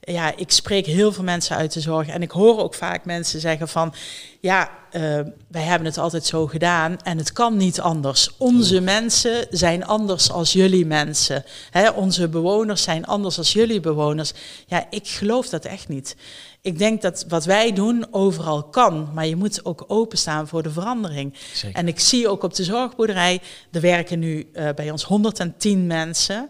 ja, 0.01 0.37
ik 0.37 0.51
spreek 0.51 0.87
heel 0.87 1.13
veel 1.13 1.25
mensen 1.25 1.57
uit 1.57 1.73
de 1.73 1.81
zorg 1.81 2.09
en 2.09 2.23
ik 2.23 2.31
hoor 2.31 2.59
ook 2.59 2.75
vaak 2.75 3.05
mensen 3.05 3.41
zeggen 3.41 3.69
van, 3.69 3.95
ja, 4.41 4.71
eh, 4.91 5.01
wij 5.49 5.63
hebben 5.63 5.87
het 5.89 5.99
altijd 5.99 6.27
zo 6.27 6.47
gedaan 6.47 6.97
en 7.03 7.19
het 7.19 7.33
kan 7.33 7.57
niet 7.57 7.81
anders. 7.81 8.31
Onze 8.37 8.81
mensen 8.81 9.47
zijn 9.51 9.85
anders 9.85 10.31
als 10.31 10.53
jullie 10.53 10.87
mensen. 10.87 11.45
Hè, 11.71 11.91
onze 11.91 12.29
bewoners 12.29 12.83
zijn 12.83 13.07
anders 13.07 13.39
als 13.39 13.53
jullie 13.53 13.81
bewoners. 13.81 14.33
Ja, 14.67 14.87
ik 14.91 15.09
geloof 15.09 15.49
dat 15.49 15.65
echt 15.65 15.89
niet. 15.89 16.17
Ik 16.61 16.79
denk 16.79 17.03
dat 17.03 17.25
wat 17.29 17.45
wij 17.45 17.73
doen 17.73 18.07
overal 18.11 18.63
kan, 18.63 19.11
maar 19.15 19.27
je 19.27 19.37
moet 19.37 19.65
ook 19.65 19.85
openstaan 19.87 20.49
voor 20.49 20.63
de 20.63 20.71
verandering. 20.71 21.35
Zeker. 21.55 21.79
En 21.79 21.89
ik 21.89 22.01
zie 22.01 22.29
ook 22.29 22.43
op 22.43 22.55
de 22.55 22.65
zorgboerderij, 22.65 23.41
er 23.71 23.81
werken 23.81 24.19
nu 24.19 24.49
uh, 24.53 24.69
bij 24.75 24.91
ons 24.91 25.05
110 25.05 25.87
mensen 25.87 26.49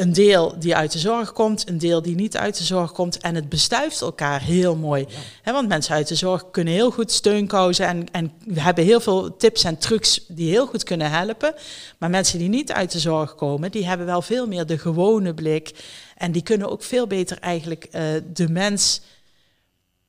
een 0.00 0.12
deel 0.12 0.54
die 0.58 0.76
uit 0.76 0.92
de 0.92 0.98
zorg 0.98 1.32
komt, 1.32 1.68
een 1.68 1.78
deel 1.78 2.02
die 2.02 2.14
niet 2.14 2.36
uit 2.36 2.58
de 2.58 2.64
zorg 2.64 2.92
komt. 2.92 3.18
En 3.18 3.34
het 3.34 3.48
bestuift 3.48 4.00
elkaar 4.00 4.42
heel 4.42 4.76
mooi. 4.76 5.04
Ja. 5.08 5.16
He, 5.42 5.52
want 5.52 5.68
mensen 5.68 5.94
uit 5.94 6.08
de 6.08 6.14
zorg 6.14 6.50
kunnen 6.50 6.74
heel 6.74 6.90
goed 6.90 7.12
steunkousen 7.12 7.86
en, 7.86 8.06
en 8.12 8.32
we 8.44 8.60
hebben 8.60 8.84
heel 8.84 9.00
veel 9.00 9.36
tips 9.36 9.64
en 9.64 9.78
trucs 9.78 10.24
die 10.28 10.50
heel 10.50 10.66
goed 10.66 10.82
kunnen 10.82 11.10
helpen. 11.10 11.54
Maar 11.98 12.10
mensen 12.10 12.38
die 12.38 12.48
niet 12.48 12.72
uit 12.72 12.92
de 12.92 12.98
zorg 12.98 13.34
komen, 13.34 13.70
die 13.70 13.86
hebben 13.86 14.06
wel 14.06 14.22
veel 14.22 14.46
meer 14.46 14.66
de 14.66 14.78
gewone 14.78 15.34
blik. 15.34 15.84
En 16.16 16.32
die 16.32 16.42
kunnen 16.42 16.70
ook 16.70 16.82
veel 16.82 17.06
beter 17.06 17.38
eigenlijk 17.38 17.88
uh, 17.92 18.02
de 18.32 18.48
mens 18.48 19.00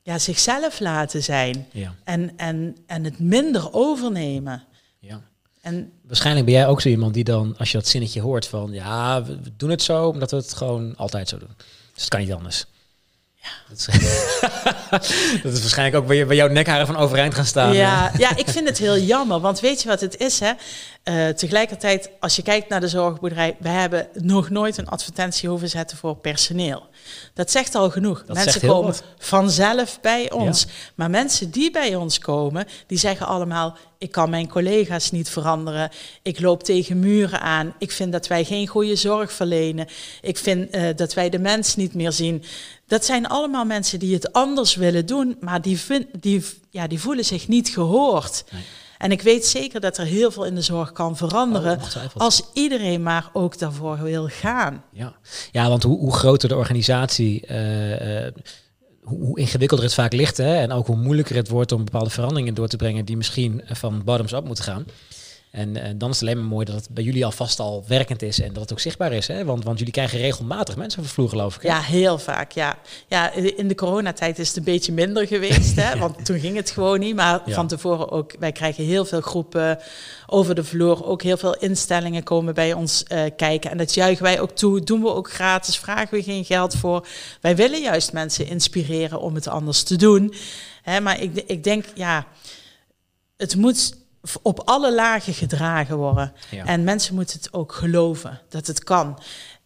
ja, 0.02 0.18
zichzelf 0.18 0.80
laten 0.80 1.22
zijn. 1.22 1.66
Ja. 1.72 1.94
En, 2.04 2.32
en, 2.36 2.76
en 2.86 3.04
het 3.04 3.18
minder 3.18 3.72
overnemen. 3.72 4.64
Ja. 4.98 5.22
En 5.62 5.92
Waarschijnlijk 6.06 6.46
ben 6.46 6.54
jij 6.54 6.66
ook 6.66 6.80
zo 6.80 6.88
iemand 6.88 7.14
die 7.14 7.24
dan, 7.24 7.54
als 7.58 7.70
je 7.70 7.78
dat 7.78 7.88
zinnetje 7.88 8.20
hoort 8.20 8.46
van 8.46 8.72
ja, 8.72 9.22
we, 9.24 9.38
doen 9.56 9.70
het 9.70 9.82
zo, 9.82 10.06
omdat 10.06 10.30
we 10.30 10.36
het 10.36 10.54
gewoon 10.54 10.96
altijd 10.96 11.28
zo 11.28 11.38
doen. 11.38 11.54
Dus 11.92 12.02
het 12.02 12.08
kan 12.08 12.20
niet 12.20 12.32
anders. 12.32 12.66
Ja. 13.34 13.48
Dat 13.68 13.78
is, 13.78 13.86
dat 15.42 15.52
is 15.52 15.60
waarschijnlijk 15.60 15.96
ook 15.96 16.06
bij, 16.06 16.26
bij 16.26 16.36
jouw 16.36 16.48
nekharen 16.48 16.86
van 16.86 16.96
overeind 16.96 17.34
gaan 17.34 17.44
staan. 17.44 17.74
Ja, 17.74 18.12
ja, 18.18 18.36
ik 18.36 18.48
vind 18.48 18.68
het 18.68 18.78
heel 18.78 18.98
jammer. 18.98 19.40
Want 19.40 19.60
weet 19.60 19.82
je 19.82 19.88
wat 19.88 20.00
het 20.00 20.16
is? 20.16 20.40
Hè? 20.40 20.52
Uh, 21.04 21.28
tegelijkertijd, 21.28 22.10
als 22.20 22.36
je 22.36 22.42
kijkt 22.42 22.68
naar 22.68 22.80
de 22.80 22.88
zorgboerderij, 22.88 23.56
we 23.58 23.68
hebben 23.68 24.08
nog 24.14 24.50
nooit 24.50 24.76
een 24.76 24.88
advertentie 24.88 25.48
hoeven 25.48 25.68
zetten 25.68 25.96
voor 25.96 26.16
personeel. 26.16 26.86
Dat 27.34 27.50
zegt 27.50 27.74
al 27.74 27.90
genoeg. 27.90 28.24
Dat 28.24 28.36
mensen 28.36 28.60
komen 28.60 28.94
vanzelf 29.18 30.00
bij 30.00 30.30
ons. 30.30 30.62
Ja. 30.62 30.68
Maar 30.94 31.10
mensen 31.10 31.50
die 31.50 31.70
bij 31.70 31.94
ons 31.94 32.18
komen, 32.18 32.66
die 32.86 32.98
zeggen 32.98 33.26
allemaal: 33.26 33.76
ik 34.02 34.10
kan 34.10 34.30
mijn 34.30 34.48
collega's 34.48 35.10
niet 35.10 35.28
veranderen. 35.28 35.90
Ik 36.22 36.40
loop 36.40 36.62
tegen 36.62 36.98
muren 36.98 37.40
aan. 37.40 37.74
Ik 37.78 37.92
vind 37.92 38.12
dat 38.12 38.26
wij 38.26 38.44
geen 38.44 38.66
goede 38.66 38.96
zorg 38.96 39.32
verlenen. 39.32 39.86
Ik 40.20 40.38
vind 40.38 40.76
uh, 40.76 40.88
dat 40.96 41.14
wij 41.14 41.30
de 41.30 41.38
mens 41.38 41.76
niet 41.76 41.94
meer 41.94 42.12
zien. 42.12 42.44
Dat 42.86 43.04
zijn 43.04 43.26
allemaal 43.26 43.64
mensen 43.64 43.98
die 43.98 44.14
het 44.14 44.32
anders 44.32 44.74
willen 44.74 45.06
doen, 45.06 45.36
maar 45.40 45.62
die, 45.62 45.78
vind, 45.78 46.06
die, 46.20 46.44
ja, 46.70 46.86
die 46.86 47.00
voelen 47.00 47.24
zich 47.24 47.48
niet 47.48 47.68
gehoord. 47.68 48.44
Nee. 48.50 48.62
En 48.98 49.10
ik 49.10 49.22
weet 49.22 49.46
zeker 49.46 49.80
dat 49.80 49.98
er 49.98 50.04
heel 50.04 50.30
veel 50.30 50.44
in 50.44 50.54
de 50.54 50.60
zorg 50.60 50.92
kan 50.92 51.16
veranderen 51.16 51.80
Oh, 51.80 52.16
als 52.16 52.42
iedereen 52.52 53.02
maar 53.02 53.30
ook 53.32 53.58
daarvoor 53.58 54.02
wil 54.02 54.28
gaan. 54.28 54.84
Ja, 54.92 55.12
ja 55.52 55.68
want 55.68 55.82
hoe, 55.82 55.98
hoe 55.98 56.12
groter 56.14 56.48
de 56.48 56.56
organisatie, 56.56 57.44
uh, 57.50 58.24
uh, 58.24 58.32
hoe, 59.02 59.38
ingewikkelder 59.38 59.86
het 59.86 59.94
vaak 59.94 60.12
ligt. 60.12 60.36
Hè? 60.36 60.56
En 60.56 60.72
ook 60.72 60.86
hoe 60.86 60.96
moeilijker 60.96 61.36
het 61.36 61.48
wordt 61.48 61.72
om 61.72 61.84
bepaalde 61.84 62.10
veranderingen 62.10 62.54
door 62.54 62.68
te 62.68 62.76
brengen 62.76 63.04
die 63.04 63.16
misschien 63.16 63.62
van 63.66 64.02
bottoms 64.04 64.32
up 64.32 64.44
moeten 64.44 64.64
gaan. 64.64 64.84
En, 65.52 65.76
en, 65.76 65.98
dan 65.98 66.10
is 66.10 66.20
het 66.20 66.28
alleen 66.28 66.40
maar 66.40 66.52
mooi 66.52 66.64
dat 66.64 66.74
het 66.74 66.88
bij 66.90 67.04
jullie 67.04 67.24
alvast 67.24 67.60
al 67.60 67.84
werkend 67.86 68.22
is 68.22 68.40
en 68.40 68.52
dat 68.52 68.62
het 68.62 68.72
ook 68.72 68.80
zichtbaar 68.80 69.12
is. 69.12 69.26
Hè? 69.26 69.44
Want, 69.44 69.64
want 69.64 69.78
jullie 69.78 69.92
krijgen 69.92 70.18
regelmatig 70.18 70.76
mensen 70.76 71.02
de 71.02 71.08
vloer, 71.08 71.28
geloof 71.28 71.56
ik. 71.56 71.62
Hè? 71.62 71.68
Ja, 71.68 71.80
heel 71.80 72.18
vaak. 72.18 72.52
Ja. 72.52 72.78
ja, 73.06 73.32
in 73.32 73.68
de 73.68 73.74
coronatijd 73.74 74.38
is 74.38 74.48
het 74.48 74.56
een 74.56 74.64
beetje 74.64 74.92
minder 74.92 75.26
geweest. 75.26 75.76
Hè? 75.76 75.96
Want 75.98 76.24
toen 76.24 76.38
ging 76.38 76.56
het 76.56 76.70
gewoon 76.70 76.98
niet. 77.00 77.14
Maar 77.14 77.42
ja. 77.46 77.54
van 77.54 77.66
tevoren 77.66 78.10
ook, 78.10 78.34
wij 78.38 78.52
krijgen 78.52 78.84
heel 78.84 79.04
veel 79.04 79.20
groepen 79.20 79.78
over 80.26 80.54
de 80.54 80.64
vloer. 80.64 81.04
Ook 81.04 81.22
heel 81.22 81.36
veel 81.36 81.56
instellingen 81.56 82.22
komen 82.22 82.54
bij 82.54 82.72
ons 82.72 83.04
uh, 83.08 83.22
kijken. 83.36 83.70
En 83.70 83.78
dat 83.78 83.94
juichen 83.94 84.22
wij 84.22 84.40
ook 84.40 84.50
toe. 84.50 84.80
Doen 84.80 85.02
we 85.02 85.14
ook 85.14 85.32
gratis, 85.32 85.78
vragen 85.78 86.16
we 86.16 86.22
geen 86.22 86.44
geld 86.44 86.76
voor. 86.76 87.06
Wij 87.40 87.56
willen 87.56 87.80
juist 87.80 88.12
mensen 88.12 88.46
inspireren 88.46 89.20
om 89.20 89.34
het 89.34 89.48
anders 89.48 89.82
te 89.82 89.96
doen. 89.96 90.34
Hè? 90.82 91.00
Maar 91.00 91.20
ik, 91.20 91.42
ik 91.46 91.64
denk, 91.64 91.84
ja, 91.94 92.26
het 93.36 93.56
moet 93.56 94.00
op 94.42 94.60
alle 94.64 94.94
lagen 94.94 95.34
gedragen 95.34 95.96
worden. 95.96 96.32
Ja. 96.50 96.64
En 96.64 96.84
mensen 96.84 97.14
moeten 97.14 97.36
het 97.36 97.52
ook 97.52 97.72
geloven 97.72 98.40
dat 98.48 98.66
het 98.66 98.84
kan. 98.84 99.18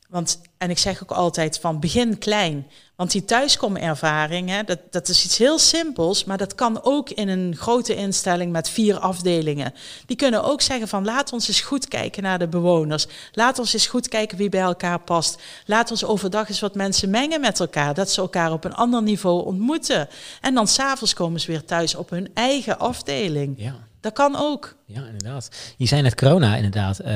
Want, 0.09 0.41
en 0.59 0.71
ik 0.71 0.79
zeg 0.79 1.03
ook 1.03 1.11
altijd 1.11 1.59
van 1.59 1.81
begin 1.81 2.19
klein. 2.19 2.67
Want 2.97 3.11
die 3.11 3.25
thuiskomervaring, 3.25 4.49
hè, 4.49 4.63
dat, 4.63 4.79
dat 4.91 5.09
is 5.09 5.25
iets 5.25 5.39
heel 5.39 5.59
simpels, 5.59 6.25
maar 6.25 6.37
dat 6.37 6.55
kan 6.55 6.83
ook 6.83 7.11
in 7.11 7.29
een 7.29 7.57
grote 7.57 7.95
instelling 7.95 8.53
met 8.53 8.69
vier 8.69 8.99
afdelingen. 8.99 9.75
Die 10.07 10.17
kunnen 10.17 10.45
ook 10.45 10.61
zeggen 10.61 10.89
van 10.89 11.05
laat 11.05 11.33
ons 11.33 11.49
eens 11.49 11.61
goed 11.61 11.89
kijken 11.89 12.23
naar 12.23 12.39
de 12.39 12.49
bewoners. 12.49 13.07
Laat 13.33 13.59
ons 13.59 13.73
eens 13.73 13.87
goed 13.87 14.09
kijken 14.09 14.39
wie 14.39 14.49
bij 14.49 14.61
elkaar 14.61 15.01
past. 15.01 15.43
Laat 15.67 15.91
ons 15.91 16.05
overdag 16.05 16.49
eens 16.49 16.61
wat 16.61 16.75
mensen 16.75 17.11
mengen 17.11 17.41
met 17.41 17.61
elkaar, 17.61 17.95
dat 17.95 18.11
ze 18.11 18.21
elkaar 18.21 18.53
op 18.53 18.65
een 18.65 18.75
ander 18.75 19.03
niveau 19.03 19.45
ontmoeten. 19.45 20.09
En 20.41 20.55
dan 20.55 20.69
s'avonds 20.69 21.15
komen 21.15 21.41
ze 21.41 21.51
weer 21.51 21.65
thuis 21.65 21.95
op 21.95 22.11
hun 22.11 22.31
eigen 22.35 22.79
afdeling. 22.79 23.55
Ja. 23.57 23.75
Dat 24.07 24.15
kan 24.15 24.37
ook. 24.37 24.77
Ja, 24.85 25.05
inderdaad. 25.07 25.49
Je 25.77 25.87
zei 25.87 26.03
net 26.03 26.15
corona, 26.15 26.57
inderdaad. 26.57 27.01
Uh, 27.01 27.07
wat 27.07 27.11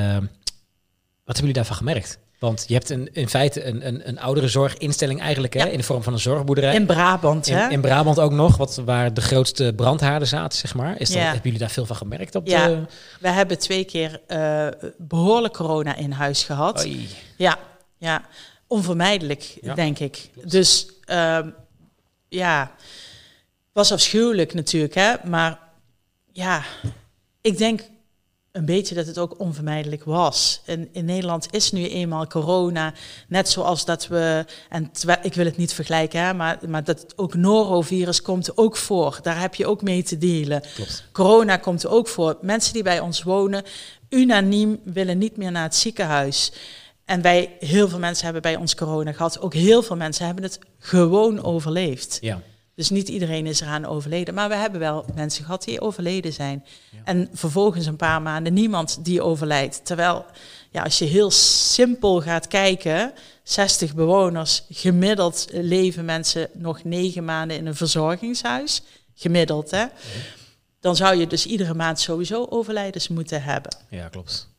hebben 1.25 1.35
jullie 1.35 1.53
daarvan 1.53 1.75
gemerkt? 1.75 2.19
Want 2.39 2.63
je 2.67 2.73
hebt 2.73 2.89
een, 2.89 3.13
in 3.13 3.29
feite 3.29 3.65
een, 3.65 3.87
een, 3.87 4.07
een 4.07 4.19
oudere 4.19 4.47
zorginstelling 4.47 5.21
eigenlijk, 5.21 5.53
hè, 5.53 5.67
in 5.69 5.77
de 5.77 5.83
vorm 5.83 6.03
van 6.03 6.13
een 6.13 6.19
zorgboerderij. 6.19 6.73
In 6.75 6.85
Brabant, 6.85 7.45
hè? 7.49 7.63
in, 7.65 7.71
in 7.71 7.81
Brabant 7.81 8.19
ook 8.19 8.31
nog, 8.31 8.57
wat, 8.57 8.75
waar 8.85 9.13
de 9.13 9.21
grootste 9.21 9.73
brandhaarden 9.75 10.27
zaten, 10.27 10.59
zeg 10.59 10.73
maar. 10.73 10.99
Is 10.99 11.07
dat, 11.09 11.17
Ja. 11.17 11.23
Hebben 11.23 11.41
jullie 11.43 11.59
daar 11.59 11.69
veel 11.69 11.85
van 11.85 11.95
gemerkt? 11.95 12.35
Op 12.35 12.47
Ja. 12.47 12.67
de... 12.67 12.85
We 13.19 13.29
hebben 13.29 13.59
twee 13.59 13.83
keer 13.83 14.21
eh, 14.27 14.67
behoorlijk 14.97 15.53
corona 15.53 15.95
in 15.95 16.11
huis 16.11 16.43
gehad. 16.43 16.85
Oei. 16.85 17.07
Ja, 17.37 17.57
ja. 17.97 18.21
onvermijdelijk, 18.67 19.57
Ja, 19.61 19.73
denk 19.73 19.99
ik. 19.99 20.29
klopt. 20.33 20.51
Dus 20.51 20.87
ehm, 21.05 21.49
ja, 22.29 22.71
was 23.73 23.91
afschuwelijk 23.91 24.53
natuurlijk, 24.53 24.93
hè. 24.95 25.13
Maar 25.23 25.69
ja, 26.31 26.63
ik 27.41 27.57
denk 27.57 27.81
een 28.51 28.65
beetje 28.65 28.95
dat 28.95 29.05
het 29.05 29.17
ook 29.17 29.39
onvermijdelijk 29.39 30.03
was. 30.03 30.61
En 30.65 30.89
in 30.91 31.05
Nederland 31.05 31.47
is 31.53 31.71
nu 31.71 31.87
eenmaal 31.87 32.27
corona, 32.27 32.93
net 33.27 33.49
zoals 33.49 33.85
dat 33.85 34.07
we, 34.07 34.45
en 34.69 34.91
ik 35.21 35.33
wil 35.33 35.45
het 35.45 35.57
niet 35.57 35.73
vergelijken, 35.73 36.21
hè, 36.21 36.33
maar, 36.33 36.57
maar 36.67 36.83
dat 36.83 37.13
ook 37.15 37.33
norovirus 37.33 38.21
komt 38.21 38.57
ook 38.57 38.77
voor. 38.77 39.19
Daar 39.21 39.39
heb 39.39 39.55
je 39.55 39.65
ook 39.65 39.81
mee 39.81 40.03
te 40.03 40.17
dealen. 40.17 40.63
Klopt. 40.75 41.03
Corona 41.11 41.57
komt 41.57 41.87
ook 41.87 42.07
voor. 42.07 42.37
Mensen 42.41 42.73
die 42.73 42.83
bij 42.83 42.99
ons 42.99 43.23
wonen, 43.23 43.63
unaniem 44.09 44.79
willen 44.83 45.17
niet 45.17 45.37
meer 45.37 45.51
naar 45.51 45.63
het 45.63 45.75
ziekenhuis. 45.75 46.51
En 47.05 47.21
wij, 47.21 47.55
heel 47.59 47.89
veel 47.89 47.99
mensen 47.99 48.23
hebben 48.23 48.41
bij 48.41 48.55
ons 48.55 48.75
corona 48.75 49.11
gehad. 49.11 49.39
Ook 49.39 49.53
heel 49.53 49.83
veel 49.83 49.95
mensen 49.95 50.25
hebben 50.25 50.43
het 50.43 50.59
gewoon 50.79 51.43
overleefd. 51.43 52.17
Ja. 52.21 52.41
Dus 52.81 52.89
niet 52.89 53.09
iedereen 53.09 53.45
is 53.45 53.61
eraan 53.61 53.85
overleden. 53.85 54.33
Maar 54.33 54.49
we 54.49 54.55
hebben 54.55 54.79
wel 54.79 55.05
mensen 55.15 55.43
gehad 55.43 55.63
die 55.63 55.81
overleden 55.81 56.33
zijn. 56.33 56.65
Ja. 56.89 56.99
En 57.03 57.29
vervolgens 57.33 57.85
een 57.85 57.95
paar 57.95 58.21
maanden 58.21 58.53
niemand 58.53 59.05
die 59.05 59.21
overlijdt. 59.21 59.85
Terwijl, 59.85 60.25
ja, 60.71 60.83
als 60.83 60.99
je 60.99 61.05
heel 61.05 61.31
simpel 61.31 62.21
gaat 62.21 62.47
kijken, 62.47 63.13
60 63.43 63.95
bewoners, 63.95 64.63
gemiddeld 64.69 65.47
leven 65.51 66.05
mensen 66.05 66.49
nog 66.53 66.83
negen 66.83 67.25
maanden 67.25 67.57
in 67.57 67.65
een 67.65 67.75
verzorgingshuis. 67.75 68.81
Gemiddeld, 69.15 69.71
hè? 69.71 69.85
Dan 70.79 70.95
zou 70.95 71.15
je 71.15 71.27
dus 71.27 71.45
iedere 71.45 71.73
maand 71.73 71.99
sowieso 71.99 72.47
overlijdens 72.49 73.07
moeten 73.07 73.43
hebben. 73.43 73.75
ja, 73.89 74.07
klopt. 74.07 74.49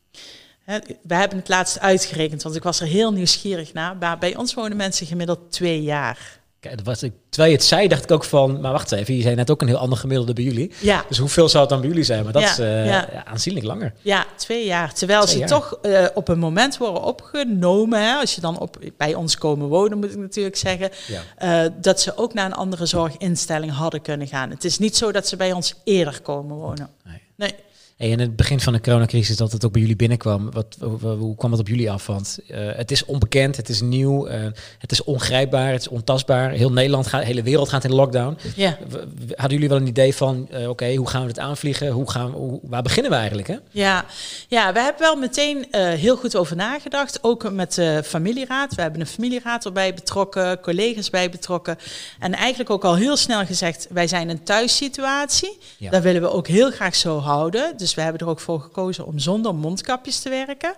We 1.01 1.15
hebben 1.15 1.37
het 1.37 1.49
laatst 1.49 1.79
uitgerekend, 1.79 2.43
want 2.43 2.55
ik 2.55 2.63
was 2.63 2.79
er 2.79 2.87
heel 2.87 3.11
nieuwsgierig 3.13 3.73
naar. 3.73 3.97
Maar 3.97 4.17
bij 4.17 4.35
ons 4.35 4.53
wonen 4.53 4.77
mensen 4.77 5.07
gemiddeld 5.07 5.51
twee 5.51 5.81
jaar. 5.81 6.41
Kijk, 6.63 6.77
dat 6.77 6.85
was, 6.85 6.99
terwijl 7.29 7.51
je 7.51 7.57
het 7.57 7.65
zei, 7.65 7.87
dacht 7.87 8.03
ik 8.03 8.11
ook 8.11 8.23
van, 8.23 8.59
maar 8.61 8.71
wacht 8.71 8.91
even, 8.91 9.15
je 9.15 9.21
zei 9.21 9.35
net 9.35 9.51
ook 9.51 9.61
een 9.61 9.67
heel 9.67 9.77
ander 9.77 9.97
gemiddelde 9.97 10.33
bij 10.33 10.43
jullie. 10.43 10.71
Ja. 10.79 11.05
Dus 11.07 11.17
hoeveel 11.17 11.49
zou 11.49 11.61
het 11.61 11.69
dan 11.69 11.79
bij 11.79 11.89
jullie 11.89 12.03
zijn? 12.03 12.23
Maar 12.23 12.33
dat 12.33 12.41
Ja, 12.41 12.51
is 12.51 12.59
eh, 12.59 12.85
ja. 12.85 13.25
aanzienlijk 13.25 13.65
langer. 13.65 13.93
Ja, 14.01 14.25
twee 14.35 14.65
jaar. 14.65 14.93
Terwijl 14.93 15.21
Twee 15.21 15.33
ze 15.33 15.39
jaar. 15.39 15.47
toch 15.47 15.77
eh, 15.81 16.05
op 16.13 16.27
een 16.27 16.39
moment 16.39 16.77
worden 16.77 17.03
opgenomen. 17.03 18.01
Hè, 18.03 18.13
als 18.15 18.35
je 18.35 18.41
dan 18.41 18.59
op, 18.59 18.77
bij 18.97 19.13
ons 19.15 19.37
komen 19.37 19.67
wonen, 19.67 19.97
moet 19.97 20.11
ik 20.11 20.17
natuurlijk 20.17 20.55
zeggen. 20.55 20.89
Eh, 21.37 21.61
dat 21.81 22.01
ze 22.01 22.17
ook 22.17 22.33
naar 22.33 22.45
een 22.45 22.53
andere 22.53 22.85
zorginstelling 22.85 23.71
hadden 23.71 24.01
kunnen 24.01 24.27
gaan. 24.27 24.49
Het 24.49 24.63
is 24.63 24.77
niet 24.79 24.97
zo 24.97 25.11
dat 25.11 25.27
ze 25.27 25.35
bij 25.35 25.51
ons 25.51 25.73
eerder 25.83 26.21
komen 26.21 26.55
wonen. 26.55 26.89
Nee. 27.03 27.21
Nee. 27.35 27.55
Hey, 28.03 28.11
in 28.11 28.19
het 28.19 28.35
begin 28.35 28.59
van 28.59 28.73
de 28.73 28.81
coronacrisis 28.81 29.37
dat 29.37 29.51
het 29.51 29.65
ook 29.65 29.71
bij 29.71 29.81
jullie 29.81 29.95
binnenkwam, 29.95 30.51
wat, 30.51 30.77
hoe, 31.01 31.35
kwam 31.35 31.51
het 31.51 31.59
op 31.59 31.67
jullie 31.67 31.91
af? 31.91 32.05
Want 32.05 32.39
eh, 32.47 32.59
het 32.75 32.91
is 32.91 33.05
onbekend, 33.05 33.57
het 33.57 33.69
is 33.69 33.81
nieuw, 33.81 34.27
eh, 34.27 34.41
het 34.77 34.91
is 34.91 35.03
ongrijpbaar, 35.03 35.71
het 35.71 35.81
is 35.81 35.87
ontastbaar. 35.87 36.51
Heel 36.51 36.71
Nederland, 36.71 37.07
gaat, 37.07 37.19
de 37.19 37.27
hele 37.27 37.43
wereld 37.43 37.69
gaat 37.69 37.83
in 37.83 37.93
lockdown. 37.93 38.37
Ja. 38.55 38.77
Hadden 39.35 39.51
jullie 39.51 39.69
wel 39.69 39.77
een 39.77 39.87
idee 39.87 40.15
van, 40.15 40.47
eh, 40.51 40.69
oké, 40.69 40.95
hoe 40.95 41.09
gaan 41.09 41.21
we 41.21 41.27
het 41.27 41.39
aanvliegen? 41.39 41.89
Hoe 41.89 42.11
gaan 42.11 42.31
we, 42.31 42.37
hoe, 42.37 42.59
waar 42.63 42.81
beginnen 42.81 43.11
we 43.11 43.17
eigenlijk? 43.17 43.47
Hè? 43.47 43.57
Ja, 43.71 44.05
ja, 44.47 44.73
we 44.73 44.79
hebben 44.79 45.01
wel 45.01 45.15
meteen 45.15 45.65
heel 45.71 46.17
goed 46.17 46.35
over 46.35 46.55
nagedacht. 46.55 47.19
Ook 47.21 47.51
met 47.51 47.73
de 47.73 48.01
familieraad. 48.05 48.75
We 48.75 48.81
hebben 48.81 49.01
een 49.01 49.07
familieraad 49.07 49.65
erbij 49.65 49.93
betrokken, 49.93 50.59
collega's 50.59 51.09
bij 51.09 51.29
betrokken. 51.29 51.77
En 52.19 52.33
eigenlijk 52.33 52.69
ook 52.69 52.83
al 52.83 52.95
heel 52.95 53.17
snel 53.17 53.45
gezegd, 53.45 53.87
wij 53.89 54.07
zijn 54.07 54.29
een 54.29 54.43
thuissituatie. 54.43 55.57
Ja. 55.77 55.89
Dat 55.89 56.03
willen 56.03 56.21
we 56.21 56.31
ook 56.31 56.47
heel 56.47 56.71
graag 56.71 56.95
zo 56.95 57.19
houden. 57.19 57.77
Dus 57.77 57.92
we 57.95 58.01
hebben 58.01 58.21
er 58.21 58.27
ook 58.27 58.39
voor 58.39 58.59
gekozen 58.59 59.05
om 59.05 59.19
zonder 59.19 59.55
mondkapjes 59.55 60.19
te 60.19 60.29
werken. 60.29 60.75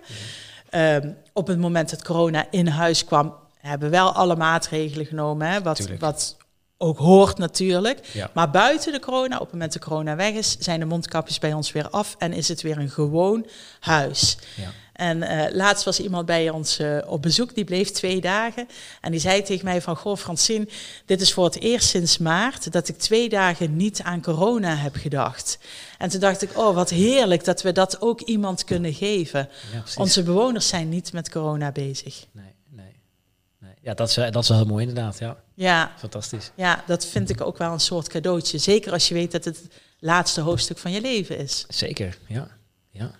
Ehm, 0.69 1.11
op 1.33 1.47
het 1.47 1.59
moment 1.59 1.89
dat 1.89 2.03
corona 2.03 2.47
in 2.51 2.67
huis 2.67 3.05
kwam, 3.05 3.33
hebben 3.57 3.89
we 3.89 3.95
wel 3.95 4.13
alle 4.13 4.35
maatregelen 4.35 5.05
genomen. 5.05 5.47
Hè, 5.47 5.61
wat, 5.61 5.75
Tuurlijk. 5.75 6.01
wat 6.01 6.37
ook 6.77 6.97
hoort 6.97 7.37
natuurlijk. 7.37 8.07
Ja. 8.13 8.29
Maar 8.33 8.51
buiten 8.51 8.91
de 8.91 8.99
corona, 8.99 9.35
op 9.35 9.41
het 9.41 9.51
moment 9.51 9.73
dat 9.73 9.83
corona 9.83 10.15
weg 10.15 10.33
is, 10.33 10.57
zijn 10.59 10.79
de 10.79 10.85
mondkapjes 10.85 11.39
bij 11.39 11.53
ons 11.53 11.71
weer 11.71 11.89
af 11.89 12.15
en 12.17 12.33
is 12.33 12.47
het 12.47 12.61
weer 12.61 12.77
een 12.77 12.89
gewoon 12.89 13.45
huis. 13.79 14.37
Ja. 14.55 14.71
En 14.95 15.23
eh, 15.23 15.55
laatst 15.55 15.85
was 15.85 15.99
iemand 15.99 16.25
bij 16.25 16.49
ons 16.49 16.79
eh, 16.79 16.97
op 17.05 17.21
bezoek, 17.21 17.55
die 17.55 17.63
bleef 17.63 17.91
twee 17.91 18.21
dagen. 18.21 18.67
En 19.01 19.11
die 19.11 19.19
zei 19.19 19.41
tegen 19.41 19.65
mij 19.65 19.81
van, 19.81 19.95
goh 19.95 20.17
Francine, 20.17 20.67
dit 21.05 21.21
is 21.21 21.33
voor 21.33 21.45
het 21.45 21.59
eerst 21.59 21.87
sinds 21.89 22.17
maart 22.17 22.71
dat 22.71 22.87
ik 22.87 22.97
twee 22.97 23.29
dagen 23.29 23.75
niet 23.75 24.01
aan 24.01 24.21
corona 24.21 24.75
heb 24.75 24.95
gedacht. 24.95 25.57
En 25.97 26.09
toen 26.09 26.19
dacht 26.19 26.41
ik, 26.41 26.57
oh 26.57 26.75
wat 26.75 26.89
heerlijk 26.89 27.43
dat 27.43 27.61
we 27.61 27.71
dat 27.71 28.01
ook 28.01 28.21
iemand 28.21 28.63
kunnen 28.63 28.93
geven. 28.93 29.49
Ja. 29.73 29.83
Onze 29.95 30.23
bewoners 30.23 30.67
zijn 30.67 30.89
niet 30.89 31.13
met 31.13 31.29
corona 31.29 31.71
bezig. 31.71 32.25
Nee, 32.31 32.55
nee, 32.69 33.01
nee. 33.59 33.73
Ja, 33.81 33.93
dat 33.93 34.09
is, 34.09 34.15
dat 34.15 34.35
is 34.43 34.49
wel 34.49 34.57
heel 34.57 34.67
mooi 34.67 34.87
inderdaad. 34.87 35.19
Ja, 35.19 35.37
Ja, 35.53 35.91
fantastisch. 35.97 36.51
ja, 36.55 36.83
dat 36.87 37.05
vind 37.05 37.29
ik 37.29 37.41
ook 37.41 37.57
wel 37.57 37.71
een 37.71 37.79
soort 37.79 38.07
cadeautje. 38.07 38.57
Zeker 38.57 38.91
als 38.91 39.07
je 39.07 39.13
weet 39.13 39.31
dat 39.31 39.45
het 39.45 39.57
het 39.57 39.71
laatste 39.99 40.41
hoofdstuk 40.41 40.77
van 40.77 40.91
je 40.91 41.01
leven 41.01 41.37
is. 41.37 41.65
Zeker, 41.67 42.17
ja. 42.27 42.47
ja. 42.89 43.11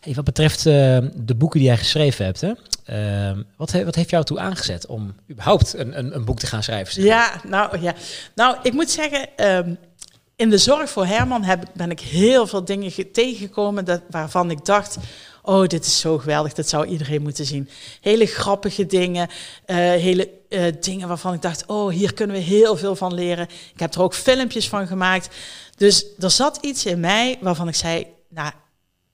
Hey, 0.00 0.14
wat 0.14 0.24
betreft 0.24 0.66
eh, 0.66 0.98
de 1.14 1.34
boeken 1.36 1.58
die 1.58 1.68
jij 1.68 1.76
geschreven 1.78 2.24
hebt, 2.24 2.40
hè? 2.40 2.52
eh, 2.84 3.38
wat, 3.56 3.72
he- 3.72 3.84
wat 3.84 3.94
heeft 3.94 4.10
jou 4.10 4.24
toe 4.24 4.38
aangezet 4.38 4.86
om 4.86 5.14
überhaupt 5.30 5.74
een, 5.74 5.98
een, 5.98 6.14
een 6.14 6.24
boek 6.24 6.38
te 6.38 6.46
gaan 6.46 6.62
schrijven? 6.62 6.94
zeg? 6.94 7.04
Ja, 7.04 7.40
nou 7.46 7.80
ja. 7.80 7.94
Nou, 8.34 8.56
ik 8.62 8.72
moet 8.72 8.90
zeggen, 8.90 9.36
ehm, 9.36 9.74
in 10.36 10.50
de 10.50 10.58
zorg 10.58 10.90
voor 10.90 11.06
Herman 11.06 11.42
heb, 11.44 11.64
ben 11.74 11.90
ik 11.90 12.00
heel 12.00 12.46
veel 12.46 12.64
dingen 12.64 12.90
ge- 12.90 13.10
tegengekomen 13.10 13.84
dat, 13.84 14.00
waarvan 14.10 14.50
ik 14.50 14.64
dacht. 14.64 14.96
Oh, 15.42 15.66
dit 15.66 15.84
is 15.86 16.00
zo 16.00 16.18
geweldig, 16.18 16.52
dat 16.54 16.68
zou 16.68 16.86
iedereen 16.86 17.22
moeten 17.22 17.44
zien. 17.46 17.68
Hele 18.00 18.26
grappige 18.26 18.86
dingen, 18.86 19.28
eh, 19.64 19.76
hele 19.76 20.30
dingen 20.80 21.08
waarvan 21.08 21.34
ik 21.34 21.42
dacht, 21.42 21.66
oh, 21.66 21.90
hier 21.92 22.14
kunnen 22.14 22.36
we 22.36 22.42
heel 22.42 22.76
veel 22.76 22.96
van 22.96 23.14
leren. 23.14 23.48
Ik 23.74 23.80
heb 23.80 23.94
er 23.94 24.02
ook 24.02 24.14
filmpjes 24.14 24.68
van 24.68 24.86
gemaakt. 24.86 25.28
Dus 25.76 26.04
er 26.18 26.30
zat 26.30 26.58
iets 26.60 26.86
in 26.86 27.00
mij 27.00 27.38
waarvan 27.40 27.68
ik 27.68 27.74
zei, 27.74 28.06
nou, 28.28 28.52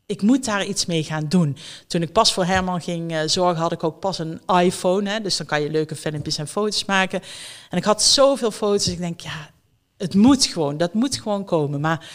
ik 0.07 0.23
moet 0.23 0.45
daar 0.45 0.65
iets 0.65 0.87
mee 0.87 1.03
gaan 1.03 1.29
doen. 1.29 1.57
Toen 1.87 2.03
ik 2.03 2.13
pas 2.13 2.33
voor 2.33 2.45
Herman 2.45 2.81
ging 2.81 3.13
eh, 3.13 3.21
zorgen, 3.27 3.63
had 3.63 3.73
ik 3.73 3.85
ook 3.85 4.01
pas 4.01 4.19
een 4.19 4.41
iPhone. 4.47 5.11
Hè, 5.11 5.21
dus 5.21 5.37
dan 5.37 5.47
kan 5.47 5.63
je 5.63 5.71
leuke 5.71 5.97
filmpjes 5.97 6.39
en 6.39 6.49
foto's 6.49 6.85
maken. 6.85 7.23
En 7.71 7.79
ik 7.79 7.85
had 7.85 8.03
zoveel 8.03 8.51
foto's. 8.51 8.89
Ik 8.89 8.99
denk, 8.99 9.21
ja, 9.21 9.51
het 9.97 10.15
moet 10.15 10.45
gewoon. 10.45 10.77
Dat 10.77 10.95
moet 10.95 11.17
gewoon 11.17 11.45
komen. 11.45 11.81
Maar 11.81 12.09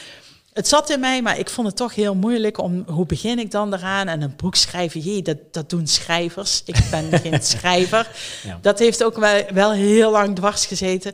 het 0.53 0.67
zat 0.67 0.89
in 0.89 0.99
mij, 0.99 1.21
maar 1.21 1.39
ik 1.39 1.49
vond 1.49 1.67
het 1.67 1.75
toch 1.75 1.95
heel 1.95 2.15
moeilijk 2.15 2.57
om 2.57 2.83
hoe 2.87 3.05
begin 3.05 3.39
ik 3.39 3.51
dan 3.51 3.73
eraan? 3.73 4.07
En 4.07 4.21
een 4.21 4.33
boek 4.35 4.55
schrijven, 4.55 4.99
jee, 4.99 5.21
dat, 5.21 5.37
dat 5.51 5.69
doen 5.69 5.87
schrijvers. 5.87 6.61
Ik 6.65 6.75
ben 6.91 7.19
geen 7.19 7.41
schrijver. 7.57 8.11
Ja. 8.43 8.59
Dat 8.61 8.79
heeft 8.79 9.03
ook 9.03 9.17
wel, 9.17 9.43
wel 9.53 9.71
heel 9.71 10.11
lang 10.11 10.35
dwars 10.35 10.65
gezeten. 10.65 11.13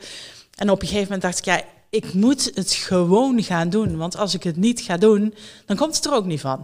En 0.56 0.70
op 0.70 0.82
een 0.82 0.88
gegeven 0.88 1.04
moment 1.04 1.22
dacht 1.22 1.38
ik, 1.38 1.46
ja, 1.46 1.62
ik 1.96 2.14
moet 2.14 2.52
het 2.54 2.74
gewoon 2.74 3.43
gaan 3.43 3.70
doen. 3.70 3.98
Want 3.98 4.18
als 4.18 4.34
ik 4.34 4.43
het 4.43 4.58
niet 4.58 4.82
ga 4.82 4.98
doen, 4.98 5.34
dan 5.66 5.78
komt 5.78 5.96
het 5.96 6.06
er 6.06 6.14
ook 6.14 6.26
niet 6.26 6.41
van. 6.41 6.64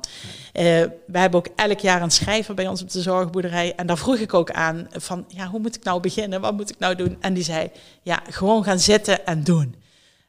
Eh, 0.54 0.64
we 1.08 1.20
hebben 1.20 1.40
ook 1.40 1.48
elk 1.56 1.80
jaar 1.80 2.02
een 2.02 2.12
schrijver 2.12 2.56
bij 2.56 2.68
ons 2.68 2.82
op 2.82 2.92
de 2.92 3.02
zorgboerderij. 3.02 3.76
En 3.76 3.88
daar 3.88 3.98
vroeg 3.98 4.18
ik 4.18 4.34
ook 4.34 4.52
aan 4.52 4.88
van, 4.92 5.26
ja, 5.28 5.48
hoe 5.48 5.60
moet 5.60 5.76
ik 5.76 5.84
nou 5.84 6.02
beginnen? 6.02 6.42
Wat 6.42 6.54
moet 6.54 6.70
ik 6.70 6.80
nou 6.80 6.96
doen? 6.96 7.18
En 7.20 7.34
die 7.34 7.44
zei, 7.44 7.72
ja, 8.02 8.22
gewoon 8.30 8.64
gaan 8.64 8.80
zitten 8.80 9.26
en 9.26 9.44
doen. 9.44 9.76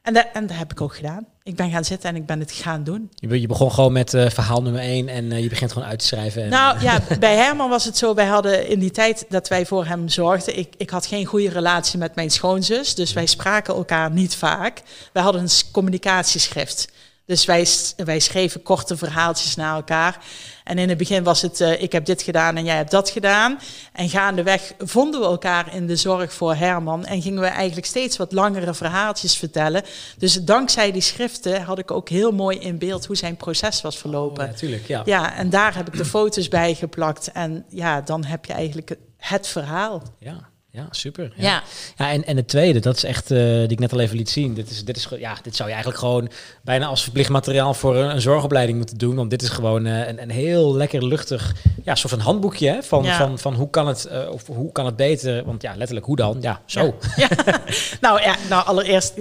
En, 0.03 0.13
dat- 0.13 0.27
en 0.33 0.47
dat 0.47 0.57
heb 0.57 0.71
ik 0.71 0.81
ook 0.81 0.95
gedaan. 0.95 1.25
Ik 1.43 1.55
ben 1.55 1.71
gaan 1.71 1.83
zitten 1.85 2.09
en 2.09 2.15
ik 2.15 2.25
ben 2.25 2.39
het 2.39 2.51
gaan 2.51 2.83
doen. 2.83 3.09
Je, 3.15 3.27
be- 3.27 3.41
je 3.41 3.47
begon 3.47 3.71
gewoon 3.71 3.91
met 3.91 4.13
eh, 4.13 4.29
verhaal 4.29 4.61
nummer 4.61 4.81
één 4.81 5.07
en 5.07 5.31
eh, 5.31 5.41
je 5.41 5.49
begint 5.49 5.71
gewoon 5.71 5.87
uit 5.87 5.99
te 5.99 6.05
schrijven. 6.05 6.43
En, 6.43 6.49
Nou 6.49 6.81
ja, 6.81 6.99
bij 7.19 7.35
Herman 7.35 7.69
was 7.69 7.85
het 7.85 7.97
zo, 7.97 8.13
wij 8.13 8.25
hadden 8.25 8.67
in 8.67 8.79
die 8.79 8.91
tijd 8.91 9.25
dat 9.29 9.47
wij 9.47 9.65
voor 9.65 9.85
hem 9.85 10.09
zorgden, 10.09 10.57
ik, 10.57 10.73
ik 10.77 10.89
had 10.89 11.05
geen 11.05 11.25
goede 11.25 11.49
relatie 11.49 11.99
met 11.99 12.15
mijn 12.15 12.31
schoonzus, 12.31 12.95
dus 12.95 13.13
wij 13.13 13.25
spraken 13.25 13.73
elkaar 13.75 14.11
niet 14.11 14.35
vaak. 14.35 14.81
Wij 15.13 15.23
hadden 15.23 15.41
een 15.41 15.49
communicatieschrift. 15.71 16.91
Dus 17.25 17.45
wij, 17.45 17.67
wij 17.95 18.19
schreven 18.19 18.63
korte 18.63 18.97
verhaaltjes 18.97 19.55
naar 19.55 19.75
elkaar. 19.75 20.25
En 20.63 20.77
in 20.77 20.89
het 20.89 20.97
begin 20.97 21.23
was 21.23 21.41
het, 21.41 21.61
eh, 21.61 21.81
ik 21.81 21.91
heb 21.91 22.05
dit 22.05 22.21
gedaan 22.21 22.57
en 22.57 22.65
jij 22.65 22.75
hebt 22.75 22.91
dat 22.91 23.09
gedaan. 23.09 23.59
En 23.93 24.09
gaandeweg 24.09 24.73
vonden 24.77 25.19
we 25.19 25.25
elkaar 25.25 25.75
in 25.75 25.87
de 25.87 25.95
zorg 25.95 26.33
voor 26.33 26.55
Herman. 26.55 27.05
En 27.05 27.21
gingen 27.21 27.41
we 27.41 27.47
eigenlijk 27.47 27.87
steeds 27.87 28.17
wat 28.17 28.31
langere 28.31 28.73
verhaaltjes 28.73 29.37
vertellen. 29.37 29.83
Dus 30.17 30.43
dankzij 30.43 30.91
die 30.91 31.01
schriften 31.01 31.61
had 31.61 31.79
ik 31.79 31.91
ook 31.91 32.09
heel 32.09 32.31
mooi 32.31 32.59
in 32.59 32.77
beeld 32.77 33.05
hoe 33.05 33.15
zijn 33.15 33.35
proces 33.35 33.81
was 33.81 33.97
verlopen. 33.97 34.43
Oh, 34.43 34.49
natuurlijk, 34.49 34.87
ja. 34.87 35.01
Ja, 35.05 35.35
en 35.35 35.49
daar 35.49 35.75
heb 35.75 35.87
ik 35.87 35.97
de 35.97 36.05
foto's 36.05 36.47
bij 36.47 36.73
geplakt. 36.73 37.31
En 37.31 37.65
ja, 37.69 38.01
dan 38.01 38.23
heb 38.23 38.45
je 38.45 38.53
eigenlijk 38.53 38.95
het 39.17 39.47
verhaal. 39.47 40.03
Ja, 40.19 40.51
ja, 40.75 40.87
super. 40.91 41.33
Ja. 41.35 41.43
Ja. 41.43 41.63
Ja, 41.97 42.11
en, 42.11 42.25
en 42.25 42.37
het 42.37 42.47
tweede, 42.47 42.79
dat 42.79 42.95
is 42.95 43.03
echt, 43.03 43.31
eh, 43.31 43.37
die 43.39 43.67
ik 43.67 43.79
net 43.79 43.93
al 43.93 43.99
even 43.99 44.17
liet 44.17 44.29
zien. 44.29 44.53
Dit, 44.53 44.69
is, 44.69 44.85
dit, 44.85 44.97
is, 44.97 45.07
ja, 45.17 45.37
dit 45.41 45.55
zou 45.55 45.67
je 45.69 45.73
eigenlijk 45.73 46.03
gewoon 46.03 46.29
bijna 46.61 46.85
als 46.85 47.03
verplicht 47.03 47.29
materiaal 47.29 47.73
voor 47.73 47.95
een, 47.95 48.09
een 48.09 48.21
zorgopleiding 48.21 48.77
moeten 48.77 48.97
doen. 48.97 49.15
Want 49.15 49.29
dit 49.29 49.41
is 49.41 49.49
gewoon 49.49 49.85
eh, 49.85 50.07
een, 50.07 50.21
een 50.21 50.29
heel 50.29 50.75
lekker 50.75 51.05
luchtig, 51.05 51.55
ja, 51.83 51.95
soort 51.95 52.13
van 52.13 52.21
handboekje 52.21 52.69
hè, 52.69 52.83
van, 52.83 53.03
Ja. 53.03 53.17
van, 53.17 53.39
van 53.39 53.53
hoe 53.53 53.69
kan 53.69 53.87
het, 53.87 54.05
eh, 54.05 54.29
of 54.29 54.47
hoe 54.47 54.71
kan 54.71 54.85
het 54.85 54.95
beter. 54.95 55.45
Want 55.45 55.61
ja, 55.61 55.75
letterlijk 55.75 56.05
hoe 56.05 56.15
dan? 56.15 56.37
Ja, 56.41 56.61
zo. 56.65 56.95
Ja. 57.15 57.29
nou 58.01 58.21
ja, 58.21 58.35
nou 58.49 58.65
allereerst 58.65 59.13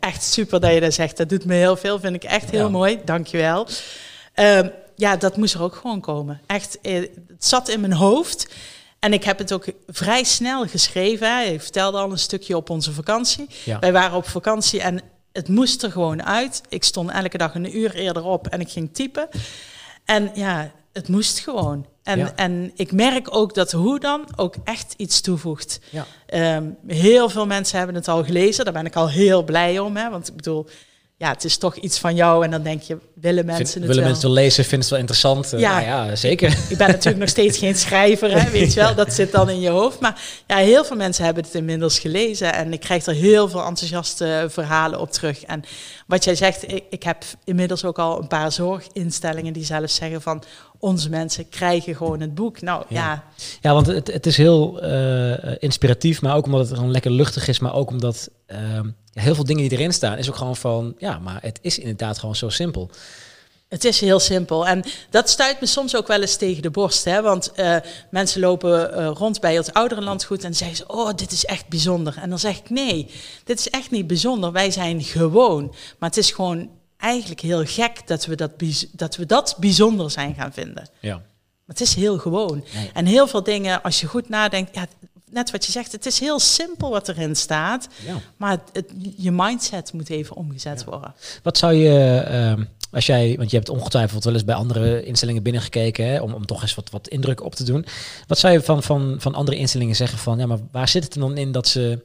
echt 0.00 0.22
super 0.22 0.60
dat 0.60 0.74
je 0.74 0.80
dat 0.80 0.94
zegt. 0.94 1.16
Dat 1.16 1.28
doet 1.28 1.44
me 1.44 1.54
heel 1.54 1.76
veel, 1.76 2.00
vind 2.00 2.14
ik 2.14 2.24
echt 2.24 2.50
heel 2.50 2.70
mooi. 2.70 2.98
Dankjewel. 3.04 3.66
Ehm 4.34 4.68
ja, 4.98 5.16
dat 5.16 5.36
moest 5.36 5.54
er 5.54 5.62
ook 5.62 5.74
gewoon 5.74 6.00
komen. 6.00 6.40
Echt, 6.46 6.78
het 6.82 7.10
zat 7.38 7.68
in 7.68 7.80
mijn 7.80 7.92
hoofd. 7.92 8.48
En 8.98 9.12
ik 9.12 9.24
heb 9.24 9.38
het 9.38 9.52
ook 9.52 9.64
vrij 9.86 10.24
snel 10.24 10.66
geschreven. 10.66 11.52
Ik 11.52 11.60
vertelde 11.60 11.98
al 11.98 12.10
een 12.10 12.18
stukje 12.18 12.56
op 12.56 12.70
onze 12.70 12.92
vakantie. 12.92 13.46
Ja. 13.64 13.78
Wij 13.78 13.92
waren 13.92 14.16
op 14.16 14.28
vakantie 14.28 14.80
en 14.80 15.00
het 15.32 15.48
moest 15.48 15.82
er 15.82 15.90
gewoon 15.90 16.24
uit. 16.24 16.62
Ik 16.68 16.84
stond 16.84 17.10
elke 17.10 17.38
dag 17.38 17.54
een 17.54 17.76
uur 17.76 17.94
eerder 17.94 18.24
op 18.24 18.46
en 18.46 18.60
ik 18.60 18.68
ging 18.70 18.94
typen. 18.94 19.28
En 20.04 20.30
ja, 20.34 20.72
het 20.92 21.08
moest 21.08 21.38
gewoon. 21.38 21.86
En, 22.02 22.18
Ja. 22.18 22.32
en 22.36 22.70
ik 22.74 22.92
merk 22.92 23.34
ook 23.34 23.54
dat 23.54 23.72
hoe 23.72 24.00
dan 24.00 24.28
ook 24.36 24.54
echt 24.64 24.94
iets 24.96 25.20
toevoegt. 25.20 25.80
Ja. 25.90 26.06
Ehm, 26.26 26.64
heel 26.86 27.28
veel 27.28 27.46
mensen 27.46 27.78
hebben 27.78 27.96
het 27.96 28.08
al 28.08 28.24
gelezen. 28.24 28.64
Daar 28.64 28.74
ben 28.74 28.86
ik 28.86 28.96
al 28.96 29.08
heel 29.10 29.42
blij 29.42 29.78
om. 29.78 29.96
Hè? 29.96 30.10
Want 30.10 30.28
ik 30.28 30.36
bedoel, 30.36 30.66
ja, 31.18 31.28
het 31.30 31.44
is 31.44 31.56
toch 31.56 31.76
iets 31.76 31.98
van 31.98 32.14
jou. 32.14 32.44
En 32.44 32.50
dan 32.50 32.62
denk 32.62 32.82
je, 32.82 32.98
willen 33.14 33.44
mensen 33.46 33.66
Vind- 33.66 33.74
het 33.74 33.86
willen 33.86 33.96
wel? 34.02 34.10
mensen 34.10 34.28
het 34.28 34.38
lezen, 34.38 34.64
vinden 34.64 34.88
ze 34.88 34.94
het 34.94 35.02
wel 35.02 35.16
interessant? 35.16 35.52
Eh, 35.52 35.60
Ja. 35.60 35.72
nou 35.80 35.84
ja, 36.08 36.16
zeker. 36.16 36.58
Ik 36.68 36.76
ben 36.78 36.86
natuurlijk 36.88 37.18
nog 37.18 37.28
steeds 37.28 37.58
geen 37.58 37.74
schrijver, 37.76 38.40
hè, 38.42 38.50
weet 38.50 38.72
je 38.74 38.80
wel. 38.80 38.94
Dat 38.94 39.12
zit 39.12 39.32
dan 39.32 39.50
in 39.50 39.60
je 39.60 39.68
hoofd. 39.70 40.00
Maar 40.00 40.20
ja, 40.46 40.56
heel 40.56 40.84
veel 40.84 40.96
mensen 40.96 41.24
hebben 41.24 41.44
het 41.44 41.54
inmiddels 41.54 41.98
gelezen. 41.98 42.54
En 42.54 42.72
ik 42.72 42.80
krijg 42.80 43.06
er 43.06 43.14
heel 43.14 43.48
veel 43.48 43.64
enthousiaste 43.64 44.46
verhalen 44.48 45.00
op 45.00 45.10
terug. 45.12 45.42
En 45.42 45.62
wat 46.06 46.24
jij 46.24 46.34
zegt, 46.34 46.72
ik, 46.72 46.84
ik 46.90 47.02
heb 47.02 47.24
inmiddels 47.44 47.84
ook 47.84 47.98
al 47.98 48.20
een 48.20 48.28
paar 48.28 48.52
zorginstellingen 48.52 49.52
die 49.52 49.64
zelfs 49.64 49.94
zeggen 49.94 50.22
van... 50.22 50.42
onze 50.78 51.08
mensen 51.10 51.48
krijgen 51.48 51.96
gewoon 51.96 52.20
het 52.20 52.34
boek. 52.34 52.60
Nou 52.60 52.84
Ja. 52.88 52.96
ja, 52.98 53.24
Ja, 53.60 53.72
want 53.72 53.86
het, 53.86 54.12
het 54.12 54.26
is 54.26 54.36
heel 54.36 54.80
eh, 54.82 55.54
inspiratief, 55.58 56.22
maar 56.22 56.36
ook 56.36 56.44
omdat 56.46 56.60
het 56.68 56.76
gewoon 56.76 56.90
lekker 56.90 57.10
luchtig 57.10 57.48
is. 57.48 57.58
Maar 57.58 57.74
ook 57.74 57.90
omdat 57.90 58.28
ehm, 58.46 58.88
ja, 59.18 59.24
heel 59.24 59.34
veel 59.34 59.44
dingen 59.44 59.68
die 59.68 59.78
erin 59.78 59.92
staan, 59.92 60.18
is 60.18 60.28
ook 60.28 60.36
gewoon 60.36 60.56
van, 60.56 60.94
ja, 60.98 61.18
maar 61.18 61.38
het 61.42 61.58
is 61.62 61.78
inderdaad 61.78 62.18
gewoon 62.18 62.36
zo 62.36 62.48
simpel. 62.48 62.90
Het 63.68 63.84
is 63.84 64.00
heel 64.00 64.20
simpel. 64.20 64.66
En 64.66 64.84
dat 65.10 65.28
stuit 65.28 65.60
me 65.60 65.66
soms 65.66 65.96
ook 65.96 66.06
wel 66.06 66.20
eens 66.20 66.36
tegen 66.36 66.62
de 66.62 66.70
borst. 66.70 67.04
Hè? 67.04 67.22
Want 67.22 67.52
uh, 67.56 67.76
mensen 68.10 68.40
lopen 68.40 68.98
uh, 68.98 69.10
rond 69.14 69.40
bij 69.40 69.54
het 69.54 69.72
ouderenlandgoed 69.72 70.44
en 70.44 70.54
zeggen 70.54 70.76
ze... 70.76 70.86
oh, 70.86 71.10
dit 71.14 71.32
is 71.32 71.44
echt 71.44 71.68
bijzonder. 71.68 72.16
En 72.18 72.28
dan 72.28 72.38
zeg 72.38 72.58
ik, 72.58 72.70
nee, 72.70 73.10
dit 73.44 73.58
is 73.58 73.70
echt 73.70 73.90
niet 73.90 74.06
bijzonder. 74.06 74.52
Wij 74.52 74.70
zijn 74.70 75.02
gewoon. 75.02 75.74
Maar 75.98 76.08
het 76.08 76.18
is 76.18 76.30
gewoon 76.30 76.70
eigenlijk 76.96 77.40
heel 77.40 77.64
gek 77.64 78.06
dat 78.06 78.26
we 78.26 78.36
dat, 78.36 78.50
dat, 78.92 79.16
we 79.16 79.26
dat 79.26 79.56
bijzonder 79.58 80.10
zijn 80.10 80.34
gaan 80.34 80.52
vinden. 80.52 80.88
Ja. 81.00 81.14
Maar 81.14 81.76
het 81.76 81.80
is 81.80 81.94
heel 81.94 82.18
gewoon. 82.18 82.64
Nee. 82.74 82.90
En 82.94 83.06
heel 83.06 83.26
veel 83.26 83.42
dingen, 83.42 83.82
als 83.82 84.00
je 84.00 84.06
goed 84.06 84.28
nadenkt... 84.28 84.74
Ja, 84.74 84.86
net 85.30 85.50
wat 85.50 85.66
je 85.66 85.72
zegt, 85.72 85.92
het 85.92 86.06
is 86.06 86.18
heel 86.18 86.38
simpel 86.38 86.90
wat 86.90 87.08
erin 87.08 87.36
staat. 87.36 87.88
Ja. 88.06 88.20
Maar 88.36 88.58
het, 88.72 88.92
je 89.16 89.32
mindset 89.32 89.92
moet 89.92 90.10
even 90.10 90.36
omgezet 90.36 90.80
ja. 90.80 90.84
worden. 90.84 91.14
Wat 91.42 91.58
zou 91.58 91.72
je... 91.74 92.26
Uh, 92.58 92.64
als 92.90 93.06
jij, 93.06 93.34
want 93.36 93.50
je 93.50 93.56
hebt 93.56 93.68
ongetwijfeld 93.68 94.24
wel 94.24 94.32
eens 94.32 94.44
bij 94.44 94.54
andere 94.54 95.04
instellingen 95.04 95.42
binnengekeken, 95.42 96.06
hè, 96.06 96.20
om, 96.20 96.34
om 96.34 96.46
toch 96.46 96.62
eens 96.62 96.74
wat, 96.74 96.90
wat 96.90 97.08
indruk 97.08 97.42
op 97.42 97.54
te 97.54 97.64
doen. 97.64 97.86
Wat 98.26 98.38
zou 98.38 98.52
je 98.52 98.62
van, 98.62 98.82
van, 98.82 99.16
van 99.18 99.34
andere 99.34 99.56
instellingen 99.56 99.96
zeggen 99.96 100.18
van, 100.18 100.38
ja, 100.38 100.46
maar 100.46 100.58
waar 100.72 100.88
zit 100.88 101.04
het 101.04 101.14
dan 101.14 101.36
in 101.36 101.52
dat 101.52 101.68
ze 101.68 102.04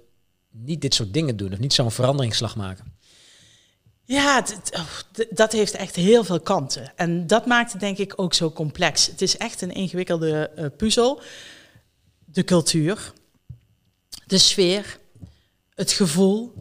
niet 0.51 0.81
dit 0.81 0.93
soort 0.93 1.13
dingen 1.13 1.37
doen 1.37 1.53
of 1.53 1.59
niet 1.59 1.73
zo'n 1.73 1.91
veranderingsslag 1.91 2.55
maken? 2.55 2.85
Ja, 4.05 4.43
oh, 4.71 4.81
dat 5.29 5.51
heeft 5.51 5.73
echt 5.73 5.95
heel 5.95 6.23
veel 6.23 6.39
kanten. 6.39 6.91
En 6.95 7.27
dat 7.27 7.45
maakt 7.45 7.71
het 7.71 7.81
denk 7.81 7.97
ik 7.97 8.13
ook 8.15 8.33
zo 8.33 8.51
complex. 8.51 9.05
Het 9.05 9.21
is 9.21 9.37
echt 9.37 9.61
een 9.61 9.73
ingewikkelde 9.73 10.51
uh, 10.57 10.65
puzzel. 10.77 11.21
De 12.33 12.43
cultuur, 12.43 13.13
de 14.25 14.37
sfeer, 14.37 14.99
het 15.73 15.91
gevoel, 15.91 16.53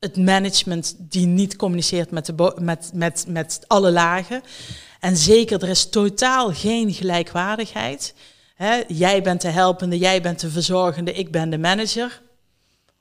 het 0.00 0.16
management 0.16 0.94
die 0.98 1.26
niet 1.26 1.56
communiceert 1.56 2.10
met, 2.10 2.26
de 2.26 2.54
met, 2.60 2.90
met, 2.94 3.24
met 3.28 3.60
alle 3.66 3.92
lagen. 3.92 4.42
En 5.00 5.16
zeker, 5.16 5.62
er 5.62 5.68
is 5.68 5.88
totaal 5.88 6.52
geen 6.52 6.92
gelijkwaardigheid. 6.92 8.14
He, 8.54 8.82
jij 8.88 9.22
bent 9.22 9.40
de 9.40 9.48
helpende, 9.48 9.98
jij 9.98 10.22
bent 10.22 10.40
de 10.40 10.50
verzorgende, 10.50 11.12
ik 11.12 11.30
ben 11.30 11.50
de 11.50 11.58
manager. 11.58 12.22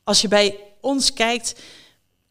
Als 0.03 0.21
je 0.21 0.27
bij 0.27 0.59
ons 0.81 1.13
kijkt, 1.13 1.61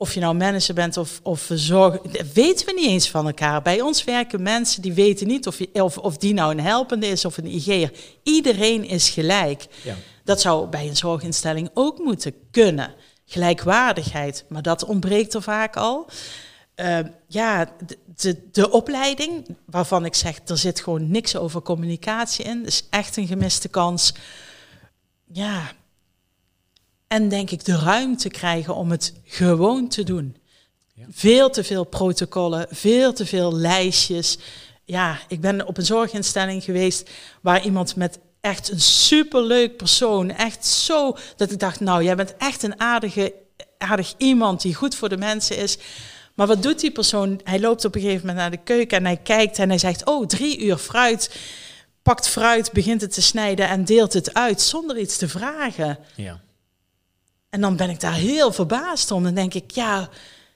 of 0.02 0.14
je 0.14 0.20
nou 0.20 0.34
manager 0.34 0.74
bent 0.74 0.96
of, 0.96 1.20
of 1.22 1.40
verzorger, 1.40 2.00
weten 2.34 2.66
we 2.66 2.72
niet 2.72 2.88
eens 2.88 3.10
van 3.10 3.26
elkaar. 3.26 3.62
Bij 3.62 3.80
ons 3.80 4.04
werken 4.04 4.42
mensen 4.42 4.82
die 4.82 4.92
weten 4.92 5.26
niet 5.26 5.46
of, 5.46 5.58
je, 5.58 5.68
of, 5.72 5.98
of 5.98 6.16
die 6.16 6.34
nou 6.34 6.50
een 6.50 6.60
helpende 6.60 7.06
is 7.06 7.24
of 7.24 7.36
een 7.36 7.46
IG'er. 7.46 7.92
Iedereen 8.22 8.84
is 8.84 9.10
gelijk. 9.10 9.66
Ja. 9.82 9.94
Dat 10.24 10.40
zou 10.40 10.68
bij 10.68 10.88
een 10.88 10.96
zorginstelling 10.96 11.70
ook 11.74 11.98
moeten 11.98 12.34
kunnen 12.50 12.94
gelijkwaardigheid, 13.24 14.44
maar 14.48 14.62
dat 14.62 14.84
ontbreekt 14.84 15.34
er 15.34 15.42
vaak 15.42 15.76
al. 15.76 16.08
Uh, 16.76 16.98
ja, 17.26 17.72
de, 17.86 17.98
de, 18.16 18.48
de, 18.52 18.70
opleiding, 18.70 19.56
waarvan 19.64 20.04
ik 20.04 20.14
zeg, 20.14 20.40
er 20.46 20.58
zit 20.58 20.80
gewoon 20.80 21.10
niks 21.10 21.36
over 21.36 21.62
communicatie 21.62 22.44
in, 22.44 22.66
is 22.66 22.86
echt 22.90 23.16
een 23.16 23.26
gemiste 23.26 23.68
kans. 23.68 24.14
Ja, 25.32 25.72
en 27.12 27.28
denk 27.28 27.50
ik 27.50 27.64
de 27.64 27.78
ruimte 27.78 28.28
krijgen 28.28 28.74
om 28.74 28.90
het 28.90 29.14
gewoon 29.24 29.88
te 29.88 30.02
doen. 30.02 30.36
Ja. 30.94 31.04
Veel 31.10 31.50
te 31.50 31.64
veel 31.64 31.84
protocollen, 31.84 32.66
veel 32.70 33.12
te 33.12 33.26
veel 33.26 33.54
lijstjes. 33.54 34.38
Ja, 34.84 35.18
ik 35.28 35.40
ben 35.40 35.66
op 35.66 35.78
een 35.78 35.84
zorginstelling 35.84 36.64
geweest 36.64 37.10
waar 37.40 37.64
iemand 37.64 37.96
met 37.96 38.18
echt 38.40 38.70
een 38.70 38.80
superleuk 38.80 39.76
persoon. 39.76 40.30
Echt 40.30 40.66
zo 40.66 41.16
dat 41.36 41.50
ik 41.50 41.58
dacht, 41.58 41.80
nou, 41.80 42.04
jij 42.04 42.16
bent 42.16 42.34
echt 42.38 42.62
een 42.62 42.80
aardige, 42.80 43.34
aardig 43.78 44.14
iemand 44.16 44.62
die 44.62 44.74
goed 44.74 44.94
voor 44.94 45.08
de 45.08 45.16
mensen 45.16 45.56
is. 45.56 45.78
Maar 46.34 46.46
wat 46.46 46.62
doet 46.62 46.80
die 46.80 46.92
persoon? 46.92 47.40
Hij 47.44 47.60
loopt 47.60 47.84
op 47.84 47.94
een 47.94 48.00
gegeven 48.00 48.26
moment 48.26 48.38
naar 48.38 48.50
de 48.50 48.64
keuken 48.64 48.98
en 48.98 49.04
hij 49.04 49.16
kijkt 49.16 49.58
en 49.58 49.68
hij 49.68 49.78
zegt, 49.78 50.06
oh, 50.06 50.26
drie 50.26 50.60
uur 50.60 50.76
fruit. 50.76 51.36
Pakt 52.02 52.28
fruit, 52.28 52.72
begint 52.72 53.00
het 53.00 53.12
te 53.12 53.22
snijden 53.22 53.68
en 53.68 53.84
deelt 53.84 54.12
het 54.12 54.34
uit 54.34 54.60
zonder 54.60 54.98
iets 54.98 55.16
te 55.16 55.28
vragen. 55.28 55.98
Ja. 56.14 56.40
En 57.52 57.60
dan 57.60 57.76
ben 57.76 57.90
ik 57.90 58.00
daar 58.00 58.14
heel 58.14 58.52
verbaasd 58.52 59.10
om. 59.10 59.22
Dan 59.22 59.34
denk 59.34 59.54
ik, 59.54 59.70
ja, 59.70 60.08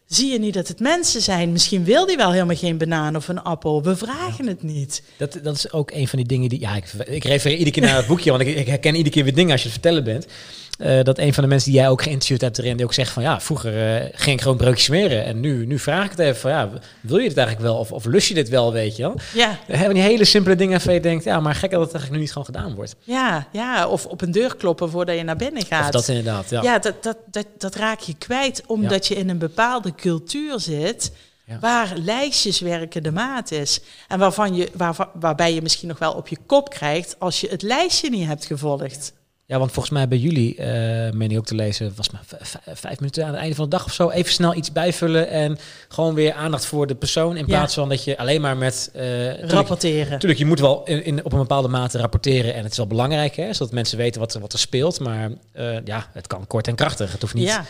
Zie 0.07 0.33
je 0.33 0.39
niet 0.39 0.55
dat 0.55 0.69
het 0.69 0.81
mensen 0.81 1.23
zijn? 1.23 1.53
Misschien 1.53 1.85
wil 1.85 2.07
die 2.07 2.17
wel 2.17 2.33
helemaal 2.33 2.57
geen 2.57 2.79
banaan 2.79 3.17
of 3.17 3.29
een 3.29 3.43
appel. 3.43 3.83
We 3.83 3.97
vragen 3.97 4.47
het 4.47 4.63
niet. 4.63 5.03
Dat, 5.17 5.39
dat 5.43 5.57
is 5.57 5.73
ook 5.73 5.91
een 5.91 6.09
van 6.09 6.19
die 6.19 6.29
dingen 6.29 6.49
die... 6.49 6.61
Ja, 6.61 6.77
ik, 6.77 6.93
ik 7.07 7.25
refereer 7.25 7.59
iedere 7.59 7.71
keer 7.71 7.83
naar 7.83 7.97
het 7.97 8.07
boekje, 8.07 8.31
want 8.31 8.43
ik, 8.43 8.57
ik 8.57 8.67
herken 8.67 8.95
iedere 8.95 9.15
keer 9.15 9.25
weer 9.25 9.35
dingen 9.35 9.53
als 9.53 9.63
je 9.63 9.69
het 9.69 9.79
vertellen 9.81 10.05
bent. 10.05 10.27
Uh, 10.79 11.03
dat 11.03 11.19
een 11.19 11.35
van 11.35 11.43
de 11.43 11.49
mensen 11.49 11.71
die 11.71 11.81
jij 11.81 11.89
ook 11.89 12.03
geïnterviewd 12.03 12.41
hebt 12.41 12.59
erin, 12.59 12.77
die 12.77 12.87
ook 12.87 12.95
zegt 12.95 13.13
van 13.13 13.23
ja, 13.23 13.41
vroeger 13.41 14.03
uh, 14.03 14.09
ging 14.13 14.37
ik 14.37 14.43
gewoon 14.43 14.57
broodjes 14.57 14.85
smeren. 14.85 15.25
En 15.25 15.41
nu, 15.41 15.67
nu 15.67 15.79
vraag 15.79 16.05
ik 16.05 16.11
het 16.11 16.19
even 16.19 16.37
van 16.37 16.51
ja, 16.51 16.71
wil 17.01 17.19
je 17.19 17.29
dit 17.29 17.37
eigenlijk 17.37 17.67
wel? 17.67 17.79
Of, 17.79 17.93
of 17.93 18.05
lust 18.05 18.29
je 18.29 18.35
dit 18.35 18.49
wel, 18.49 18.73
weet 18.73 18.97
je 18.97 19.03
wel? 19.03 19.15
Ja. 19.35 19.59
Hebben 19.67 19.95
die 19.95 20.03
hele 20.03 20.25
simpele 20.25 20.57
dingen 20.57 20.81
van 20.81 20.95
je 20.95 21.01
denkt, 21.01 21.25
ja, 21.25 21.41
maar 21.41 21.55
gek 21.55 21.71
dat 21.71 21.81
het 21.81 21.91
eigenlijk 21.91 22.15
nu 22.15 22.21
niet 22.21 22.33
gewoon 22.33 22.47
gedaan 22.47 22.75
wordt. 22.75 22.95
Ja, 23.05 23.47
ja, 23.53 23.89
of 23.89 24.07
op 24.07 24.21
een 24.21 24.31
deur 24.31 24.57
kloppen 24.57 24.91
voordat 24.91 25.17
je 25.17 25.23
naar 25.23 25.37
binnen 25.37 25.67
gaat. 25.67 25.85
Of 25.85 25.91
dat 25.91 26.09
inderdaad, 26.09 26.51
ja. 26.51 26.63
Ja, 26.63 26.79
dat, 26.79 27.03
dat, 27.03 27.17
dat, 27.31 27.47
dat 27.59 27.75
raak 27.75 28.01
je 28.01 28.15
kwijt 28.19 28.63
omdat 28.67 29.07
je 29.07 29.15
in 29.15 29.29
een 29.29 29.39
bepaalde 29.39 29.95
cultuur 29.95 30.61
zit... 30.61 31.13
Ja. 31.49 31.59
waar 31.59 31.93
lijstjeswerken 31.97 33.03
de 33.03 33.13
maat 33.13 33.51
is. 33.51 33.81
En 34.09 34.19
waarvan 34.19 34.55
je, 34.55 34.69
waar, 34.75 35.09
waarbij 35.15 35.55
je 35.55 35.63
misschien 35.63 35.89
nog 35.89 35.99
wel 35.99 36.13
op 36.13 36.29
je 36.29 36.37
kop 36.47 36.71
krijgt 36.71 37.17
als 37.19 37.41
je 37.41 37.49
het 37.49 37.63
lijstje 37.63 38.11
niet 38.11 38.27
hebt 38.27 38.45
gevolgd. 38.45 39.13
Ja, 39.49 39.59
want 39.59 39.73
volgens 39.73 39.95
mij 39.95 40.09
bij 40.09 40.19
jullie, 40.19 40.57
uh, 40.57 40.65
meen 41.11 41.31
ik 41.31 41.39
ook 41.39 41.47
te 41.47 41.55
lezen, 41.55 41.93
was 41.97 42.11
maar 42.11 42.25
vijf 42.75 43.01
minuten 43.01 43.25
aan 43.25 43.31
het 43.31 43.39
einde 43.39 43.55
van 43.55 43.65
de 43.65 43.71
dag 43.71 43.85
of 43.85 43.93
zo, 43.93 44.11
even 44.11 44.33
snel 44.33 44.55
iets 44.55 44.73
bijvullen 44.73 45.29
en 45.29 45.59
gewoon 45.89 46.15
weer 46.15 46.33
aandacht 46.33 46.67
voor 46.67 46.87
de 46.87 46.95
persoon 46.95 47.37
in 47.37 47.45
plaats 47.45 47.75
van 47.75 47.89
dat 47.89 48.05
je 48.05 48.19
alleen 48.19 48.41
maar 48.41 48.57
met... 48.57 48.91
Uh, 48.97 49.41
rapporteren. 49.41 50.11
Natuurlijk, 50.11 50.39
je 50.41 50.47
moet 50.47 50.61
wel 50.61 50.85
in, 50.85 51.05
in, 51.05 51.25
op 51.25 51.33
een 51.33 51.39
bepaalde 51.39 51.69
mate 51.69 51.99
rapporteren 51.99 52.55
en 52.55 52.63
het 52.63 52.71
is 52.71 52.77
wel 52.77 52.87
belangrijk, 52.87 53.37
hè, 53.37 53.53
zodat 53.53 53.73
mensen 53.73 53.99
weten 53.99 54.21
wat, 54.21 54.35
wat 54.35 54.53
er 54.53 54.59
speelt, 54.59 55.01
maar 55.01 55.31
uh, 55.57 55.77
ja, 55.85 56.11
het 56.13 56.27
kan 56.27 56.47
kort 56.47 56.69
en 56.69 56.75
krachtig. 56.75 57.13
Het 57.13 57.21
hoeft 57.21 57.35
niet... 57.35 57.49
Ja. 57.49 57.65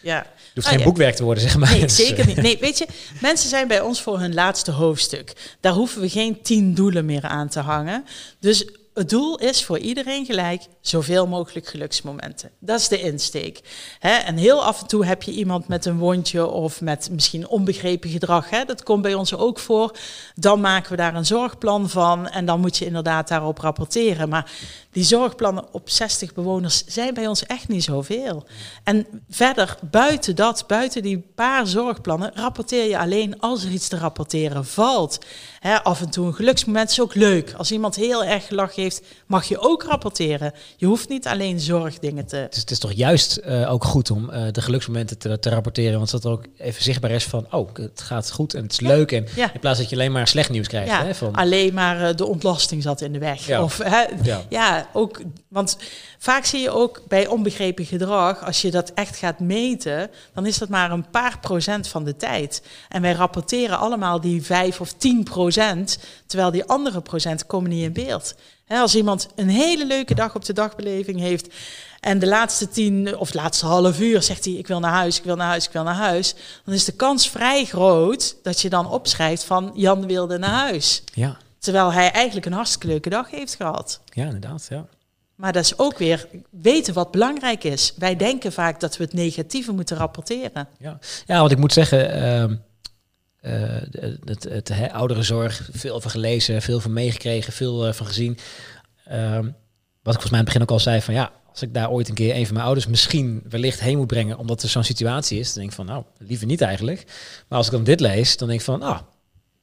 Ja. 0.00 0.18
Het 0.18 0.64
hoeft 0.64 0.66
geen 0.66 0.82
boekwerk 0.82 1.14
te 1.14 1.24
worden, 1.24 1.42
zeg 1.42 1.56
maar. 1.56 1.70
Nee, 1.70 1.88
zeker 1.88 2.26
niet. 2.26 2.42
Nee, 2.42 2.58
weet 2.60 2.78
je, 2.78 2.86
mensen 3.20 3.48
zijn 3.48 3.68
bij 3.68 3.80
ons 3.80 4.02
voor 4.02 4.18
hun 4.18 4.34
laatste 4.34 4.70
hoofdstuk. 4.70 5.32
Daar 5.60 5.72
hoeven 5.72 6.00
we 6.00 6.08
geen 6.08 6.42
tien 6.42 6.74
doelen 6.74 7.04
meer 7.04 7.22
aan 7.22 7.48
te 7.48 7.60
hangen. 7.60 8.04
Dus 8.40 8.66
het 8.94 9.10
doel 9.10 9.38
is 9.38 9.64
voor 9.64 9.78
iedereen 9.78 10.24
gelijk 10.24 10.62
zoveel 10.80 11.26
mogelijk 11.26 11.66
geluksmomenten. 11.66 12.50
Dat 12.58 12.80
is 12.80 12.88
de 12.88 13.00
insteek. 13.00 13.60
en 14.00 14.36
heel 14.36 14.64
af 14.64 14.80
en 14.80 14.86
toe 14.86 15.04
heb 15.04 15.22
je 15.22 15.32
iemand 15.32 15.68
met 15.68 15.84
een 15.84 15.98
wondje 15.98 16.46
of 16.46 16.80
met 16.80 17.08
misschien 17.10 17.48
onbegrepen 17.48 18.10
gedrag. 18.10 18.48
Dat 18.48 18.82
komt 18.82 19.02
bij 19.02 19.14
ons 19.14 19.34
ook 19.34 19.58
voor. 19.58 19.96
Dan 20.34 20.60
maken 20.60 20.90
we 20.90 20.96
daar 20.96 21.14
een 21.14 21.26
zorgplan 21.26 21.88
van 21.88 22.28
en 22.28 22.44
dan 22.44 22.60
moet 22.60 22.76
je 22.76 22.84
inderdaad 22.84 23.28
daarop 23.28 23.58
rapporteren. 23.58 24.28
Maar 24.28 24.50
die 24.92 25.04
zorgplannen 25.04 25.64
op 25.72 25.90
60 25.90 26.34
bewoners 26.34 26.84
zijn 26.86 27.14
bij 27.14 27.26
ons 27.26 27.46
echt 27.46 27.68
niet 27.68 27.84
zoveel. 27.84 28.44
En 28.84 29.06
verder, 29.30 29.76
buiten 29.90 30.36
dat, 30.36 30.64
buiten 30.66 31.02
die 31.02 31.18
paar 31.34 31.66
zorgplannen, 31.66 32.32
rapporteer 32.34 32.88
je 32.88 32.98
alleen 32.98 33.40
als 33.40 33.64
er 33.64 33.70
iets 33.70 33.88
te 33.88 33.98
rapporteren 33.98 34.64
valt. 34.64 35.18
af 35.82 36.00
en 36.00 36.10
toe 36.10 36.26
een 36.26 36.34
geluksmoment 36.34 36.90
is 36.90 37.00
ook 37.00 37.14
leuk. 37.14 37.54
Als 37.56 37.72
iemand 37.72 37.96
heel 37.96 38.24
erg 38.24 38.46
gelach 38.46 38.74
heeft, 38.74 39.02
mag 39.26 39.44
je 39.44 39.58
ook 39.58 39.82
rapporteren. 39.82 40.52
Je 40.76 40.86
hoeft 40.86 41.08
niet 41.08 41.26
alleen 41.26 41.60
zorgdingen 41.60 42.26
te. 42.26 42.36
Het 42.36 42.54
is, 42.54 42.60
het 42.60 42.70
is 42.70 42.78
toch 42.78 42.92
juist 42.92 43.40
uh, 43.46 43.72
ook 43.72 43.84
goed 43.84 44.10
om 44.10 44.30
uh, 44.30 44.44
de 44.52 44.62
geluksmomenten 44.62 45.18
te, 45.18 45.38
te, 45.38 45.50
rapporteren, 45.50 45.98
want 45.98 46.10
dat 46.10 46.26
ook 46.26 46.44
even 46.56 46.82
zichtbaar 46.82 47.10
is 47.10 47.24
van, 47.24 47.46
oh, 47.50 47.68
het 47.74 48.00
gaat 48.00 48.30
goed 48.30 48.54
en 48.54 48.62
het 48.62 48.72
is 48.72 48.78
ja. 48.78 48.88
leuk. 48.88 49.12
En 49.12 49.26
ja. 49.34 49.52
in 49.54 49.60
plaats 49.60 49.78
dat 49.78 49.88
je 49.88 49.96
alleen 49.96 50.12
maar 50.12 50.28
slecht 50.28 50.50
nieuws 50.50 50.68
krijgt. 50.68 50.88
Ja, 50.88 51.04
hè, 51.04 51.14
van... 51.14 51.34
Alleen 51.34 51.74
maar 51.74 52.00
uh, 52.00 52.16
de 52.16 52.26
ontlasting 52.26 52.82
zat 52.82 53.00
in 53.00 53.12
de 53.12 53.18
weg. 53.18 53.46
Ja. 53.46 53.62
Of, 53.62 53.78
hè, 53.78 54.04
ja. 54.48 54.81
Ook, 54.92 55.20
want 55.48 55.76
vaak 56.18 56.44
zie 56.44 56.60
je 56.60 56.70
ook 56.70 57.02
bij 57.08 57.26
onbegrepen 57.26 57.84
gedrag, 57.84 58.44
als 58.44 58.62
je 58.62 58.70
dat 58.70 58.92
echt 58.94 59.16
gaat 59.16 59.40
meten, 59.40 60.10
dan 60.34 60.46
is 60.46 60.58
dat 60.58 60.68
maar 60.68 60.90
een 60.90 61.10
paar 61.10 61.38
procent 61.38 61.88
van 61.88 62.04
de 62.04 62.16
tijd. 62.16 62.62
En 62.88 63.02
wij 63.02 63.12
rapporteren 63.12 63.78
allemaal 63.78 64.20
die 64.20 64.42
vijf 64.42 64.80
of 64.80 64.92
tien 64.92 65.22
procent, 65.22 65.98
terwijl 66.26 66.50
die 66.50 66.64
andere 66.64 67.00
procent 67.00 67.46
komen 67.46 67.70
niet 67.70 67.84
in 67.84 67.92
beeld. 67.92 68.34
He, 68.64 68.78
als 68.78 68.94
iemand 68.94 69.28
een 69.34 69.48
hele 69.48 69.86
leuke 69.86 70.14
dag 70.14 70.34
op 70.34 70.44
de 70.44 70.52
dagbeleving 70.52 71.20
heeft 71.20 71.48
en 72.02 72.18
de 72.18 72.26
laatste 72.26 72.68
tien 72.68 73.16
of 73.16 73.34
laatste 73.34 73.66
half 73.66 74.00
uur 74.00 74.22
zegt 74.22 74.44
hij: 74.44 74.54
Ik 74.54 74.66
wil 74.66 74.80
naar 74.80 74.92
huis, 74.92 75.18
ik 75.18 75.24
wil 75.24 75.36
naar 75.36 75.46
huis, 75.46 75.66
ik 75.66 75.72
wil 75.72 75.82
naar 75.82 75.94
huis. 75.94 76.34
Dan 76.64 76.74
is 76.74 76.84
de 76.84 76.92
kans 76.92 77.28
vrij 77.30 77.64
groot 77.64 78.36
dat 78.42 78.60
je 78.60 78.68
dan 78.68 78.90
opschrijft 78.90 79.44
van 79.44 79.72
Jan 79.74 80.06
wilde 80.06 80.38
naar 80.38 80.50
huis. 80.50 81.02
Ja. 81.14 81.36
Terwijl 81.62 81.92
hij 81.92 82.10
eigenlijk 82.10 82.46
een 82.46 82.52
hartstikke 82.52 82.86
leuke 82.86 83.08
dag 83.08 83.30
heeft 83.30 83.54
gehad. 83.54 84.00
Ja, 84.04 84.24
inderdaad. 84.24 84.66
Ja. 84.68 84.86
Maar 85.34 85.52
dat 85.52 85.64
is 85.64 85.78
ook 85.78 85.98
weer 85.98 86.28
weten 86.50 86.94
wat 86.94 87.10
belangrijk 87.10 87.64
is. 87.64 87.92
Wij 87.96 88.16
denken 88.16 88.52
vaak 88.52 88.80
dat 88.80 88.96
we 88.96 89.04
het 89.04 89.12
negatieve 89.12 89.72
moeten 89.72 89.96
rapporteren. 89.96 90.68
Ja, 90.78 90.98
ja 91.26 91.38
want 91.38 91.50
ik 91.50 91.58
moet 91.58 91.72
zeggen. 91.72 92.16
Uh... 92.16 92.56
Uh, 93.42 93.52
het, 94.24 94.44
het, 94.44 94.68
het 94.68 94.92
oudere 94.92 95.22
zorg, 95.22 95.68
veel 95.72 96.00
van 96.00 96.10
gelezen, 96.10 96.62
veel 96.62 96.80
van 96.80 96.92
meegekregen, 96.92 97.52
veel 97.52 97.86
uh, 97.86 97.92
van 97.92 98.06
gezien. 98.06 98.38
Uh, 99.10 99.38
wat 100.02 100.14
ik 100.14 100.20
volgens 100.20 100.30
mij 100.30 100.38
in 100.40 100.44
het 100.44 100.44
begin 100.44 100.62
ook 100.62 100.70
al 100.70 100.80
zei, 100.80 101.00
van 101.00 101.14
ja, 101.14 101.32
als 101.50 101.62
ik 101.62 101.74
daar 101.74 101.90
ooit 101.90 102.08
een 102.08 102.14
keer 102.14 102.34
een 102.34 102.44
van 102.44 102.54
mijn 102.54 102.66
ouders 102.66 102.86
misschien 102.86 103.42
wellicht 103.48 103.80
heen 103.80 103.96
moet 103.96 104.06
brengen, 104.06 104.38
omdat 104.38 104.62
er 104.62 104.68
zo'n 104.68 104.84
situatie 104.84 105.38
is, 105.38 105.46
dan 105.46 105.54
denk 105.54 105.68
ik 105.68 105.76
van, 105.76 105.86
nou, 105.86 106.04
liever 106.18 106.46
niet 106.46 106.60
eigenlijk. 106.60 107.04
Maar 107.48 107.58
als 107.58 107.66
ik 107.66 107.72
dan 107.72 107.84
dit 107.84 108.00
lees, 108.00 108.36
dan 108.36 108.48
denk 108.48 108.60
ik 108.60 108.66
van, 108.66 108.82
ah, 108.82 109.00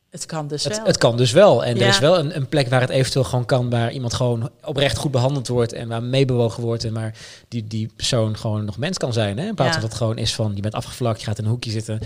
Het 0.10 0.26
kan 0.26 0.48
dus 0.48 0.64
Het, 0.64 0.76
wel. 0.78 0.86
het 0.86 0.98
kan 0.98 1.18
dus 1.18 1.32
wel. 1.32 1.66
En 1.66 1.80
er 1.82 1.88
is 1.88 2.00
wel 2.00 2.20
een, 2.20 2.36
een 2.36 2.48
plek 2.48 2.68
waar 2.70 2.82
het 2.82 2.90
eventueel 2.90 3.24
gewoon 3.26 3.46
kan, 3.46 3.70
waar 3.70 3.92
iemand 3.92 4.14
gewoon 4.14 4.50
oprecht 4.64 4.98
goed 4.98 5.12
behandeld 5.12 5.48
wordt 5.48 5.74
en 5.74 5.88
waar 5.88 6.04
meebewogen 6.04 6.64
wordt 6.64 6.84
en 6.84 6.94
waar 6.94 7.16
die, 7.48 7.68
die 7.68 7.90
persoon 7.96 8.38
gewoon 8.38 8.66
nog 8.66 8.78
mens 8.78 8.98
kan 8.98 9.14
zijn. 9.14 9.38
Hè? 9.38 9.48
In 9.48 9.56
plaats 9.56 9.76
Ja. 9.76 9.80
van 9.80 9.82
dat 9.82 9.90
het 9.92 10.00
gewoon 10.02 10.18
is 10.18 10.36
van 10.36 10.52
je 10.56 10.62
bent 10.62 10.74
afgevlakt, 10.74 11.20
je 11.20 11.26
gaat 11.26 11.38
in 11.38 11.44
een 11.44 11.50
hoekje 11.50 11.72
zitten, 11.72 12.00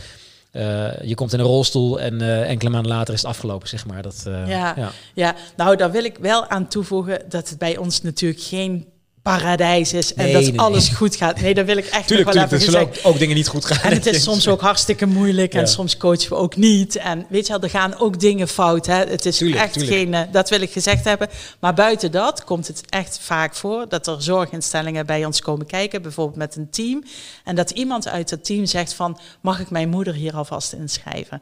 eh, 0.52 1.02
je 1.02 1.16
komt 1.16 1.34
in 1.34 1.40
een 1.40 1.46
rolstoel 1.46 2.00
en 2.00 2.22
eh, 2.22 2.50
enkele 2.50 2.70
maanden 2.70 2.92
later 2.92 3.14
is 3.14 3.22
het 3.22 3.30
afgelopen, 3.30 3.68
zeg 3.68 3.86
maar. 3.86 4.02
Dat, 4.02 4.24
eh, 4.28 4.48
Ja. 4.48 4.74
ja. 4.78 4.92
Ja, 5.14 5.36
nou 5.56 5.76
daar 5.76 5.92
wil 5.92 6.04
ik 6.04 6.18
wel 6.18 6.48
aan 6.48 6.68
toevoegen 6.68 7.22
dat 7.30 7.50
het 7.50 7.58
bij 7.58 7.78
ons 7.78 8.02
natuurlijk 8.02 8.42
geen 8.42 8.86
paradijs 9.24 9.94
is 9.94 10.14
en 10.14 10.24
Nee, 10.24 10.34
dat 10.34 10.42
nee, 10.42 10.52
nee. 10.52 10.60
alles 10.60 10.90
goed 10.90 11.16
gaat. 11.16 11.42
Nee, 11.42 11.54
dat 11.54 11.66
wil 11.66 11.78
ik 11.78 11.86
echt 11.86 12.08
Tuurlijk, 12.08 12.28
nog 12.28 12.36
wel 12.36 12.48
tuurlijk, 12.48 12.64
even 12.64 12.82
gezegd. 12.82 13.06
ook, 13.06 13.14
ook 13.14 13.20
dingen 13.20 13.36
niet 13.36 13.48
goed 13.48 13.66
gaan. 13.66 13.92
En 13.92 13.98
het 13.98 14.06
is 14.06 14.24
soms 14.24 14.48
ook 14.48 14.62
hartstikke 14.62 15.06
moeilijk 15.06 15.54
en 15.54 15.68
soms 15.68 15.98
coachen 15.98 16.30
we 16.30 16.36
ook 16.36 16.56
niet. 16.56 16.96
En 16.96 17.26
weet 17.30 17.48
je 17.48 17.54
wel, 17.54 17.62
er 17.62 17.70
gaan 17.70 18.00
ook 18.00 18.20
dingen 18.20 18.48
fout. 18.48 18.86
Hè? 18.86 18.96
Het 18.96 19.26
is 19.26 19.38
Tuurlijk, 19.38 19.62
echt 19.62 19.84
geen, 19.84 20.14
eh, 20.14 20.22
dat 20.32 20.50
wil 20.50 20.62
ik 20.62 20.72
gezegd 20.72 21.04
hebben. 21.06 21.30
Maar 21.60 21.74
buiten 21.74 22.12
dat 22.12 22.44
komt 22.44 22.68
het 22.68 22.84
echt 22.90 23.20
vaak 23.22 23.56
voor 23.56 23.86
dat 23.90 24.08
er 24.08 24.22
zorginstellingen 24.22 25.06
bij 25.06 25.26
ons 25.26 25.42
komen 25.42 25.66
kijken, 25.66 26.02
bijvoorbeeld 26.02 26.38
met 26.38 26.56
een 26.56 26.70
team. 26.70 27.04
En 27.44 27.56
dat 27.56 27.70
iemand 27.70 28.08
uit 28.08 28.30
het 28.30 28.46
team 28.46 28.66
zegt 28.66 28.94
van, 28.94 29.20
mag 29.42 29.60
ik 29.60 29.70
mijn 29.70 29.90
moeder 29.90 30.14
hier 30.14 30.36
alvast 30.36 30.74
inschrijven? 30.74 31.42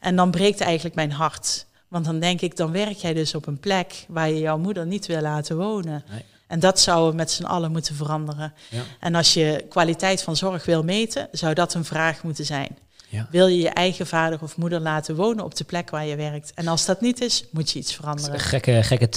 En 0.00 0.16
dan 0.16 0.30
breekt 0.30 0.60
eigenlijk 0.60 0.94
mijn 0.94 1.12
hart. 1.12 1.66
Want 1.88 2.04
dan 2.04 2.20
denk 2.20 2.40
ik, 2.40 2.56
dan 2.56 2.72
werk 2.72 2.96
jij 2.96 3.14
dus 3.14 3.34
op 3.34 3.46
een 3.46 3.60
plek 3.60 4.04
waar 4.08 4.28
je 4.28 4.38
jouw 4.38 4.58
moeder 4.58 4.86
niet 4.86 5.06
wil 5.06 5.20
laten 5.20 5.56
wonen. 5.56 6.04
En 6.52 6.60
dat 6.60 6.80
zouden 6.80 7.10
we 7.10 7.16
met 7.16 7.30
z'n 7.30 7.44
allen 7.44 7.72
moeten 7.72 7.94
veranderen. 7.94 8.52
Ja. 8.68 8.82
En 9.00 9.14
als 9.14 9.34
je 9.34 9.64
kwaliteit 9.68 10.22
van 10.22 10.36
zorg 10.36 10.64
wil 10.64 10.82
meten, 10.82 11.28
zou 11.30 11.54
dat 11.54 11.74
een 11.74 11.84
vraag 11.84 12.22
moeten 12.22 12.44
zijn. 12.44 12.78
Ja. 13.12 13.26
Wil 13.30 13.46
je 13.46 13.58
je 13.58 13.68
eigen 13.68 14.06
vader 14.06 14.38
of 14.42 14.56
moeder 14.56 14.80
laten 14.80 15.14
wonen 15.16 15.44
op 15.44 15.54
de 15.54 15.64
plek 15.64 15.90
waar 15.90 16.06
je 16.06 16.16
werkt? 16.16 16.52
En 16.54 16.66
als 16.68 16.84
dat 16.86 17.00
niet 17.00 17.20
is, 17.20 17.44
moet 17.50 17.70
je 17.70 17.78
iets 17.78 17.94
veranderen. 17.94 18.34
een 18.34 18.40
gekke, 18.40 18.82
gekke 18.82 19.08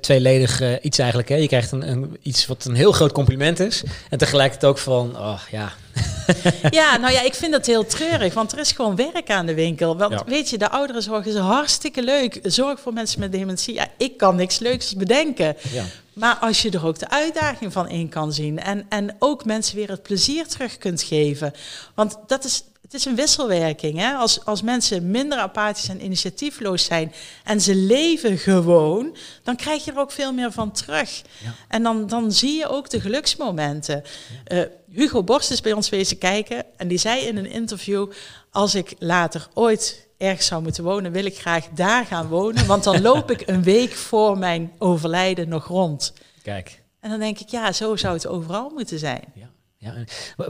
tweeledig 0.00 0.60
eh, 0.60 0.72
iets 0.82 0.98
eigenlijk. 0.98 1.28
Hè? 1.28 1.36
Je 1.36 1.46
krijgt 1.46 1.72
een, 1.72 1.88
een, 1.90 2.16
iets 2.22 2.46
wat 2.46 2.64
een 2.64 2.74
heel 2.74 2.92
groot 2.92 3.12
compliment 3.12 3.60
is. 3.60 3.82
En 4.10 4.18
tegelijkertijd 4.18 4.70
ook 4.72 4.78
van, 4.78 5.18
oh 5.18 5.40
ja, 5.50 5.72
Ja, 6.70 6.96
nou 6.96 7.12
ja, 7.12 7.22
ik 7.22 7.34
vind 7.34 7.52
dat 7.52 7.66
heel 7.66 7.86
treurig, 7.86 8.34
want 8.34 8.52
er 8.52 8.58
is 8.58 8.72
gewoon 8.72 8.96
werk 8.96 9.30
aan 9.30 9.46
de 9.46 9.54
winkel. 9.54 9.96
Want 9.96 10.12
Ja. 10.12 10.22
weet 10.26 10.50
je, 10.50 10.58
de 10.58 10.70
ouderenzorg 10.70 11.26
is 11.26 11.34
hartstikke 11.36 12.02
leuk. 12.02 12.40
Zorg 12.42 12.80
voor 12.80 12.92
mensen 12.92 13.20
met 13.20 13.32
dementie. 13.32 13.74
Ja, 13.74 13.86
ik 13.98 14.16
kan 14.16 14.36
niks 14.36 14.58
leuks 14.58 14.94
bedenken. 14.94 15.56
ja. 15.72 15.84
Maar 16.12 16.34
als 16.36 16.62
je 16.62 16.70
er 16.70 16.86
ook 16.86 16.98
de 16.98 17.10
uitdaging 17.10 17.72
van 17.72 17.88
in 17.88 18.08
kan 18.08 18.32
zien 18.32 18.60
en, 18.60 18.86
en 18.88 19.16
ook 19.18 19.44
mensen 19.44 19.76
weer 19.76 19.88
het 19.90 20.02
plezier 20.02 20.46
terug 20.46 20.78
kunt 20.78 21.02
geven. 21.02 21.52
Want 21.94 22.18
dat 22.26 22.44
is, 22.44 22.64
het 22.84 22.94
is 22.94 23.04
een 23.04 23.14
wisselwerking. 23.14 23.98
Hè? 23.98 24.12
Als, 24.12 24.44
als 24.44 24.62
mensen 24.62 25.10
minder 25.10 25.38
apathisch 25.38 25.88
en 25.88 26.04
initiatiefloos 26.04 26.84
zijn 26.84 27.12
en 27.44 27.60
ze 27.60 27.74
leven 27.74 28.38
gewoon, 28.38 29.16
dan 29.42 29.56
krijg 29.56 29.84
je 29.84 29.92
er 29.92 29.98
ook 29.98 30.12
veel 30.12 30.32
meer 30.32 30.52
van 30.52 30.72
terug. 30.72 31.22
Ja. 31.42 31.54
En 31.68 31.82
dan, 31.82 32.06
dan 32.06 32.32
zie 32.32 32.56
je 32.56 32.68
ook 32.68 32.90
de 32.90 33.00
geluksmomenten. 33.00 34.02
Eh, 34.44 34.62
Hugo 34.90 35.22
Borst 35.22 35.50
is 35.50 35.60
bij 35.60 35.72
ons 35.72 35.88
wezen 35.88 36.18
kijken 36.18 36.64
en 36.76 36.88
die 36.88 36.98
zei 36.98 37.20
in 37.20 37.36
een 37.36 37.50
interview: 37.50 38.10
Als 38.50 38.74
ik 38.74 38.94
later 38.98 39.48
ooit 39.54 40.06
ergens 40.18 40.46
zou 40.46 40.62
moeten 40.62 40.84
wonen, 40.84 41.12
wil 41.12 41.24
ik 41.24 41.38
graag 41.38 41.68
daar 41.68 42.06
gaan 42.06 42.28
wonen. 42.28 42.66
Want 42.66 42.84
dan 42.84 43.00
loop 43.02 43.30
ik 43.30 43.48
een 43.48 43.62
week 43.62 43.92
voor 43.92 44.38
mijn 44.38 44.72
overlijden 44.78 45.48
nog 45.48 45.66
rond. 45.66 46.12
kijk. 46.42 46.82
En 47.00 47.10
dan 47.10 47.18
denk 47.18 47.38
ik, 47.38 47.48
ja, 47.48 47.72
zo 47.72 47.96
zou 47.96 48.14
het 48.14 48.26
overal 48.26 48.70
moeten 48.74 48.98
zijn. 48.98 49.24
Ja. 49.34 49.50
Ja, 49.84 49.94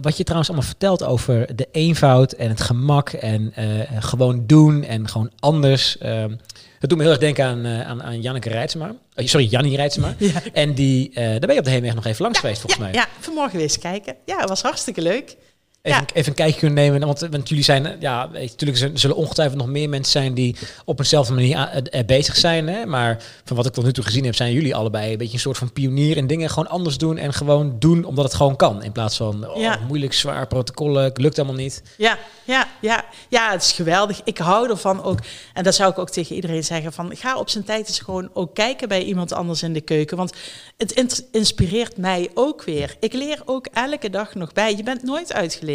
wat 0.01 0.16
je 0.16 0.22
trouwens 0.22 0.49
allemaal 0.51 0.68
vertelt 0.68 1.03
over 1.05 1.57
de 1.57 1.68
eenvoud 1.72 2.32
en 2.32 2.49
het 2.49 2.61
gemak 2.61 3.09
en 3.09 3.53
eh, 3.55 3.66
gewoon 3.99 4.47
doen 4.47 4.85
en 4.85 5.09
gewoon 5.09 5.30
anders. 5.39 5.99
ehm, 5.99 6.35
het 6.78 6.89
doet 6.93 6.99
me 6.99 7.05
heel 7.05 7.12
erg 7.12 7.22
denken 7.22 7.45
aan, 7.45 7.64
eh, 7.64 7.89
aan, 7.89 8.03
aan 8.03 8.20
Janneke 8.20 8.49
Rijtsema. 8.49 8.95
Eh, 9.14 9.26
sorry, 9.26 9.47
Jannie 9.47 9.76
Rijtsema. 9.76 10.14
Ja. 10.18 10.43
En 10.53 10.74
die, 10.74 11.11
eh, 11.14 11.24
daar 11.24 11.39
ben 11.39 11.53
je 11.53 11.59
op 11.59 11.64
de 11.64 11.70
heenweg 11.70 11.95
nog 11.95 12.05
even 12.07 12.22
langs 12.22 12.39
geweest, 12.39 12.61
volgens 12.61 12.82
mij. 12.82 12.93
ja, 12.93 13.07
vanmorgen 13.20 13.53
weer 13.53 13.62
eens 13.62 13.78
kijken. 13.78 14.16
Ja, 14.24 14.39
het 14.39 14.49
was 14.49 14.62
hartstikke 14.62 15.03
leuk. 15.03 15.37
Even, 15.85 16.01
Ja. 16.01 16.14
even 16.14 16.28
een 16.28 16.35
kijkje 16.35 16.59
kunnen 16.59 16.85
nemen. 16.85 17.01
Want, 17.07 17.20
want 17.30 17.49
jullie 17.49 17.64
zijn, 17.64 17.87
eh, 17.87 17.93
ja, 18.01 18.26
natuurlijk 18.32 18.78
zullen- 18.78 18.99
zullen 18.99 19.16
ongetwijfeld 19.16 19.59
nog 19.59 19.66
meer 19.68 19.89
mensen 19.89 20.12
zijn 20.12 20.35
die 20.35 20.57
op 20.85 20.99
eenzelfde 20.99 21.32
manier 21.35 21.57
a- 21.57 21.70
eh, 21.72 22.01
eh, 22.01 22.07
bezig 22.07 22.37
zijn. 22.37 22.68
Hè? 22.68 22.87
Maar 22.87 23.22
van 23.45 23.57
wat 23.57 23.66
ik 23.66 23.72
tot 23.72 23.85
nu 23.85 23.93
toe 23.93 24.05
gezien 24.05 24.24
heb, 24.24 24.35
zijn 24.35 24.53
jullie 24.53 24.74
allebei 24.74 25.12
een 25.12 25.18
beetje 25.18 25.35
een 25.35 25.41
soort 25.41 25.59
van 25.59 25.72
pionier 25.72 26.16
in 26.16 26.26
dingen 26.26 26.49
gewoon 26.51 26.68
anders 26.68 26.99
doen 26.99 27.16
en 27.18 27.32
gewoon 27.32 27.76
doen 27.78 28.05
omdat 28.05 28.24
het 28.24 28.35
gewoon 28.35 28.57
kan. 28.57 28.82
In 28.82 28.93
plaats 28.93 29.16
van 29.16 29.49
oh, 29.51 29.61
Ja. 29.61 29.78
moeilijk, 29.89 30.12
zwaar, 30.12 30.47
protocollen, 30.47 31.11
lukt 31.14 31.39
allemaal 31.39 31.57
niet. 31.57 31.82
Ja, 31.97 32.18
ja, 32.45 32.68
ja, 32.80 33.05
ja, 33.28 33.51
het 33.51 33.62
is 33.62 33.72
geweldig. 33.72 34.20
Ik 34.24 34.39
hou 34.39 34.70
ervan 34.70 35.03
ook. 35.03 35.18
En 35.55 35.62
dat 35.64 35.74
zou 35.74 35.91
ik 35.91 35.99
ook 35.99 36.11
tegen 36.11 36.35
iedereen 36.35 36.64
zeggen. 36.64 36.93
Van, 36.93 37.16
ga 37.16 37.39
op 37.39 37.49
zijn 37.51 37.64
tijd 37.64 37.89
eens 37.89 37.99
gewoon 38.01 38.30
ook 38.32 38.55
kijken 38.55 38.89
bij 38.89 39.03
iemand 39.03 39.32
anders 39.32 39.62
in 39.62 39.72
de 39.72 39.80
keuken. 39.80 40.16
Want 40.16 40.32
het 40.76 41.24
inspireert 41.32 41.97
mij 41.97 42.30
ook 42.35 42.62
weer. 42.64 42.97
Ik 43.01 43.12
leer 43.12 43.43
ook 43.45 43.66
elke 43.72 44.11
dag 44.11 44.35
nog 44.35 44.53
bij. 44.53 44.76
Je 44.76 44.82
bent 44.82 45.03
nooit 45.03 45.32
uitgeleerd. 45.32 45.72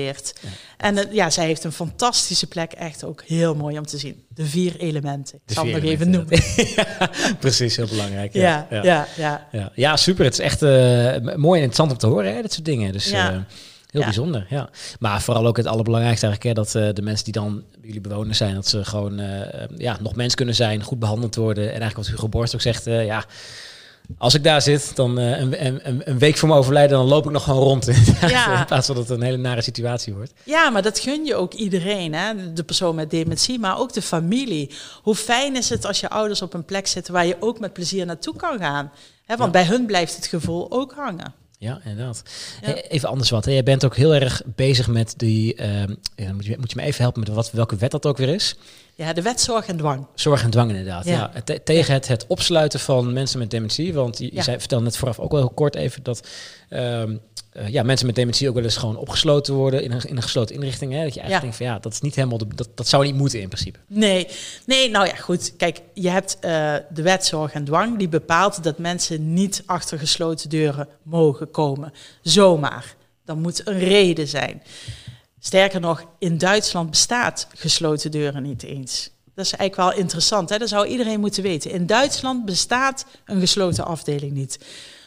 En 0.77 1.07
ja, 1.11 1.29
zij 1.29 1.45
heeft 1.45 1.63
een 1.63 1.71
fantastische 1.71 2.47
plek. 2.47 2.71
Echt 2.71 3.03
ook 3.03 3.23
heel 3.27 3.55
mooi 3.55 3.77
om 3.77 3.85
te 3.85 3.97
zien. 3.97 4.23
De 4.33 4.45
vier 4.45 4.75
elementen. 4.79 5.35
Ik 5.35 5.41
De 5.45 5.53
zal 5.53 5.65
het 5.65 5.73
nog 5.73 5.83
even 5.83 6.09
noemen. 6.09 6.41
Ja, 6.75 7.09
precies, 7.39 7.75
heel 7.75 7.87
belangrijk. 7.87 8.33
Ja, 8.33 8.67
ja, 8.69 9.07
ja. 9.17 9.47
Ja, 9.51 9.71
ja, 9.75 9.97
super. 9.97 10.23
Het 10.25 10.33
is 10.33 10.39
echt 10.39 10.61
eh, 10.61 10.69
mooi 11.35 11.59
en 11.61 11.65
interessant 11.65 11.91
om 11.91 11.97
te 11.97 12.07
horen, 12.07 12.35
hè, 12.35 12.41
dit 12.41 12.53
soort 12.53 12.65
dingen. 12.65 12.91
Dus 12.91 13.09
Ja. 13.09 13.29
eh, 13.31 13.37
heel 13.89 13.99
Ja. 14.01 14.03
bijzonder, 14.03 14.45
ja. 14.49 14.69
Maar 14.99 15.21
vooral 15.21 15.47
ook 15.47 15.57
het 15.57 15.65
allerbelangrijkste 15.65 16.25
eigenlijk, 16.27 16.57
hè, 16.57 16.63
dat 16.63 16.75
eh, 16.75 16.93
de 16.93 17.01
mensen 17.01 17.23
die 17.23 17.33
dan 17.33 17.63
jullie 17.81 18.01
bewoners 18.01 18.37
zijn, 18.37 18.55
dat 18.55 18.67
ze 18.67 18.85
gewoon 18.85 19.21
ja, 19.77 19.97
nog 20.01 20.15
mens 20.15 20.35
kunnen 20.35 20.55
zijn, 20.55 20.83
goed 20.83 20.99
behandeld 20.99 21.35
worden. 21.35 21.63
En 21.63 21.69
eigenlijk 21.69 21.95
wat 21.97 22.07
Hugo 22.07 22.29
Borst 22.29 22.55
ook 22.55 22.61
zegt, 22.61 22.85
ja, 22.85 23.25
als 24.17 24.33
ik 24.33 24.43
daar 24.43 24.61
zit, 24.61 24.95
dan 24.95 25.19
eh, 25.19 25.39
een, 25.39 25.65
een, 25.65 26.01
een 26.09 26.19
week 26.19 26.37
voor 26.37 26.47
mijn 26.47 26.59
overlijden, 26.59 26.97
dan 26.97 27.07
loop 27.07 27.25
ik 27.25 27.31
nog 27.31 27.43
gewoon 27.43 27.61
rond. 27.61 27.89
Ja. 28.27 28.59
In 28.59 28.65
plaats 28.65 28.85
van 28.85 28.95
dat 28.95 29.07
het 29.07 29.17
een 29.17 29.23
hele 29.23 29.37
nare 29.37 29.61
situatie 29.61 30.13
wordt. 30.13 30.33
Ja, 30.43 30.69
maar 30.69 30.81
dat 30.81 30.99
gun 30.99 31.25
je 31.25 31.35
ook 31.35 31.53
iedereen. 31.53 32.13
Hè? 32.13 32.53
De 32.53 32.63
persoon 32.63 32.95
met 32.95 33.09
dementie, 33.09 33.59
maar 33.59 33.79
ook 33.79 33.93
de 33.93 34.01
familie. 34.01 34.71
Hoe 35.03 35.15
fijn 35.15 35.55
is 35.55 35.69
het 35.69 35.85
als 35.85 35.99
je 35.99 36.09
ouders 36.09 36.41
op 36.41 36.53
een 36.53 36.65
plek 36.65 36.87
zitten 36.87 37.13
waar 37.13 37.25
je 37.25 37.37
ook 37.39 37.59
met 37.59 37.73
plezier 37.73 38.05
naartoe 38.05 38.35
kan 38.35 38.57
gaan? 38.57 38.91
Hè, 39.25 39.35
want 39.35 39.51
bij 39.51 39.65
hun 39.65 39.85
blijft 39.85 40.15
het 40.15 40.25
gevoel 40.27 40.71
ook 40.71 40.93
hangen. 40.93 41.33
Ja, 41.61 41.79
inderdaad. 41.83 42.23
Ja. 42.61 42.73
Even 42.75 43.09
anders 43.09 43.29
wat. 43.29 43.45
Hè. 43.45 43.51
Jij 43.51 43.63
bent 43.63 43.85
ook 43.85 43.95
heel 43.95 44.13
erg 44.15 44.41
bezig 44.55 44.87
met 44.87 45.13
die. 45.17 45.55
ehm, 45.55 45.95
ja, 46.15 46.33
moet, 46.33 46.45
je, 46.45 46.55
moet 46.59 46.71
je 46.71 46.75
me 46.75 46.83
even 46.83 47.01
helpen 47.01 47.19
met 47.19 47.29
wat, 47.29 47.51
welke 47.51 47.75
wet 47.75 47.91
dat 47.91 48.05
ook 48.05 48.17
weer 48.17 48.29
is? 48.29 48.55
Ja, 48.95 49.13
de 49.13 49.21
wet 49.21 49.41
zorg 49.41 49.67
en 49.67 49.77
dwang. 49.77 50.07
Zorg 50.15 50.43
en 50.43 50.49
dwang 50.49 50.69
inderdaad. 50.69 51.05
Ja. 51.05 51.31
Ja. 51.33 51.41
Te- 51.41 51.61
tegen 51.63 51.93
het, 51.93 52.07
het 52.07 52.25
opsluiten 52.27 52.79
van 52.79 53.13
mensen 53.13 53.39
met 53.39 53.51
dementie. 53.51 53.93
Want 53.93 54.17
je, 54.17 54.29
je 54.35 54.43
zei, 54.43 54.59
vertelde 54.59 54.83
net 54.83 54.97
vooraf 54.97 55.19
ook 55.19 55.31
wel 55.31 55.39
heel 55.39 55.49
kort 55.49 55.75
even 55.75 56.03
dat 56.03 56.27
ehm, 56.69 57.17
eh, 57.59 57.67
ja, 57.67 57.83
mensen 57.83 58.05
met 58.05 58.15
dementie 58.15 58.47
ook 58.49 58.55
wel 58.55 58.63
eens 58.63 58.77
gewoon 58.77 58.97
opgesloten 58.97 59.53
worden 59.53 59.83
in 59.83 59.91
een, 59.91 60.01
in 60.01 60.15
een 60.15 60.21
gesloten 60.21 60.55
inrichting. 60.55 60.91
Hè? 60.93 61.03
Dat 61.03 61.13
je 61.13 61.19
eigenlijk 61.19 61.33
Ja. 61.33 61.39
denkt 61.39 61.55
van 61.55 61.65
ja, 61.65 61.79
dat 61.79 61.93
is 61.93 62.01
niet 62.01 62.15
helemaal 62.15 62.37
de, 62.37 62.45
dat, 62.55 62.69
dat 62.75 62.87
zou 62.87 63.05
niet 63.05 63.15
moeten 63.15 63.41
in 63.41 63.47
principe. 63.47 63.79
Nee, 63.87 64.27
nee, 64.65 64.89
nou 64.89 65.05
ja, 65.07 65.15
goed. 65.15 65.53
Kijk, 65.57 65.81
je 65.93 66.09
hebt 66.09 66.37
eh, 66.39 66.75
de 66.89 67.01
wet 67.01 67.25
zorg 67.25 67.53
en 67.53 67.63
dwang 67.65 67.97
die 67.97 68.09
bepaalt 68.09 68.63
dat 68.63 68.77
mensen 68.77 69.33
niet 69.33 69.63
achter 69.65 69.99
gesloten 69.99 70.49
deuren 70.49 70.87
mogen 71.03 71.51
komen. 71.51 71.93
Zomaar. 72.21 72.95
Dan 73.25 73.41
moet 73.41 73.67
een 73.67 73.79
reden 73.79 74.27
zijn. 74.27 74.63
Sterker 75.39 75.79
nog, 75.79 76.03
in 76.19 76.37
Duitsland 76.37 76.89
bestaat 76.89 77.47
gesloten 77.55 78.11
deuren 78.11 78.43
niet 78.43 78.63
eens. 78.63 79.09
Dat 79.35 79.45
is 79.45 79.53
eigenlijk 79.53 79.89
wel 79.91 79.99
interessant. 80.01 80.49
Hè? 80.49 80.57
Dat 80.57 80.69
zou 80.69 80.87
iedereen 80.87 81.19
moeten 81.19 81.43
weten. 81.43 81.71
In 81.71 81.85
Duitsland 81.85 82.45
bestaat 82.45 83.05
een 83.25 83.39
gesloten 83.39 83.85
afdeling 83.85 84.31
niet. 84.31 84.59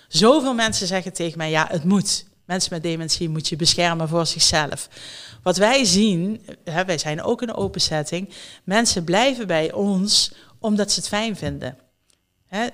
Zoveel 0.09 0.55
mensen 0.55 0.87
zeggen 0.87 1.13
tegen 1.13 1.39
mij, 1.39 1.51
ja, 1.51 1.67
het 1.71 1.85
moet. 1.85 2.25
Mensen 2.45 2.73
met 2.73 2.83
dementie 2.83 3.29
moet 3.29 3.49
je 3.49 3.57
beschermen 3.57 4.09
voor 4.09 4.27
zichzelf. 4.27 4.89
Wat 5.43 5.57
wij 5.57 5.85
zien, 5.85 6.47
hè, 6.65 6.85
wij 6.85 6.99
zijn 6.99 7.23
ook 7.23 7.41
een 7.41 7.55
open 7.55 7.81
setting, 7.81 8.29
mensen 8.65 9.05
blijven 9.05 9.47
bij 9.47 9.73
ons 9.73 10.33
omdat 10.59 10.93
ze 10.93 10.99
het 11.01 11.09
fijn 11.09 11.37
vinden. 11.37 11.79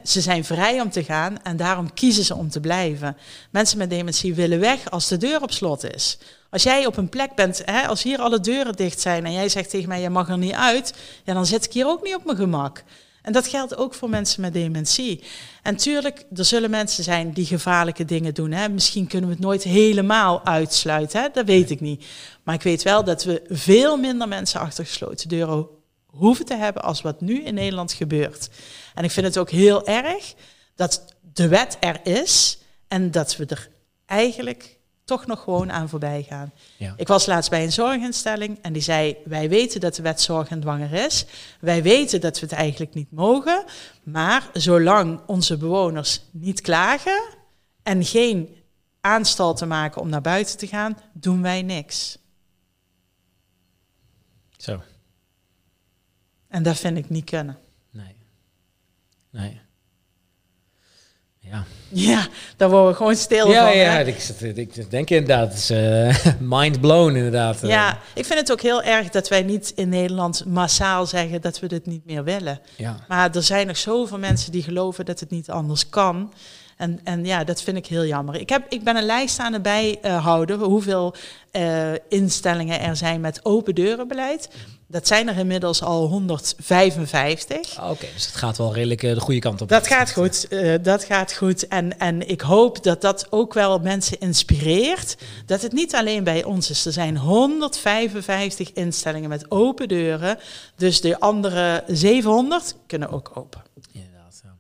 Ze 0.05 0.21
zijn 0.21 0.45
vrij 0.45 0.81
om 0.81 0.91
te 0.91 1.05
gaan 1.05 1.43
en 1.43 1.57
daarom 1.57 1.95
kiezen 1.95 2.25
ze 2.25 2.35
om 2.35 2.51
te 2.51 2.61
blijven. 2.61 3.17
Mensen 3.51 3.79
met 3.79 3.91
dementie 3.91 4.35
willen 4.35 4.61
weg 4.61 4.91
als 4.91 5.09
de 5.09 5.17
deur 5.17 5.43
op 5.43 5.53
slot 5.53 5.95
is. 5.95 6.19
Als 6.51 6.63
jij 6.63 6.87
op 6.87 6.97
een 6.97 7.09
plek 7.09 7.35
bent, 7.35 7.65
als 7.87 8.03
hier 8.03 8.19
alle 8.19 8.41
deuren 8.41 8.73
dicht 8.73 9.01
zijn 9.01 9.25
en 9.25 9.33
jij 9.33 9.49
zegt 9.49 9.71
tegen 9.71 9.89
mij, 9.89 10.01
je 10.01 10.11
mag 10.11 10.29
er 10.29 10.39
niet 10.39 10.53
uit, 10.53 10.95
ja, 11.25 11.35
dan 11.35 11.47
zit 11.47 11.65
ik 11.65 11.73
hier 11.73 11.87
ook 11.87 12.03
niet 12.03 12.15
op 12.15 12.25
mijn 12.25 12.37
gemak. 12.37 12.83
En 13.29 13.35
dat 13.35 13.47
geldt 13.47 13.77
ook 13.77 13.95
voor 13.95 14.09
mensen 14.09 14.41
met 14.41 14.53
dementie. 14.53 15.23
En 15.63 15.77
tuurlijk, 15.77 16.25
er 16.35 16.45
zullen 16.45 16.71
mensen 16.71 17.05
zijn 17.05 17.33
die 17.33 17.47
gevaarlijke 17.47 18.05
dingen 18.05 18.35
doen. 18.35 18.53
Hè. 18.53 18.69
Misschien 18.69 19.07
kunnen 19.07 19.29
we 19.29 19.35
het 19.35 19.45
nooit 19.45 19.63
helemaal 19.63 20.45
uitsluiten, 20.45 21.21
hè. 21.21 21.29
dat 21.33 21.47
weet 21.47 21.71
ik 21.71 21.81
niet. 21.81 22.05
Maar 22.43 22.55
ik 22.55 22.63
weet 22.63 22.83
wel 22.83 23.05
dat 23.05 23.25
we 23.25 23.43
veel 23.49 23.97
minder 23.97 24.29
mensen 24.29 24.61
achter 24.61 24.87
gesloten 24.87 25.29
deuren 25.29 25.67
hoeven 26.07 26.45
te 26.45 26.57
hebben 26.57 26.83
als 26.83 27.01
wat 27.01 27.21
nu 27.21 27.43
in 27.43 27.55
Nederland 27.55 27.93
gebeurt. 27.93 28.49
En 28.95 29.05
ik 29.05 29.11
vind 29.11 29.27
het 29.27 29.39
ook 29.39 29.51
heel 29.51 29.87
erg 29.87 30.35
dat 30.75 31.15
de 31.33 31.49
wet 31.49 31.77
er 31.81 32.01
is 32.03 32.59
en 32.87 33.11
dat 33.11 33.37
we 33.37 33.47
er 33.47 33.69
eigenlijk 34.07 34.78
toch 35.09 35.27
nog 35.27 35.43
gewoon 35.43 35.73
aan 35.73 35.89
voorbij 35.89 36.23
gaan. 36.23 36.53
Ja. 36.77 36.95
Ik 36.97 37.09
was 37.09 37.27
laatst 37.27 37.51
bij 37.51 37.65
een 37.65 37.73
zorginstelling 37.73 38.59
en 38.63 38.73
die 38.73 38.83
zei: 38.83 39.17
Wij 39.25 39.49
weten 39.49 39.81
dat 39.81 39.95
de 39.95 40.03
wet 40.03 40.21
zorg 40.21 40.49
en 40.49 40.61
dwanger 40.61 40.93
is. 40.93 41.27
Wij 41.61 41.83
weten 41.83 42.21
dat 42.21 42.41
we 42.41 42.47
het 42.47 42.55
eigenlijk 42.55 42.95
niet 42.95 43.13
mogen. 43.13 43.65
Maar 44.03 44.51
zolang 44.53 45.21
onze 45.27 45.57
bewoners 45.57 46.21
niet 46.31 46.61
klagen 46.61 47.23
en 47.83 48.05
geen 48.05 48.57
aanstalten 49.01 49.69
maken 49.69 50.01
om 50.01 50.09
naar 50.09 50.21
buiten 50.21 50.59
te 50.59 50.67
gaan, 50.67 50.99
doen 51.13 51.43
wij 51.43 51.63
niks. 51.63 52.19
Zo, 54.57 54.83
En 56.49 56.63
dat 56.63 56.77
vind 56.77 56.99
ik 56.99 57.09
niet 57.09 57.25
kunnen. 57.25 57.59
nee. 57.91 58.17
Nee. 59.31 59.61
Ja. 61.51 61.65
Ja, 61.91 62.27
daar 62.57 62.71
worden 62.71 62.89
we 62.91 62.97
gewoon 62.97 63.17
stil 63.17 63.51
Ja, 63.51 63.67
van. 63.67 63.77
ja, 63.77 63.91
hè? 63.93 64.05
ik, 64.55 64.91
denk 64.91 65.11
inderdaad, 65.11 65.49
het 65.49 65.59
is 65.59 65.71
eh, 65.71 66.33
mind 66.57 66.81
blown 66.81 67.15
inderdaad. 67.17 67.63
eh. 67.63 67.69
Ja, 67.69 67.99
ik 68.15 68.25
vind 68.25 68.39
het 68.39 68.53
ook 68.53 68.61
heel 68.61 68.83
erg 68.83 69.09
dat 69.09 69.29
wij 69.29 69.43
niet 69.43 69.73
in 69.77 69.89
Nederland 69.89 70.45
massaal 70.47 71.07
zeggen 71.07 71.41
dat 71.41 71.61
we 71.61 71.67
dit 71.67 71.87
niet 71.87 72.05
meer 72.07 72.25
willen. 72.25 72.61
ja. 72.77 72.97
Maar 73.09 73.35
er 73.35 73.43
zijn 73.43 73.67
nog 73.67 73.77
zoveel 73.77 74.19
mensen 74.19 74.53
die 74.53 74.63
geloven 74.63 75.05
dat 75.05 75.21
het 75.21 75.31
niet 75.31 75.51
anders 75.51 75.89
kan. 75.89 76.33
En, 76.77 77.01
en 77.05 77.25
ja, 77.25 77.45
dat 77.45 77.63
vind 77.63 77.77
ik 77.77 77.87
heel 77.87 78.05
jammer. 78.07 78.35
Ik, 78.41 78.49
heb, 78.49 78.63
ik 78.69 78.85
ben 78.85 78.97
een 78.97 79.07
lijst 79.07 79.39
aan 79.39 79.53
het 79.53 79.63
bijhouden 79.63 80.59
hoeveel 80.59 81.15
eh, 81.51 81.93
instellingen 82.09 82.81
er 82.81 82.97
zijn 82.97 83.21
met 83.21 83.41
open 83.45 83.75
deurenbeleid. 83.75 84.49
Dat 84.91 85.07
zijn 85.07 85.29
er 85.29 85.39
inmiddels 85.39 85.83
al 85.83 86.07
155. 86.07 87.77
Ah, 87.77 87.91
Oké, 87.91 88.07
dus 88.15 88.27
het 88.27 88.37
gaat 88.37 88.59
wel 88.59 88.75
redelijk 88.75 89.03
eh, 89.03 89.15
de 89.15 89.21
goede 89.21 89.41
kant 89.41 89.61
op. 89.61 89.69
Dat 89.69 89.87
gaat 89.87 90.13
goed, 90.13 90.49
eh, 90.49 90.75
dat 90.83 91.05
gaat 91.05 91.33
goed. 91.33 91.69
En, 91.69 91.99
en 91.99 92.29
ik 92.29 92.41
hoop 92.41 92.83
dat 92.83 93.01
dat 93.01 93.27
ook 93.31 93.55
wel 93.55 93.79
mensen 93.79 94.21
inspireert. 94.21 95.17
Dat 95.47 95.63
het 95.63 95.73
niet 95.73 95.95
alleen 95.95 96.25
bij 96.25 96.45
ons 96.45 96.71
is. 96.71 96.87
Er 96.87 96.93
zijn 96.93 97.17
155 97.17 98.73
instellingen 98.73 99.29
met 99.29 99.51
open 99.51 99.89
deuren. 99.89 100.39
Dus 100.77 101.01
de 101.01 101.21
andere 101.21 101.85
700 101.87 102.75
kunnen 102.87 103.11
ook 103.11 103.31
open. 103.35 103.63
Inderdaad, 103.93 104.41
ja. 104.45 104.57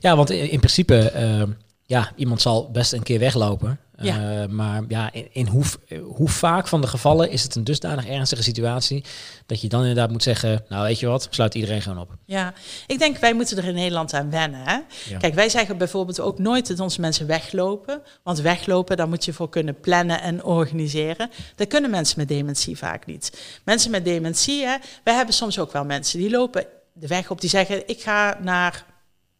ja, 0.00 0.16
want 0.16 0.30
in, 0.30 0.50
in 0.50 0.58
principe, 0.58 1.10
eh, 1.10 1.42
ja, 1.82 2.12
iemand 2.16 2.40
zal 2.40 2.70
best 2.70 2.92
een 2.92 3.02
keer 3.02 3.18
weglopen. 3.18 3.78
Ja. 3.96 4.42
Eh, 4.42 4.48
maar 4.48 4.82
ja, 4.88 5.12
in, 5.12 5.28
in 5.32 5.46
hoe, 5.46 5.64
hoe 6.02 6.28
vaak 6.28 6.68
van 6.68 6.80
de 6.80 6.86
gevallen 6.86 7.30
is 7.30 7.42
het 7.42 7.54
een 7.54 7.64
dusdanig 7.64 8.06
ernstige 8.06 8.42
situatie 8.42 9.04
dat 9.46 9.60
je 9.60 9.68
dan 9.68 9.80
inderdaad 9.80 10.10
moet 10.10 10.22
zeggen, 10.22 10.64
nou 10.68 10.82
weet 10.82 11.00
je 11.00 11.06
wat, 11.06 11.26
sluit 11.30 11.54
iedereen 11.54 11.82
gewoon 11.82 11.98
op. 11.98 12.16
Ja, 12.24 12.52
ik 12.86 12.98
denk 12.98 13.18
wij 13.18 13.34
moeten 13.34 13.56
er 13.56 13.64
in 13.64 13.74
Nederland 13.74 14.14
aan 14.14 14.30
wennen. 14.30 14.60
Hè? 14.60 14.78
Ja. 15.08 15.18
Kijk, 15.18 15.34
wij 15.34 15.48
zeggen 15.48 15.78
bijvoorbeeld 15.78 16.20
ook 16.20 16.38
nooit 16.38 16.66
dat 16.66 16.80
onze 16.80 17.00
mensen 17.00 17.26
weglopen. 17.26 18.02
Want 18.22 18.40
weglopen, 18.40 18.96
daar 18.96 19.08
moet 19.08 19.24
je 19.24 19.32
voor 19.32 19.48
kunnen 19.48 19.80
plannen 19.80 20.20
en 20.20 20.44
organiseren. 20.44 21.30
Dat 21.54 21.68
kunnen 21.68 21.90
mensen 21.90 22.18
met 22.18 22.28
dementie 22.28 22.78
vaak 22.78 23.06
niet. 23.06 23.40
Mensen 23.64 23.90
met 23.90 24.04
dementie, 24.04 24.64
hè, 24.64 24.76
wij 25.04 25.14
hebben 25.14 25.34
soms 25.34 25.58
ook 25.58 25.72
wel 25.72 25.84
mensen 25.84 26.18
die 26.18 26.30
lopen 26.30 26.66
de 26.92 27.06
weg 27.06 27.30
op, 27.30 27.40
die 27.40 27.50
zeggen 27.50 27.88
ik 27.88 28.02
ga 28.02 28.38
naar 28.42 28.84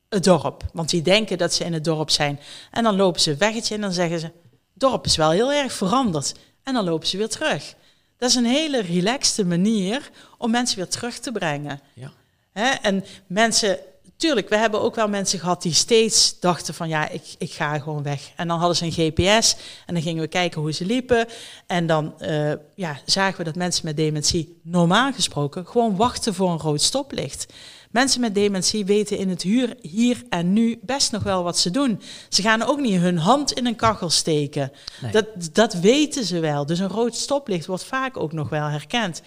het 0.09 0.25
dorp. 0.25 0.63
Want 0.73 0.91
die 0.91 1.03
denken 1.03 1.39
dat 1.39 1.55
ze 1.55 1.65
in 1.65 1.73
het 1.73 1.85
dorp 1.85 2.11
zijn. 2.11 2.41
En 2.71 2.83
dan 2.83 2.97
lopen 2.97 3.21
ze 3.21 3.31
een 3.31 3.39
weggetje 3.39 3.75
en 3.75 3.81
dan 3.81 3.93
zeggen 3.93 4.21
ze, 4.21 4.31
dorp 4.75 5.05
is 5.05 5.17
wel 5.17 5.31
heel 5.31 5.53
erg 5.53 5.73
veranderd. 5.73 6.35
En 6.63 6.75
dan 6.75 6.85
lopen 6.85 7.09
ze 7.09 7.17
weer 7.17 7.29
terug. 7.29 7.75
Dat 8.19 8.29
is 8.31 8.35
een 8.35 8.45
hele 8.45 8.81
relaxte 8.81 9.45
manier 9.45 10.11
om 10.39 10.51
mensen 10.51 10.77
weer 10.77 10.89
terug 10.89 11.19
te 11.19 11.33
brengen. 11.33 11.81
Ja. 11.95 12.13
Hè? 12.53 12.69
En 12.69 13.05
mensen, 13.27 13.79
tuurlijk, 14.17 14.49
we 14.49 14.57
hebben 14.57 14.81
ook 14.81 14.95
wel 14.95 15.09
mensen 15.09 15.39
gehad 15.39 15.63
die 15.63 15.73
steeds 15.73 16.41
dachten 16.41 16.75
van 16.75 16.89
ja, 16.89 17.09
ik, 17.09 17.35
ik 17.39 17.53
ga 17.53 17.79
gewoon 17.79 18.03
weg. 18.03 18.31
En 18.37 18.49
dan 18.49 18.59
hadden 18.59 18.77
ze 18.77 18.85
een 18.85 19.13
GPS 19.13 19.57
en 19.87 19.95
dan 19.95 20.03
gingen 20.03 20.23
we 20.23 20.29
kijken 20.29 20.61
hoe 20.61 20.73
ze 20.73 20.85
liepen. 20.85 21.27
En 21.67 21.87
dan 21.87 22.21
eh, 22.21 22.53
ja, 22.75 23.01
zagen 23.05 23.39
we 23.39 23.45
dat 23.45 23.55
mensen 23.55 23.87
met 23.87 23.97
dementie 23.97 24.61
normaal 24.63 25.13
gesproken 25.13 25.67
gewoon 25.67 25.97
wachten 25.97 26.35
voor 26.35 26.51
een 26.51 26.59
rood 26.59 26.83
stoplicht. 26.83 27.47
Mensen 27.95 28.21
met 28.21 28.35
dementie 28.35 28.85
weten 28.85 29.19
in 29.19 29.29
het 29.29 29.43
huur, 29.43 29.77
hier 29.81 30.23
en 30.29 30.53
nu 30.53 30.79
best 30.83 31.13
nog 31.13 31.23
wel 31.23 31.43
wat 31.43 31.59
ze 31.59 31.71
doen. 31.71 32.01
Ze 32.29 32.43
gaan 32.43 32.63
ook 32.63 32.81
niet 32.81 33.01
hun 33.01 33.19
hand 33.19 33.53
in 33.53 33.67
een 33.67 33.77
kachel 33.77 34.11
steken. 34.11 34.73
Nee. 35.01 35.13
Dat, 35.13 35.27
dat 35.53 35.75
weten 35.75 36.25
ze 36.25 36.41
wel. 36.41 36.67
Dus 36.67 36.79
een 36.79 36.89
rood 36.89 37.15
stoplicht 37.15 37.67
wordt 37.67 37.85
vaak 37.85 38.17
ook 38.17 38.33
nog 38.33 38.49
wel 38.49 38.67
herkend. 38.67 39.23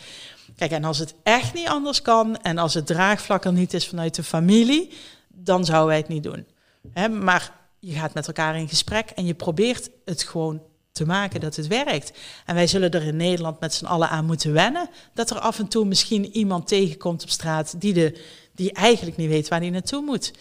Kijk, 0.56 0.72
en 0.72 0.84
als 0.84 0.98
het 0.98 1.14
echt 1.24 1.54
niet 1.54 1.68
anders 1.68 2.02
kan 2.02 2.38
en 2.38 2.58
als 2.58 2.74
het 2.74 2.86
draagvlak 2.86 3.46
er 3.46 3.54
niet 3.54 3.74
is 3.74 3.88
vanuit 3.88 4.16
de 4.16 4.24
familie, 4.24 4.94
dan 5.28 5.66
zouden 5.66 5.88
wij 5.88 5.98
het 5.98 6.08
niet 6.08 6.24
doen. 6.24 6.46
Hè, 6.94 7.10
maar 7.10 7.52
je 7.80 7.94
gaat 7.94 8.14
met 8.14 8.28
elkaar 8.28 8.58
in 8.58 8.70
gesprek 8.70 9.10
en 9.10 9.26
je 9.26 9.34
probeert 9.34 9.90
het 10.06 10.24
gewoon 10.24 10.62
te 10.98 11.06
maken 11.06 11.40
dat 11.40 11.56
het 11.56 11.68
werkt. 11.68 12.12
En 12.46 12.56
wij 12.56 12.68
zullen 12.68 12.92
er 12.92 13.04
in 13.04 13.16
Nederland 13.16 13.60
met 13.60 13.74
z'n 13.74 13.86
allen 13.86 14.10
aan 14.10 14.26
moeten 14.26 14.54
wennen 14.54 14.90
dat 15.14 15.30
er 15.30 15.40
af 15.40 15.60
en 15.60 15.68
toe 15.68 15.86
misschien 15.86 16.26
iemand 16.36 16.68
tegenkomt 16.68 17.24
op 17.24 17.30
straat 17.30 17.82
die, 17.82 17.94
de, 17.94 18.22
die 18.58 18.72
eigenlijk 18.72 19.18
niet 19.18 19.30
weet 19.30 19.48
waar 19.48 19.60
hij 19.60 19.70
naartoe 19.70 20.02
moet. 20.02 20.32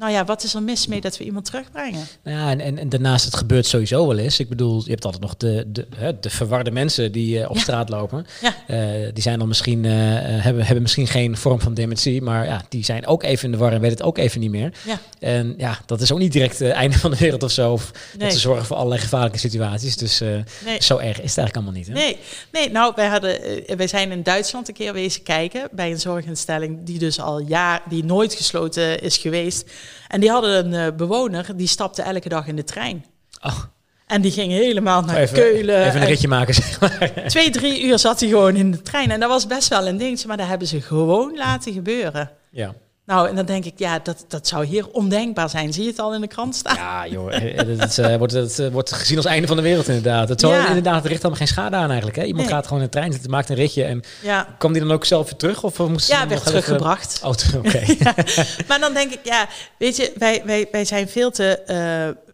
Nou 0.00 0.12
ja, 0.12 0.24
wat 0.24 0.42
is 0.42 0.54
er 0.54 0.62
mis 0.62 0.86
mee 0.86 1.00
dat 1.00 1.18
we 1.18 1.24
iemand 1.24 1.44
terugbrengen? 1.44 2.06
Nou 2.24 2.38
ja, 2.38 2.50
en, 2.50 2.60
en, 2.60 2.78
en 2.78 2.88
daarnaast, 2.88 3.24
het 3.24 3.36
gebeurt 3.36 3.66
sowieso 3.66 4.06
wel 4.06 4.18
eens. 4.18 4.38
Ik 4.40 4.48
bedoel, 4.48 4.82
je 4.84 4.90
hebt 4.90 5.04
altijd 5.04 5.22
nog 5.22 5.36
de, 5.36 5.64
de, 5.66 6.16
de 6.20 6.30
verwarde 6.30 6.70
mensen 6.70 7.12
die 7.12 7.40
eh, 7.42 7.50
op 7.50 7.56
Ja. 7.56 7.62
straat 7.62 7.88
lopen. 7.88 8.26
Ja. 8.40 8.54
Eh, 8.66 9.12
die 9.12 9.22
zijn 9.22 9.38
dan 9.38 9.48
misschien, 9.48 9.84
eh, 9.84 9.90
hebben, 9.92 10.64
hebben 10.64 10.82
misschien 10.82 11.06
geen 11.06 11.36
vorm 11.36 11.60
van 11.60 11.74
dementie, 11.74 12.22
maar 12.22 12.44
ja, 12.44 12.62
die 12.68 12.84
zijn 12.84 13.06
ook 13.06 13.22
even 13.22 13.44
in 13.44 13.50
de 13.50 13.56
war 13.56 13.72
en 13.72 13.80
weten 13.80 13.96
het 13.96 14.06
ook 14.06 14.18
even 14.18 14.40
niet 14.40 14.50
meer. 14.50 14.72
Ja. 14.86 15.00
En 15.18 15.54
ja, 15.56 15.78
dat 15.86 16.00
is 16.00 16.12
ook 16.12 16.18
niet 16.18 16.32
direct 16.32 16.58
het 16.58 16.70
einde 16.72 16.98
van 16.98 17.10
de 17.10 17.16
wereld 17.16 17.42
of 17.42 17.50
zo. 17.50 17.72
Of 17.72 17.90
dat 18.18 18.32
ze 18.32 18.38
zorgen 18.38 18.66
voor 18.66 18.76
allerlei 18.76 19.00
gevaarlijke 19.00 19.38
situaties. 19.38 19.96
Dus 19.96 20.18
Nee. 20.20 20.82
zo 20.82 20.96
erg 20.96 21.20
is 21.20 21.34
het 21.34 21.38
eigenlijk 21.38 21.54
allemaal 21.56 21.72
niet. 21.72 21.86
Hè? 21.86 21.92
Nee, 21.92 22.16
nee 22.52 22.70
nou, 22.70 22.92
wij, 22.96 23.06
hadden, 23.06 23.38
wij 23.76 23.86
zijn 23.86 24.10
in 24.12 24.22
Duitsland 24.22 24.68
een 24.68 24.74
keer 24.74 24.92
wezen 24.92 25.22
kijken 25.22 25.68
bij 25.72 25.90
een 25.90 26.00
zorginstelling 26.00 26.78
die 26.84 26.98
dus 26.98 27.20
al 27.20 27.40
jaar, 27.40 27.82
die 27.88 28.04
nooit 28.04 28.34
gesloten 28.34 29.00
is 29.00 29.16
geweest. 29.16 29.70
En 30.08 30.20
die 30.20 30.30
hadden 30.30 30.66
een 30.66 30.86
eh, 30.86 30.96
bewoner, 30.96 31.56
die 31.56 31.66
stapte 31.68 32.02
elke 32.02 32.28
dag 32.28 32.46
in 32.46 32.56
de 32.56 32.64
trein. 32.64 33.04
Oh, 33.42 33.58
En 34.06 34.20
die 34.20 34.30
ging 34.30 34.52
helemaal 34.52 35.02
naar 35.02 35.16
even, 35.16 35.34
Keulen. 35.34 35.80
even 35.80 35.94
een 35.96 36.02
en 36.02 36.06
ritje 36.08 36.28
maken, 36.28 36.54
zeg 36.54 36.80
maar. 36.80 37.12
Twee, 37.26 37.50
drie 37.50 37.82
uur 37.84 37.98
zat 37.98 38.20
hij 38.20 38.28
gewoon 38.28 38.56
in 38.56 38.70
de 38.70 38.82
trein. 38.82 39.10
En 39.10 39.20
dat 39.20 39.28
was 39.28 39.46
best 39.46 39.68
wel 39.68 39.86
een 39.86 39.96
dingetje, 39.96 40.28
maar 40.28 40.36
dat 40.36 40.46
hebben 40.46 40.66
ze 40.66 40.80
gewoon 40.80 41.36
laten 41.36 41.72
gebeuren. 41.72 42.30
Ja. 42.50 42.74
Nou, 43.10 43.28
en 43.28 43.36
dan 43.36 43.44
denk 43.46 43.64
ik, 43.64 43.72
ja, 43.76 43.98
dat, 44.02 44.24
dat 44.28 44.48
zou 44.48 44.64
hier 44.64 44.88
ondenkbaar 44.90 45.48
zijn. 45.50 45.72
Zie 45.72 45.82
je 45.82 45.88
het 45.88 45.98
al 45.98 46.14
in 46.14 46.20
de 46.20 46.26
krant 46.26 46.56
staan? 46.56 46.74
Ja, 46.76 47.06
joh, 47.06 47.34
eh, 47.34 47.58
eh, 47.58 47.78
het, 47.78 47.98
eh, 47.98 48.16
wordt, 48.16 48.32
het 48.32 48.58
eh, 48.58 48.68
wordt 48.68 48.92
gezien 48.92 49.16
als 49.16 49.26
einde 49.26 49.46
van 49.46 49.56
de 49.56 49.62
wereld 49.62 49.88
inderdaad. 49.88 50.28
Het, 50.28 50.40
zou, 50.40 50.54
Ja. 50.54 50.66
inderdaad, 50.66 50.94
het 50.94 51.06
richt 51.06 51.20
allemaal 51.20 51.38
geen 51.38 51.48
schade 51.48 51.76
aan 51.76 51.88
eigenlijk. 51.88 52.16
Hè? 52.16 52.24
Iemand 52.24 52.44
Nee. 52.46 52.54
gaat 52.54 52.64
gewoon 52.66 52.78
in 52.82 52.84
de 52.84 52.92
trein 52.92 53.12
zitten, 53.12 53.30
maakt 53.30 53.48
een 53.48 53.56
ritje 53.56 53.84
en 53.84 54.02
Ja, 54.22 54.54
kwam 54.58 54.72
die 54.72 54.82
dan 54.82 54.92
ook 54.92 55.04
zelf 55.04 55.24
weer 55.24 55.36
terug? 55.38 55.62
Of 55.62 55.78
moest 55.78 56.08
ja 56.08 56.18
werd 56.18 56.30
even- 56.30 56.44
teruggebracht. 56.44 57.20
Oh, 57.24 57.32
oké. 57.56 57.82
Maar 58.68 58.80
dan 58.80 58.94
denk 58.94 59.12
ik, 59.12 59.20
ja, 59.22 59.48
weet 59.78 59.96
je, 59.96 60.12
wij, 60.18 60.42
wij, 60.44 60.68
wij 60.72 60.84
zijn 60.84 61.08
veel 61.08 61.30
te. 61.30 61.58
eh, 61.58 61.76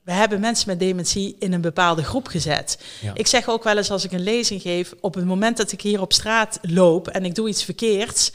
we 0.04 0.12
hebben 0.12 0.40
mensen 0.40 0.68
met 0.68 0.78
dementie 0.78 1.36
in 1.38 1.52
een 1.52 1.60
bepaalde 1.60 2.02
groep 2.04 2.26
gezet. 2.28 2.78
Ja. 3.00 3.10
Ik 3.14 3.26
zeg 3.26 3.48
ook 3.48 3.64
wel 3.64 3.76
eens 3.76 3.90
als 3.90 4.04
ik 4.04 4.12
een 4.12 4.22
lezing 4.22 4.62
geef, 4.62 4.92
op 5.00 5.14
het 5.14 5.24
moment 5.24 5.56
dat 5.56 5.72
ik 5.72 5.80
hier 5.80 6.00
op 6.00 6.12
straat 6.12 6.58
loop 6.62 7.08
en 7.08 7.24
ik 7.24 7.34
doe 7.34 7.48
iets 7.48 7.64
verkeerds 7.64 8.32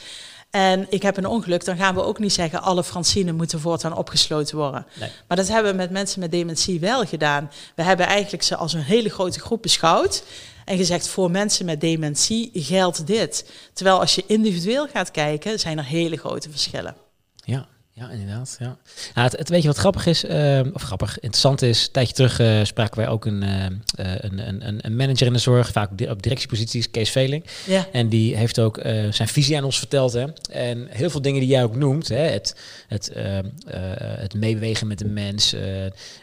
en 0.51 0.87
ik 0.89 1.01
heb 1.01 1.17
een 1.17 1.25
ongeluk, 1.25 1.65
dan 1.65 1.77
gaan 1.77 1.95
we 1.95 2.03
ook 2.03 2.19
niet 2.19 2.33
zeggen 2.33 2.61
alle 2.61 2.83
Francine 2.83 3.31
moeten 3.31 3.59
voortaan 3.59 3.97
opgesloten 3.97 4.57
worden. 4.57 4.85
Nee. 4.99 5.09
Maar 5.27 5.37
dat 5.37 5.47
hebben 5.47 5.71
we 5.71 5.77
met 5.77 5.91
mensen 5.91 6.19
met 6.19 6.31
dementie 6.31 6.79
wel 6.79 7.05
gedaan. 7.05 7.51
We 7.75 7.83
hebben 7.83 8.05
eigenlijk 8.05 8.43
ze 8.43 8.55
als 8.55 8.73
een 8.73 8.81
hele 8.81 9.09
grote 9.09 9.39
groep 9.39 9.61
beschouwd. 9.61 10.23
En 10.65 10.77
gezegd, 10.77 11.07
voor 11.07 11.31
mensen 11.31 11.65
met 11.65 11.81
dementie 11.81 12.49
geldt 12.53 13.07
dit. 13.07 13.51
Terwijl 13.73 13.99
als 13.99 14.15
je 14.15 14.23
individueel 14.27 14.87
gaat 14.87 15.11
kijken, 15.11 15.59
zijn 15.59 15.77
er 15.77 15.85
hele 15.85 16.17
grote 16.17 16.49
verschillen. 16.49 16.95
Ja, 17.35 17.67
ja, 17.93 18.09
inderdaad. 18.09 18.55
Ja. 18.59 18.77
Nou, 19.13 19.27
het, 19.27 19.37
het 19.37 19.49
weet 19.49 19.61
je 19.61 19.67
wat 19.67 19.77
grappig 19.77 20.05
is, 20.05 20.23
eh, 20.25 20.59
of 20.73 20.81
grappig, 20.81 21.15
interessant 21.19 21.61
is. 21.61 21.85
Een 21.85 21.91
tijdje 21.91 22.13
terug 22.13 22.39
eh, 22.39 22.59
spraken 22.63 22.97
wij 22.97 23.07
ook 23.07 23.25
een, 23.25 23.43
eh, 23.43 23.65
een, 23.95 24.47
een, 24.47 24.67
een- 24.67 24.79
een 24.81 24.95
manager 24.95 25.27
in 25.27 25.33
de 25.33 25.39
zorg, 25.39 25.71
vaak 25.71 25.91
op 25.91 25.97
di- 25.97 26.09
op 26.09 26.21
directieposities, 26.23 26.91
Kees 26.91 27.09
Veling. 27.09 27.45
Ja. 27.65 27.87
En 27.91 28.09
die 28.09 28.35
heeft 28.35 28.59
ook 28.59 28.77
eh, 28.77 29.11
zijn 29.11 29.27
visie 29.27 29.57
aan 29.57 29.63
ons 29.63 29.77
verteld. 29.77 30.13
Hè. 30.13 30.25
En 30.51 30.87
heel 30.89 31.09
veel 31.09 31.21
dingen 31.21 31.39
die 31.39 31.49
jij 31.49 31.63
ook 31.63 31.75
noemt, 31.75 32.07
hè, 32.07 32.15
het, 32.27 32.55
het, 32.87 33.09
eh, 33.11 33.37
eh, 33.37 33.43
het 34.19 34.33
meebewegen 34.33 34.87
met 34.87 34.99
de 34.99 35.05
mens, 35.05 35.55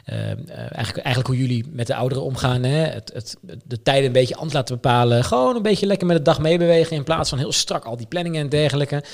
eigenlijk, 0.05 0.97
eigenlijk 1.05 1.27
hoe 1.27 1.37
jullie 1.39 1.65
met 1.73 1.87
de 1.87 1.95
ouderen 1.95 2.25
omgaan, 2.25 2.63
hè, 2.63 2.85
het, 2.87 3.11
het, 3.15 3.37
de 3.65 3.83
tijden 3.83 4.07
een 4.07 4.13
beetje 4.13 4.35
anders 4.35 4.55
laten 4.55 4.75
bepalen, 4.75 5.25
gewoon 5.25 5.57
een 5.57 5.63
beetje 5.63 5.87
lekker 5.87 6.07
met 6.07 6.17
de 6.17 6.23
dag 6.23 6.39
meebewegen 6.41 6.97
in 6.97 7.05
plaats 7.05 7.29
van 7.29 7.39
heel 7.39 7.53
strak 7.53 7.85
al 7.85 7.97
die 7.97 8.07
planningen 8.07 8.41
en 8.41 8.49
dergelijke. 8.49 9.05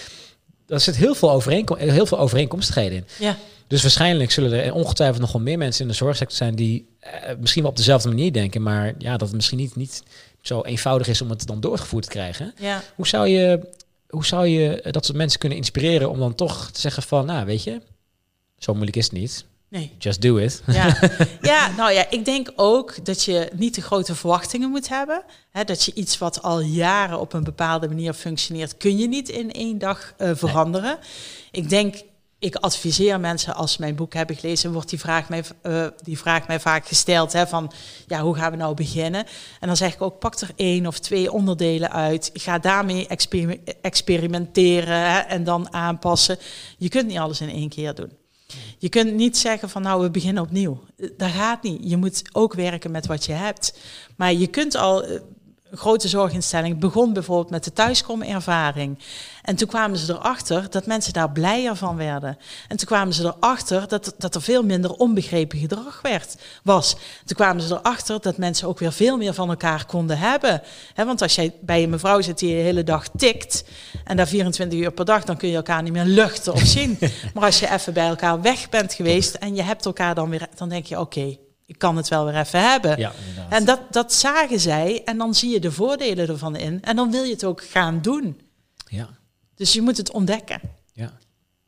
Daar 0.67 0.81
zit 0.81 0.97
heel 0.97 1.15
veel, 1.15 1.31
overeenkom 1.31 1.77
heel 1.77 2.07
veel 2.07 2.19
overeenkomstigheden 2.19 2.99
in. 2.99 3.05
Ja. 3.19 3.37
Dus 3.67 3.83
waarschijnlijk 3.83 4.31
zullen 4.31 4.65
er 4.65 4.73
ongetwijfeld 4.73 5.21
nog 5.21 5.33
wel 5.33 5.43
meer 5.43 5.59
mensen 5.59 5.83
in 5.83 5.89
de 5.89 5.97
zorgsector 5.97 6.37
zijn 6.37 6.55
die 6.55 6.89
eh, 7.01 7.11
misschien 7.41 7.63
wel 7.63 7.71
op 7.71 7.77
dezelfde 7.77 8.09
manier 8.09 8.33
denken, 8.33 8.63
maar 8.63 8.95
ja, 8.99 9.17
dat 9.17 9.29
het 9.29 9.37
misschien 9.37 9.59
niet, 9.59 9.77
niet 9.77 10.03
zo 10.41 10.63
eenvoudig 10.63 11.07
is 11.09 11.23
om 11.23 11.31
het 11.31 11.47
dan 11.47 11.61
doorgevoerd 11.61 12.05
te 12.05 12.11
krijgen. 12.11 12.55
Ja. 12.61 12.83
Hoe 12.95 13.07
zou 13.07 13.29
je, 13.29 13.69
hoe 14.09 14.27
zou 14.27 14.47
je 14.47 14.81
eh, 14.81 14.93
dat 14.93 15.05
soort 15.05 15.19
mensen 15.19 15.39
kunnen 15.39 15.59
inspireren 15.59 16.11
om 16.11 16.19
dan 16.19 16.35
toch 16.35 16.71
te 16.71 16.81
zeggen 16.81 17.03
van, 17.03 17.27
nou 17.27 17.47
weet 17.47 17.63
je, 17.63 17.81
zo 18.59 18.73
moeilijk 18.73 18.97
is 18.97 19.05
het 19.05 19.13
niet. 19.13 19.45
Nee. 19.75 19.91
Just 19.99 20.23
do 20.23 20.37
it. 20.37 20.63
Ja. 20.67 20.99
ja, 21.41 21.71
nou 21.77 21.93
ja, 21.93 22.11
ik 22.11 22.25
denk 22.25 22.53
ook 22.57 23.05
dat 23.05 23.23
je 23.25 23.51
niet 23.55 23.73
te 23.73 23.83
grote 23.83 24.15
verwachtingen 24.15 24.71
moet 24.71 24.89
hebben. 24.89 25.23
Dat 25.65 25.85
je 25.85 25.95
iets 25.95 26.19
wat 26.19 26.43
al 26.43 26.61
jaren 26.61 27.21
op 27.21 27.33
een 27.33 27.45
bepaalde 27.45 27.89
manier 27.89 28.13
functioneert, 28.13 28.77
kun 28.77 28.99
je 28.99 29.09
niet 29.09 29.29
in 29.29 29.53
één 29.53 29.79
dag 29.79 30.15
uh, 30.19 30.31
veranderen. 30.35 30.99
Ik 31.51 31.69
denk, 31.69 32.03
ik 32.39 32.55
adviseer 32.55 33.21
mensen 33.21 33.55
als 33.55 33.73
ze 33.73 33.81
mijn 33.81 33.95
boek 33.95 34.15
hebben 34.15 34.37
gelezen, 34.37 34.73
wordt 34.73 34.89
die 34.89 35.01
vraag 35.01 35.29
mij, 35.29 35.45
uh, 35.63 35.87
die 36.03 36.19
vraag 36.19 36.47
mij 36.47 36.61
vaak 36.61 36.87
gesteld: 36.87 37.33
hè, 37.33 37.47
van 37.47 37.73
ja, 38.07 38.21
hoe 38.21 38.37
gaan 38.37 38.51
we 38.51 38.57
nou 38.57 38.75
beginnen? 38.75 39.27
En 39.61 39.67
dan 39.67 39.77
zeg 39.77 39.95
ik 39.95 40.03
ook: 40.03 40.19
pak 40.19 40.41
er 40.41 40.51
één 40.57 40.87
of 40.87 40.99
twee 40.99 41.33
onderdelen 41.33 41.93
uit. 41.93 42.31
Ga 42.33 42.59
daarmee 42.59 43.07
exper 43.07 43.59
experimenteren 43.81 45.11
hè, 45.13 45.19
en 45.19 45.45
dan 45.45 45.73
aanpassen. 45.73 46.39
Je 46.79 46.89
kunt 46.89 47.07
niet 47.07 47.19
alles 47.19 47.41
in 47.41 47.51
één 47.51 47.69
keer 47.69 47.95
doen. 47.95 48.23
Je 48.85 48.91
kunt 48.91 49.15
niet 49.15 49.37
zeggen 49.37 49.71
van 49.71 49.83
nou 49.83 50.03
we 50.03 50.11
beginnen 50.11 50.43
opnieuw. 50.43 50.81
Dat 51.17 51.31
gaat 51.31 51.63
niet. 51.63 51.91
Je 51.91 51.97
moet 51.97 52.23
ook 52.33 52.55
werken 52.55 52.91
met 52.91 53.07
wat 53.07 53.25
je 53.25 53.33
hebt. 53.33 53.79
Maar 54.17 54.33
je 54.33 54.47
kunt 54.47 54.75
al 54.75 55.05
eh, 55.05 55.21
grote 55.77 56.09
zorginstelling 56.09 56.79
begon 56.79 57.13
bijvoorbeeld 57.13 57.51
met 57.51 57.65
de 57.65 57.73
thuiskomervaring. 57.73 58.99
En 59.43 59.57
toen 59.57 59.69
kwamen 59.69 59.99
ze 59.99 60.13
erachter 60.13 60.67
dat 60.71 60.87
mensen 60.87 61.13
daar 61.13 61.31
blijer 61.31 61.77
van 61.77 61.97
werden. 61.97 62.39
En 62.69 62.77
toen 62.77 62.87
kwamen 62.87 63.15
ze 63.15 63.25
erachter 63.25 63.89
dat, 63.89 64.15
dat 64.19 64.35
er 64.35 64.43
veel 64.43 64.63
minder 64.63 64.93
onbegrepen 64.93 65.59
gedrag 65.59 66.01
werd, 66.03 66.37
was. 66.63 66.97
Toen 67.25 67.37
kwamen 67.37 67.63
ze 67.63 67.75
erachter 67.75 68.21
dat 68.21 68.37
mensen 68.37 68.69
ook 68.69 68.79
weer 68.79 68.93
veel 68.93 69.17
meer 69.17 69.35
van 69.35 69.49
elkaar 69.49 69.87
konden 69.87 70.19
hebben. 70.19 70.63
want 70.97 71.23
als 71.23 71.35
jij 71.35 71.55
bij 71.61 71.83
een 71.83 71.91
mevrouw 71.91 72.21
zit 72.21 72.39
die 72.39 72.55
de 72.55 72.63
hele 72.63 72.85
dag 72.85 73.09
tikt 73.17 73.65
en 74.05 74.17
daar 74.17 74.29
24 74.29 74.79
uur 74.79 74.93
per 74.93 75.05
dag, 75.05 75.25
dan 75.25 75.37
kun 75.37 75.49
je 75.49 75.57
elkaar 75.57 75.83
niet 75.83 75.93
meer 75.93 76.05
luchten 76.05 76.53
of 76.53 76.63
zien. 76.63 76.99
maar 77.35 77.45
als 77.45 77.59
je 77.59 77.73
even 77.73 77.93
bij 77.93 78.07
elkaar 78.07 78.41
weg 78.41 78.69
bent 78.69 78.93
geweest 78.93 79.35
en 79.35 79.55
je 79.55 79.63
hebt 79.63 79.87
elkaar 79.87 80.15
dan 80.15 80.31
weer, 80.31 80.49
dan 80.55 80.69
denk 80.69 80.87
je 80.87 81.01
oké, 81.01 81.37
ik 81.67 81.79
kan 81.79 81.97
het 81.97 82.09
wel 82.09 82.25
weer 82.25 82.37
even 82.37 82.71
hebben. 82.71 82.99
Ja, 82.99 83.13
en 83.49 83.65
dat, 83.65 83.81
dat 83.91 84.13
zagen 84.13 84.61
zij 84.61 85.03
en 85.05 85.19
dan 85.19 85.35
zie 85.35 85.51
je 85.51 85.61
de 85.61 85.73
voordelen 85.73 86.29
ervan 86.29 86.57
in 86.57 86.83
en 86.83 86.97
dan 86.97 87.11
wil 87.11 87.23
je 87.23 87.33
het 87.33 87.45
ook 87.45 87.65
gaan 87.65 88.03
doen. 88.03 88.41
Ja. 88.89 89.09
Dus 89.55 89.73
je 89.73 89.83
moet 89.83 89.97
het 89.97 90.11
ontdekken. 90.11 90.61
Ja. 90.93 91.13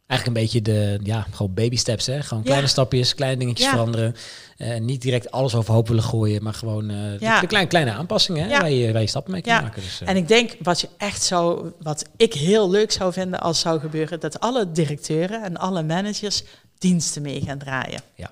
Eigenlijk 0.07 0.39
een 0.39 0.45
beetje 0.45 0.63
de, 0.63 1.01
ja, 1.03 1.27
gewoon 1.31 1.55
baby 1.55 1.77
steps, 1.77 2.07
hè? 2.07 2.23
Gewoon 2.23 2.43
kleine 2.43 2.67
stapjes, 2.67 3.15
kleine 3.15 3.39
dingetjes 3.39 3.69
veranderen. 3.69 4.15
Uh, 4.59 4.79
niet 4.79 5.03
direct 5.03 5.31
alles 5.31 5.55
overhoop 5.55 5.89
willen 5.89 6.03
gooien, 6.03 6.43
maar 6.43 6.55
gewoon 6.55 6.91
uh, 6.91 7.41
de, 7.41 7.47
kleine, 7.47 7.69
kleine 7.69 7.93
aanpassingen 7.93 8.49
hè? 8.49 8.59
Waar, 8.59 8.71
je, 8.71 8.93
waar 8.93 9.01
je 9.01 9.09
stappen 9.09 9.33
mee 9.33 9.43
kan 9.43 9.63
maken. 9.63 9.83
Dus, 9.83 10.03
uh. 10.03 10.09
En 10.09 10.17
ik 10.17 10.29
denk 10.29 10.57
wat 10.63 10.81
je 10.81 10.89
echt 10.97 11.23
zou, 11.23 11.73
wat 11.81 12.05
ik 12.17 12.35
heel 12.35 12.71
leuk 12.71 12.93
zou 12.93 13.13
vinden 13.13 13.41
als 13.41 13.61
zou 13.61 13.81
gebeuren, 13.81 14.21
dat 14.21 14.41
alle 14.41 14.73
directeuren 14.73 15.43
en 15.43 15.57
alle 15.57 15.83
managers 15.83 16.43
diensten 16.79 17.23
mee 17.23 17.41
gaan 17.41 17.59
draaien. 17.59 18.01
Ja. 18.15 18.31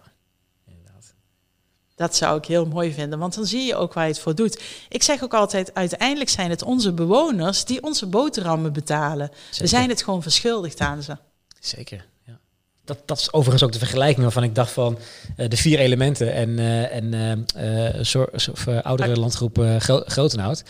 Dat 1.96 2.16
zou 2.16 2.38
ik 2.38 2.44
heel 2.44 2.66
mooi 2.66 2.92
vinden, 2.92 3.18
want 3.18 3.34
dan 3.34 3.46
zie 3.46 3.62
je 3.62 3.76
ook 3.76 3.92
waar 3.92 4.04
je 4.04 4.10
het 4.10 4.20
voor 4.20 4.34
doet. 4.34 4.62
Ik 4.88 5.02
zeg 5.02 5.22
ook 5.22 5.34
altijd, 5.34 5.74
uiteindelijk 5.74 6.30
zijn 6.30 6.50
het 6.50 6.62
onze 6.62 6.92
bewoners 6.92 7.64
die 7.64 7.82
onze 7.82 8.06
boterhammen 8.06 8.72
betalen. 8.72 9.30
We 9.58 9.66
zijn 9.66 9.88
het 9.88 10.02
gewoon 10.02 10.22
verschuldigd 10.22 10.80
aan 10.80 11.02
ze. 11.02 11.16
Zeker, 11.60 12.06
ja. 12.26 12.38
Dat, 12.84 12.98
dat 13.04 13.18
is 13.18 13.32
overigens 13.32 13.62
ook 13.62 13.72
de 13.72 13.78
vergelijking 13.78 14.22
waarvan 14.22 14.42
ik 14.42 14.54
dacht 14.54 14.70
van 14.70 14.98
uh, 15.36 15.48
de 15.48 15.56
vier 15.56 15.78
elementen 15.78 16.32
en, 16.32 16.48
uh, 16.48 16.94
en 16.94 17.14
uh, 17.56 18.04
soort, 18.04 18.56
oudere 18.82 19.16
landgroep 19.16 19.58
Grotenhout. 20.06 20.62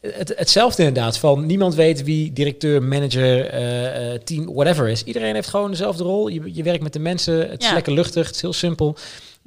Het, 0.00 0.32
hetzelfde 0.36 0.82
inderdaad, 0.82 1.18
van 1.18 1.46
niemand 1.46 1.74
weet 1.74 2.02
wie 2.02 2.32
directeur, 2.32 2.82
manager, 2.82 3.50
team, 4.24 4.54
whatever 4.54 4.88
is. 4.88 5.02
Iedereen 5.02 5.34
heeft 5.34 5.48
gewoon 5.48 5.70
dezelfde 5.70 6.02
rol. 6.02 6.28
Je, 6.28 6.54
je 6.54 6.62
werkt 6.62 6.82
met 6.82 6.92
de 6.92 6.98
mensen, 6.98 7.50
het 7.50 7.62
is 7.62 7.72
lekker 7.72 7.92
luchtig, 7.92 8.26
het 8.26 8.34
is 8.34 8.40
heel 8.40 8.52
simpel. 8.52 8.96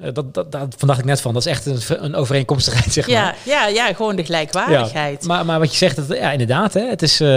Uh, 0.00 0.12
dat, 0.12 0.34
dat, 0.34 0.52
dat 0.52 0.76
dacht 0.78 0.98
ik 0.98 1.04
net 1.04 1.20
van. 1.20 1.34
Dat 1.34 1.46
is 1.46 1.52
echt 1.52 1.66
een, 1.66 2.04
een 2.04 2.14
overeenkomstigheid, 2.14 2.92
zeg 2.98 3.06
maar. 3.06 3.14
Ja, 3.16 3.34
ja, 3.44 3.66
ja 3.66 3.94
gewoon 3.94 4.16
de 4.16 4.24
gelijkwaardigheid. 4.24 5.22
Ja, 5.22 5.28
maar, 5.28 5.46
maar 5.46 5.58
wat 5.58 5.70
je 5.70 5.76
zegt, 5.76 5.96
dat, 5.96 6.08
ja, 6.08 6.32
inderdaad. 6.32 6.74
Hè, 6.74 6.88
het 6.88 7.02
is, 7.02 7.20
uh, 7.20 7.28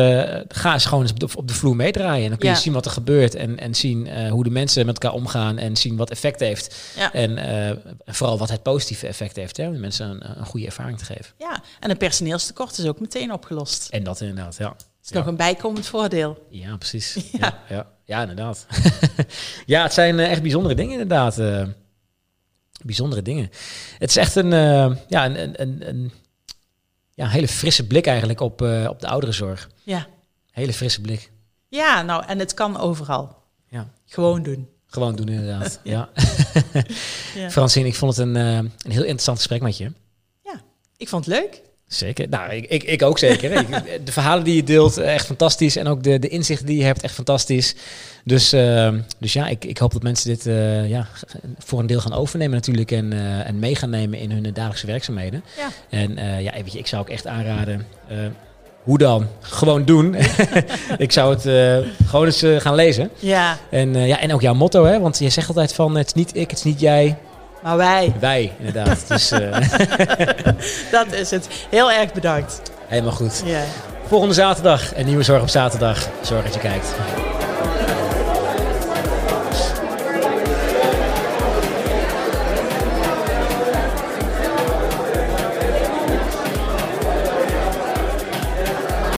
ga 0.48 0.74
eens 0.74 0.86
gewoon 0.86 1.04
eens 1.04 1.12
op 1.12 1.20
de, 1.20 1.28
op 1.36 1.48
de 1.48 1.54
vloer 1.54 1.76
meedraaien. 1.76 2.24
En 2.24 2.30
dan 2.30 2.38
kun 2.38 2.50
je 2.50 2.56
zien 2.56 2.74
wat 2.74 2.86
er 2.86 2.92
gebeurt. 2.92 3.36
En, 3.36 3.60
en 3.60 3.76
zien 3.76 4.06
uh, 4.06 4.32
hoe 4.32 4.44
de 4.44 4.50
mensen 4.50 4.86
met 4.86 5.04
elkaar 5.04 5.18
omgaan. 5.18 5.58
En 5.58 5.76
zien 5.76 5.96
wat 5.96 6.10
effect 6.10 6.40
heeft. 6.40 6.76
Ja. 6.98 7.14
En 7.14 7.82
vooral 8.06 8.38
wat 8.38 8.50
het 8.50 8.64
positieve 8.64 9.08
effect 9.08 9.36
heeft. 9.36 9.58
Hè, 9.58 9.68
om 9.68 9.80
mensen 9.80 10.10
een, 10.10 10.38
een, 10.38 10.46
goede 10.46 10.66
ervaring 10.66 10.98
te 10.98 11.06
geven. 11.06 11.34
Ja, 11.38 11.62
en 11.80 11.90
een 11.90 11.98
personeelstekort 11.98 12.78
is 12.78 12.86
ook 12.86 13.00
meteen 13.00 13.34
opgelost. 13.34 13.88
En 13.90 14.04
dat 14.04 14.22
inderdaad, 14.22 14.56
ja. 14.58 14.70
Het 15.04 15.12
is 15.12 15.18
nog 15.18 15.28
een 15.28 15.38
bijkomend 15.38 15.88
voordeel. 15.88 16.48
Ja, 16.50 16.78
precies. 16.78 17.14
Ja, 17.32 17.60
ja, 17.70 17.88
ja. 18.06 18.22
inderdaad. 18.22 18.66
ja, 19.66 19.84
het 19.84 19.94
zijn 19.94 20.20
echt 20.20 20.42
bijzondere 20.42 20.76
dingen 20.76 20.92
inderdaad 20.92 21.38
bijzondere 22.86 23.22
dingen. 23.22 23.50
Het 23.98 24.10
is 24.10 24.18
echt 24.18 24.36
een, 24.36 24.52
uh, 24.52 24.96
ja, 25.08 25.26
een, 25.26 25.62
een, 25.62 25.88
een, 25.88 26.12
ja, 27.14 27.28
hele 27.28 27.48
frisse 27.48 27.88
blik 27.88 28.08
eigenlijk 28.08 28.40
op, 28.40 28.62
uh, 28.62 28.88
op 28.90 29.00
de 29.00 29.08
ouderenzorg. 29.08 29.70
Ja. 29.84 30.08
Hele 30.52 30.74
frisse 30.74 31.02
blik. 31.02 31.32
Ja, 31.68 32.02
nou, 32.02 32.24
en 32.28 32.40
het 32.40 32.54
kan 32.54 32.80
overal. 32.80 33.38
Ja. 33.70 33.90
Gewoon 34.06 34.44
doen. 34.44 34.70
Gewoon 34.86 35.16
doen, 35.16 35.28
inderdaad. 35.28 35.80
ja. 35.84 36.10
ja. 37.36 37.50
Francine, 37.50 37.88
ik 37.88 37.96
vond 37.96 38.18
het 38.18 38.28
een, 38.28 38.36
uh, 38.36 38.56
een 38.56 38.92
heel 38.92 39.02
interessant 39.02 39.38
gesprek 39.38 39.62
met 39.62 39.78
je. 39.78 39.92
Ja, 40.44 40.62
ik 40.98 41.10
vond 41.10 41.26
het 41.26 41.34
leuk. 41.34 41.62
Zeker. 41.94 42.30
Nou, 42.30 42.52
ik, 42.52 42.66
ik, 42.66 42.84
ik 42.84 43.02
ook 43.02 43.20
zeker. 43.20 43.66
de 44.04 44.12
verhalen 44.12 44.44
die 44.44 44.56
je 44.56 44.64
deelt, 44.64 44.98
echt 44.98 45.26
fantastisch. 45.26 45.76
En 45.76 45.88
ook 45.88 46.04
de, 46.04 46.20
de 46.20 46.28
inzichten 46.28 46.66
die 46.66 46.78
je 46.78 46.84
hebt, 46.84 47.02
echt 47.02 47.14
fantastisch. 47.14 47.76
Dus, 48.24 48.54
uh, 48.54 48.90
dus 49.20 49.34
ja, 49.34 49.48
ik, 49.48 49.66
ik 49.66 49.78
hoop 49.78 49.94
dat 49.94 50.04
mensen 50.04 50.30
dit 50.30 50.46
uh, 50.46 50.90
ja, 50.90 51.08
voor 51.58 51.80
een 51.80 51.88
deel 51.88 52.00
gaan 52.00 52.14
overnemen 52.14 52.56
natuurlijk. 52.56 52.92
En, 52.92 53.14
uh, 53.14 53.48
en 53.48 53.60
mee 53.60 53.76
gaan 53.76 53.90
nemen 53.90 54.20
in 54.20 54.32
hun 54.32 54.44
dagelijkse 54.54 54.86
werkzaamheden. 54.86 55.44
Ja. 55.58 55.70
En 55.90 56.42
ja, 56.44 56.52
weet 56.54 56.74
je, 56.74 56.80
ik 56.80 56.88
zou 56.88 57.02
ook 57.02 57.10
echt 57.10 57.28
aanraden... 57.28 57.86
hoe 58.84 58.98
dan? 58.98 59.28
Gewoon 59.40 59.86
doen. 59.86 60.16
ik 60.98 61.12
zou 61.12 61.34
het 61.34 61.42
gewoon 62.06 62.26
eens 62.26 62.44
gaan 62.58 62.76
lezen. 62.76 63.10
Ja. 63.20 63.58
En, 63.70 63.96
ja. 63.96 64.20
en 64.20 64.34
ook 64.34 64.42
jouw 64.42 64.54
motto, 64.54 64.86
hè? 64.86 65.00
Want 65.00 65.20
je 65.20 65.30
zegt 65.30 65.48
altijd 65.48 65.74
van... 65.74 65.96
het 65.96 66.08
is 66.08 66.14
niet 66.14 66.36
ik, 66.36 66.50
het 66.50 66.58
is 66.58 66.64
niet 66.64 66.80
jij... 66.80 67.18
Maar 67.64 67.78
wij. 67.78 68.14
Wij, 68.20 68.52
inderdaad. 68.58 69.08
dus, 69.08 69.30
dat 70.92 71.12
is 71.12 71.32
het. 71.32 71.48
Heel 71.70 71.92
erg 71.92 72.14
bedankt. 72.14 72.62
Helemaal 72.88 73.12
goed. 73.12 73.44
Volgende 74.08 74.34
zaterdag 74.34 74.96
een 74.96 75.06
nieuwe 75.06 75.24
Zorg 75.24 75.42
op 75.42 75.50
zaterdag. 75.50 76.08
Zorg 76.22 76.44
dat 76.44 76.54
je 76.54 76.60
kijkt. 76.60 76.88